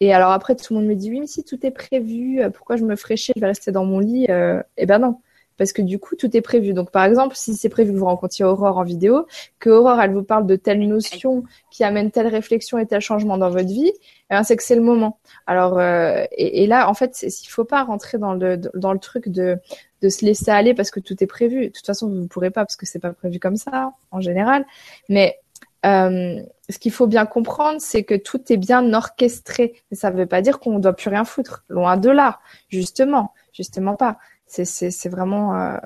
[0.00, 2.50] Et alors après, tout le monde me dit oui, mais si tout est prévu, euh,
[2.50, 5.20] pourquoi je me ferais chier, je vais rester dans mon lit euh, Eh ben non
[5.60, 6.72] parce que du coup tout est prévu.
[6.72, 9.26] Donc par exemple, si c'est prévu que vous rencontriez Aurore en vidéo,
[9.58, 13.36] que Aurore elle vous parle de telle notion qui amène telle réflexion et tel changement
[13.36, 13.92] dans votre vie,
[14.30, 15.18] eh c'est que c'est le moment.
[15.46, 19.28] Alors euh, et, là en fait, il faut pas rentrer dans le dans le truc
[19.28, 19.58] de
[20.00, 21.66] de se laisser aller parce que tout est prévu.
[21.66, 24.22] De toute façon, vous ne pourrez pas parce que c'est pas prévu comme ça en
[24.22, 24.64] général.
[25.10, 25.40] Mais
[25.84, 29.74] euh, ce qu'il faut bien comprendre, c'est que tout est bien orchestré.
[29.90, 31.64] Mais ça ne veut pas dire qu'on ne doit plus rien foutre.
[31.68, 34.16] Loin de là, justement, justement pas
[34.50, 35.76] c'est vraiment euh,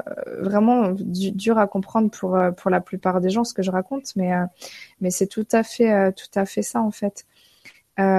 [0.40, 4.16] vraiment dur à comprendre pour euh, pour la plupart des gens ce que je raconte
[4.16, 4.44] mais euh,
[5.00, 7.26] mais c'est tout à fait tout à fait ça en fait.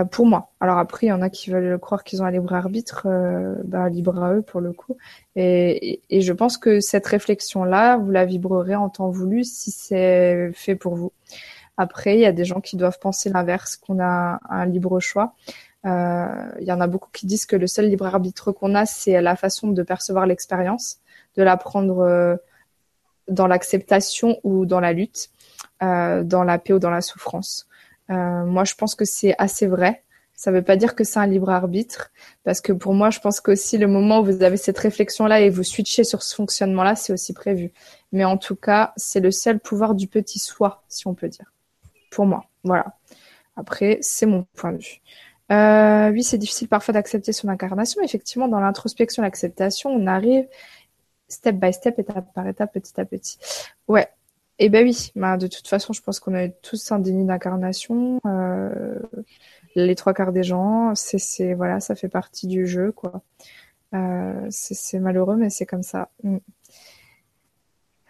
[0.09, 0.53] Pour moi.
[0.61, 3.07] Alors après il y en a qui veulent croire qu'ils ont un libre arbitre
[3.65, 4.95] bah, libre à eux pour le coup.
[5.35, 9.71] Et, et, je pense que cette réflexion là vous la vibrerez en temps voulu si
[9.71, 11.11] c'est fait pour vous.
[11.75, 15.35] Après il y a des gens qui doivent penser l'inverse qu'on a un libre choix
[15.85, 19.21] il y en a beaucoup qui disent que le seul libre arbitre qu'on a, c'est
[19.21, 20.97] la façon de percevoir l'expérience,
[21.37, 22.35] de la prendre euh,
[23.27, 25.29] dans l'acceptation ou dans la lutte,
[25.83, 27.67] euh, dans la paix ou dans la souffrance.
[28.09, 30.03] moi, je pense que c'est assez vrai.
[30.35, 32.11] Ça ne veut pas dire que c'est un libre arbitre,
[32.43, 35.49] parce que pour moi, je pense qu'aussi le moment où vous avez cette réflexion-là et
[35.49, 37.71] vous switchez sur ce fonctionnement-là, c'est aussi prévu.
[38.11, 41.53] Mais en tout cas, c'est le seul pouvoir du petit soi, si on peut dire.
[42.11, 42.97] Pour moi, voilà.
[43.55, 45.01] Après, c'est mon point de vue.
[45.51, 48.01] Euh, oui, c'est difficile parfois d'accepter son incarnation.
[48.01, 50.47] Effectivement, dans l'introspection, l'acceptation, on arrive
[51.27, 53.37] step by step, étape par étape, petit à petit.
[53.87, 54.07] Ouais.
[54.57, 58.19] Eh ben oui, bah, de toute façon, je pense qu'on a tous un déni d'incarnation.
[58.25, 58.99] Euh,
[59.75, 63.21] les trois quarts des gens, c'est voilà, ça fait partie du jeu, quoi.
[63.93, 66.09] Euh, c'est, malheureux, mais c'est comme ça.
[66.23, 66.37] Mm.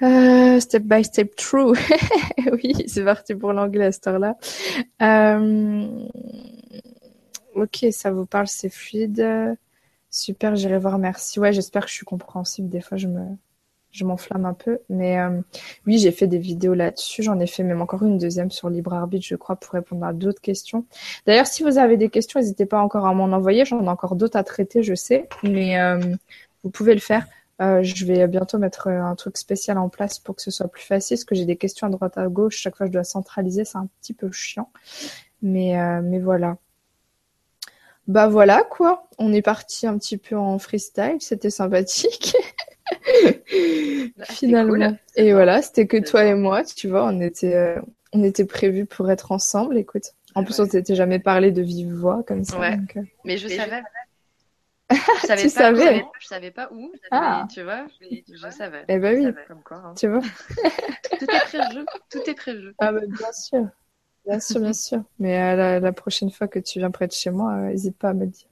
[0.02, 1.74] Euh, step by step true.
[2.52, 4.36] oui, c'est parti pour l'anglais à cette heure-là.
[5.02, 6.08] Euh,
[7.56, 9.58] Ok, ça vous parle, c'est fluide.
[10.10, 11.40] Super, j'irai voir, merci.
[11.40, 12.70] Ouais, j'espère que je suis compréhensible.
[12.70, 13.22] Des fois, je me,
[13.92, 14.80] je m'enflamme un peu.
[14.90, 15.42] Mais euh,
[15.88, 17.24] oui, j'ai fait des vidéos là-dessus.
[17.24, 20.12] J'en ai fait même encore une deuxième sur Libre Arbitre, je crois, pour répondre à
[20.14, 20.86] d'autres questions.
[21.26, 23.66] D'ailleurs, si vous avez des questions, n'hésitez pas encore à m'en envoyer.
[23.66, 25.30] J'en ai encore d'autres à traiter, je sais.
[25.44, 26.00] Mais euh,
[26.64, 27.26] vous pouvez le faire.
[27.62, 30.84] Euh, je vais bientôt mettre un truc spécial en place pour que ce soit plus
[30.84, 32.58] facile, parce que j'ai des questions à droite à gauche.
[32.58, 33.64] Chaque fois, je dois centraliser.
[33.64, 34.70] C'est un petit peu chiant.
[35.42, 36.58] Mais, mais voilà.
[38.08, 42.36] Bah voilà quoi, on est parti un petit peu en freestyle, c'était sympathique.
[44.16, 44.96] Bah, Finalement.
[45.16, 47.82] Et voilà, c'était que toi et moi, tu vois, on était, euh,
[48.14, 50.14] on était prévus pour être ensemble, écoute.
[50.36, 52.60] En plus, on s'était jamais parlé de vive voix comme ça.
[52.60, 52.78] Ouais.
[52.96, 53.02] Euh.
[53.24, 53.82] Mais je savais.
[54.92, 56.06] Je savais tu pas savais.
[56.20, 57.48] je savais pas où, ah.
[57.52, 58.86] tu vois, je, savais.
[58.88, 59.94] Eh ben oui, comme quoi, hein.
[59.98, 60.22] tu vois.
[60.22, 62.76] tout est prévu, tout est prévu.
[62.78, 63.68] Ah ben bien sûr.
[64.28, 65.04] Bien sûr, bien sûr.
[65.20, 68.10] Mais euh, la, prochaine fois que tu viens près de chez moi, n'hésite euh, pas
[68.10, 68.48] à me dire.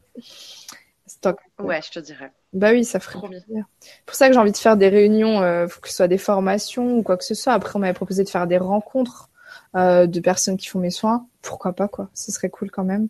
[1.08, 1.40] Stock.
[1.60, 2.32] Ouais, je te dirai.
[2.54, 3.66] Bah oui, ça ferait plaisir.
[3.80, 6.18] C'est pour ça que j'ai envie de faire des réunions, euh, que ce soit des
[6.18, 7.54] formations ou quoi que ce soit.
[7.54, 9.30] Après, on m'avait proposé de faire des rencontres
[9.76, 11.28] euh, de personnes qui font mes soins.
[11.42, 12.10] Pourquoi pas, quoi.
[12.14, 13.08] Ce serait cool quand même.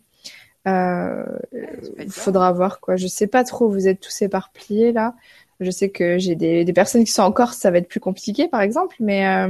[0.66, 2.96] Il faudra voir, quoi.
[2.96, 5.14] Je sais pas trop, vous êtes tous éparpillés là.
[5.60, 8.00] Je sais que j'ai des, des personnes qui sont en Corse, ça va être plus
[8.00, 9.46] compliqué, par exemple, mais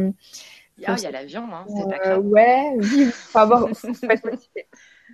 [0.87, 1.67] ah, il y a l'avion, hein,
[2.07, 2.19] euh.
[2.19, 3.69] Ouais, oui, faut avoir.
[3.75, 4.67] faut être motivé.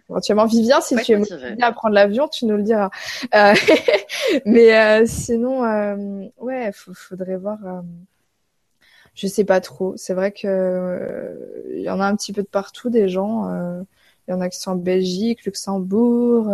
[0.09, 2.91] Éventuellement, Vivien, si tu es motivé à prendre l'avion, tu nous le diras.
[3.35, 3.55] Euh,
[4.47, 5.62] mais euh, sinon,
[6.39, 7.59] ouais, il faudrait voir.
[9.15, 9.95] Je sais pas trop.
[9.97, 13.49] C'est vrai que il y en a un petit peu de partout des gens.
[14.27, 16.47] Il y en a qui sont en Belgique, Luxembourg.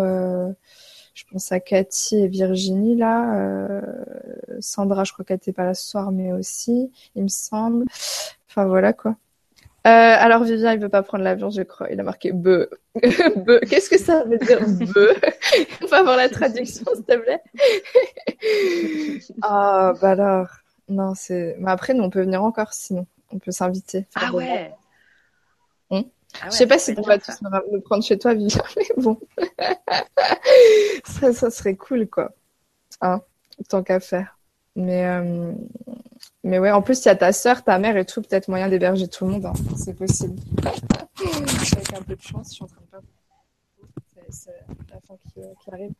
[1.14, 3.80] je pense à Cathy et Virginie là.
[4.60, 7.84] Sandra, je crois qu'elle n'était pas là ce soir, mais aussi, il me semble.
[8.56, 9.16] Enfin voilà quoi.
[9.86, 11.88] Euh, alors Vivien, il veut pas prendre l'avion, je crois.
[11.92, 12.68] Il a marqué be.
[12.96, 13.60] be.
[13.68, 14.96] Qu'est-ce que ça veut dire be?
[15.82, 17.42] On va avoir la traduction, s'il te plaît.
[19.42, 20.48] ah bah alors,
[20.88, 21.54] non c'est.
[21.60, 23.06] Mais après, nous on peut venir encore sinon.
[23.30, 24.06] On peut s'inviter.
[24.14, 24.72] Ah ouais.
[25.90, 26.04] Hum
[26.40, 28.86] ah ouais, je sais pas si on va tous nous prendre chez toi, Vivien, mais
[28.96, 29.20] bon.
[31.04, 32.32] ça, ça serait cool, quoi.
[33.00, 33.20] Hein,
[33.68, 34.36] tant qu'à faire.
[34.74, 35.52] Mais, euh,
[36.47, 38.68] mais ouais, en plus, il y a ta sœur, ta mère et tout, peut-être moyen
[38.68, 39.47] d'héberger tout le monde.
[39.47, 39.52] Hein.
[39.77, 40.40] C'est possible.
[40.64, 43.01] Avec un peu de chance, je suis en train de pas.
[44.31, 45.93] c'est la fin qui, qui, arrive.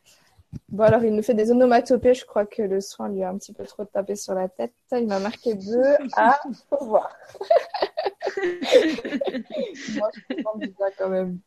[0.69, 2.15] Bon, alors, il nous fait des onomatopées.
[2.15, 4.73] Je crois que le soin lui a un petit peu trop tapé sur la tête.
[4.93, 5.97] Il m'a marqué deux.
[6.17, 6.39] à
[6.71, 7.17] au revoir.
[9.97, 11.41] Moi, je pense ça quand même.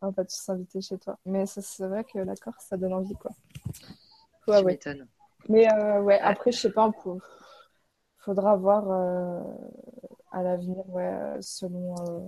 [0.00, 1.18] On va tous s'inviter chez toi.
[1.26, 3.32] Mais c'est vrai que la Corse, ça donne envie, quoi.
[4.48, 4.78] Ouais, ouais.
[5.50, 7.20] Mais euh, ouais, après, je sais pas, il
[8.20, 9.42] faudra voir euh,
[10.32, 10.84] à l'avenir,
[11.40, 12.20] selon, euh,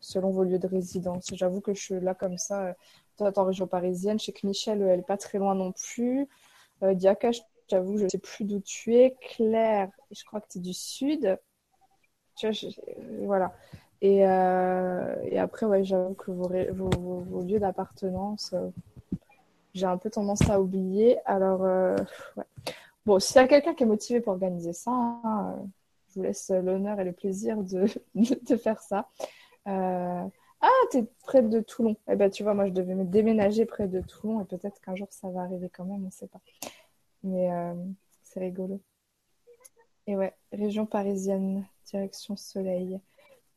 [0.00, 1.30] selon vos lieux de résidence.
[1.32, 2.74] J'avoue que je suis là comme ça,
[3.16, 4.18] toi, en région parisienne.
[4.18, 6.28] Je sais que Michel, elle est pas très loin non plus.
[6.82, 7.30] Diaka,
[7.68, 9.16] j'avoue, je sais plus d'où tu es.
[9.20, 11.38] Claire, je crois que tu es du sud.
[13.22, 13.52] Voilà.
[14.02, 18.54] Et, après, j'avoue que vos, lieux d'appartenance,
[19.76, 21.18] j'ai un peu tendance à oublier.
[21.26, 21.96] Alors, euh,
[22.36, 22.44] ouais.
[23.06, 24.90] Bon, s'il y a quelqu'un qui est motivé pour organiser ça,
[25.24, 25.64] euh,
[26.08, 27.86] je vous laisse l'honneur et le plaisir de,
[28.56, 29.08] faire ça.
[29.68, 30.24] Euh...
[30.60, 31.96] Ah, tu es près de Toulon.
[32.10, 34.96] Eh ben, tu vois, moi, je devais me déménager près de Toulon et peut-être qu'un
[34.96, 36.40] jour, ça va arriver quand même, on ne sait pas.
[37.22, 37.74] Mais euh,
[38.22, 38.80] c'est rigolo.
[40.08, 42.98] Et ouais, région parisienne, direction soleil.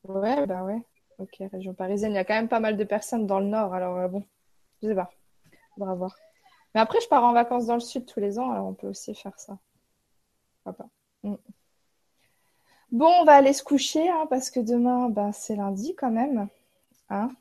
[0.03, 0.81] Ouais, bah ouais.
[1.17, 2.11] Ok, région parisienne.
[2.11, 4.23] Il y a quand même pas mal de personnes dans le nord, alors bon,
[4.81, 5.11] je sais pas
[5.77, 6.15] voir.
[6.73, 8.87] Mais après, je pars en vacances dans le sud tous les ans, alors on peut
[8.87, 9.57] aussi faire ça.
[11.23, 11.35] Mm.
[12.91, 16.47] Bon, on va aller se coucher hein, parce que demain, ben, c'est lundi quand même.
[17.11, 17.31] Hein.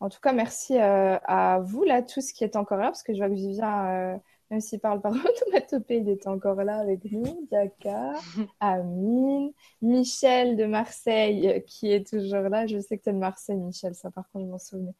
[0.00, 3.12] en tout cas, merci euh, à vous là tous qui êtes encore là parce que
[3.12, 4.18] je vois que Vivien, euh,
[4.50, 7.46] même s'il parle par automatopée, il était encore là avec nous.
[7.50, 8.14] Daka,
[8.60, 9.52] Amine,
[9.82, 12.66] Michel de Marseille euh, qui est toujours là.
[12.66, 14.94] Je sais que tu es de Marseille, Michel, ça par contre, je m'en souvenais.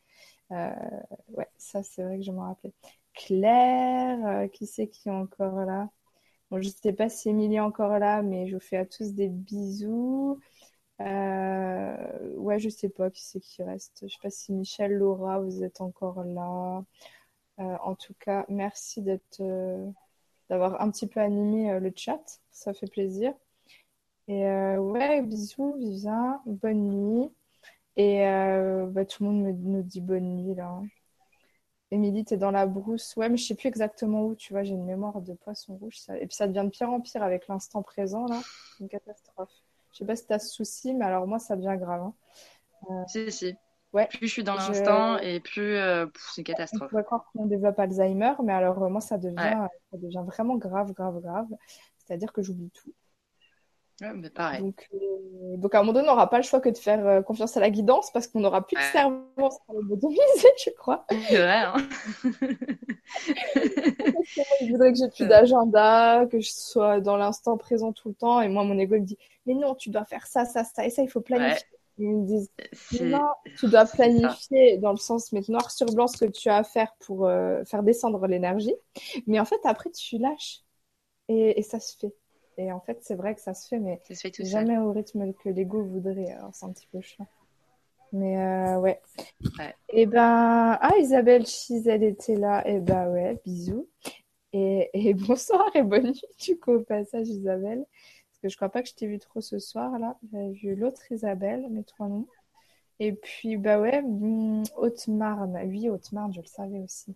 [0.53, 0.71] Euh,
[1.29, 2.73] ouais, ça c'est vrai que je m'en rappelais.
[3.19, 5.91] Claire, euh, qui c'est qui est encore là?
[6.51, 8.87] Bon, je ne sais pas si Émilie est encore là, mais je vous fais à
[8.87, 10.41] tous des bisous.
[11.01, 14.05] Euh, ouais, je sais pas qui c'est qui reste.
[14.09, 16.85] Je sais pas si Michel, Laura, vous êtes encore là.
[17.59, 19.43] en tout cas, merci d'être,
[20.51, 22.41] d'avoir un petit peu animé le chat.
[22.51, 23.35] Ça fait plaisir.
[24.29, 24.45] Et
[24.79, 26.41] ouais, bisous, Vivien.
[26.47, 27.31] Bonne nuit.
[27.99, 30.81] Et euh, bah, tout le monde me, nous dit bonne nuit là.
[31.91, 33.17] Émilie, t'es dans la brousse.
[33.17, 35.97] Ouais, mais je sais plus exactement où, tu vois, j'ai une mémoire de poisson rouge.
[36.21, 38.41] Et puis ça devient de pire en pire avec l'instant présent, là.
[38.77, 39.53] C'est une catastrophe.
[39.93, 42.03] Je sais pas si t'as ce souci, mais alors moi, ça devient grave.
[42.03, 42.15] Hein.
[42.91, 43.57] Euh, si, si.
[43.95, 44.07] Ouais.
[44.07, 46.83] Plus je suis dans l'instant et plus euh, c'est une catastrophe.
[46.83, 50.93] On pourrait croire qu'on développe Alzheimer, mais alors moi, ça devient, ça devient vraiment grave,
[50.93, 51.49] grave, grave.
[51.97, 52.93] C'est-à-dire que j'oublie tout.
[54.01, 54.61] Mais pareil.
[54.61, 57.05] Donc, euh, donc, à un moment donné, on n'aura pas le choix que de faire
[57.07, 60.21] euh, confiance à la guidance parce qu'on n'aura plus de cerveau pour lobotomiser,
[60.65, 61.05] je crois.
[61.11, 61.63] C'est vrai.
[61.65, 61.75] Hein
[64.61, 68.41] il voudrait que j'ai plus d'agenda, que je sois dans l'instant présent tout le temps.
[68.41, 70.91] Et moi, mon ego me dit Mais non, tu dois faire ça, ça, ça, et
[70.91, 71.67] ça, il faut planifier.
[72.01, 72.53] Ils me disent
[73.01, 76.59] Non, tu dois planifier dans le sens mettre noir sur blanc ce que tu as
[76.59, 78.75] à faire pour euh, faire descendre l'énergie.
[79.27, 80.61] Mais en fait, après, tu lâches.
[81.29, 82.15] et ça se fait.
[82.59, 84.03] Et en fait, c'est vrai que ça se fait, mais
[84.41, 86.33] jamais au rythme que l'ego voudrait.
[86.33, 87.29] Alors, c'est un petit peu chiant.
[88.13, 89.01] Mais euh, ouais.
[89.91, 92.67] Et eh ben, ah, Isabelle Chizelle était là.
[92.67, 93.89] Et eh ben ouais, bisous.
[94.53, 97.85] Et, et, bonsoir et bonne nuit, du coup, au passage, Isabelle.
[97.87, 100.19] Parce que je crois pas que je t'ai vu trop ce soir, là.
[100.33, 102.27] J'ai vu l'autre Isabelle, mes trois noms.
[102.99, 105.61] Et puis, bah ouais, hmm, Haute-Marne.
[105.67, 107.15] Oui, Haute-Marne, je le savais aussi.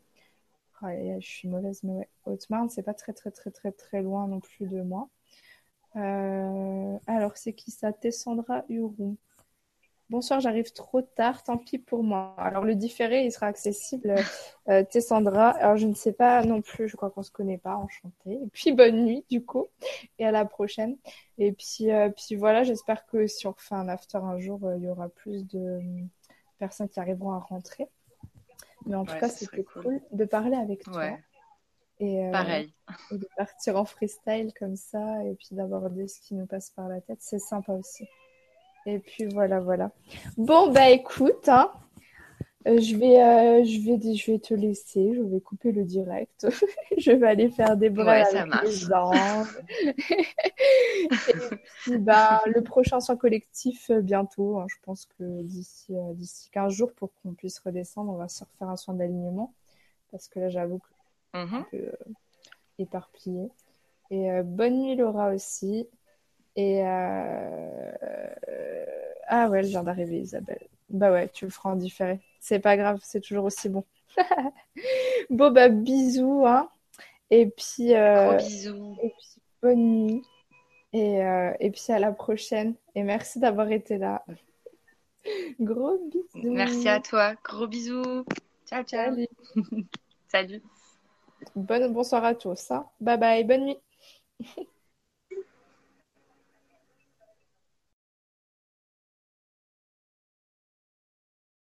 [0.82, 2.08] je suis mauvaise, mais ouais.
[2.26, 5.08] Haute-Marne, c'est pas très, très, très, très, très loin non plus de moi.
[5.96, 7.92] Euh, alors, c'est qui ça?
[7.92, 9.16] Tessandra Huron.
[10.12, 12.34] Bonsoir, j'arrive trop tard, tant pis pour moi.
[12.36, 14.14] Alors, le différé, il sera accessible,
[14.68, 15.52] euh, Tessandra.
[15.52, 18.32] Alors, je ne sais pas non plus, je crois qu'on ne se connaît pas, enchanté.
[18.32, 19.68] Et puis, bonne nuit, du coup,
[20.18, 20.98] et à la prochaine.
[21.38, 24.76] Et puis, euh, puis voilà, j'espère que si on refait un after un jour, euh,
[24.76, 25.80] il y aura plus de
[26.58, 27.88] personnes qui arriveront à rentrer.
[28.84, 30.02] Mais en tout cas, c'était cool.
[30.10, 31.16] de parler avec toi.
[32.02, 32.72] Et, Pareil.
[33.12, 36.88] Et de partir en freestyle comme ça et puis d'aborder ce qui nous passe par
[36.88, 38.08] la tête, c'est sympa aussi.
[38.86, 39.92] Et puis voilà, voilà.
[40.36, 41.70] Bon, bah écoute, hein,
[42.66, 46.48] euh, je, vais, euh, je, vais, je vais te laisser, je vais couper le direct.
[46.98, 49.60] je vais aller faire des bras ouais, avec les anges.
[50.10, 51.34] et
[51.84, 54.58] puis, bah, le prochain soin collectif euh, bientôt.
[54.58, 58.42] Hein, je pense que d'ici d'ici 15 jours, pour qu'on puisse redescendre, on va se
[58.42, 59.54] refaire un soin d'alignement.
[60.10, 60.88] Parce que là, j'avoue que
[61.32, 61.64] un mhm.
[61.70, 62.12] peu euh,
[62.78, 63.50] éparpillé.
[64.10, 65.88] Et euh, bonne nuit Laura aussi.
[66.56, 67.92] Et euh,
[69.28, 70.68] ah ouais, elle vient d'arriver Isabelle.
[70.90, 72.20] Bah ouais, tu le feras en différé.
[72.40, 73.84] C'est pas grave, c'est toujours aussi bon.
[75.30, 76.68] bon bah bisous hein.
[77.30, 77.94] Et puis,
[78.38, 78.98] bisous.
[79.02, 80.22] Et puis bonne nuit.
[80.92, 81.20] Et,
[81.60, 82.74] et puis à la prochaine.
[82.94, 84.22] Et merci d'avoir été là.
[85.60, 86.52] Gros bisous.
[86.52, 87.34] Merci à toi.
[87.42, 88.24] Gros bisous.
[88.66, 89.14] Ciao, ciao.
[89.14, 89.28] Salut.
[90.28, 90.62] Salut.
[91.56, 92.70] Bonne, bonsoir à tous.
[92.70, 92.86] Hein.
[93.00, 93.78] Bye bye, bonne nuit.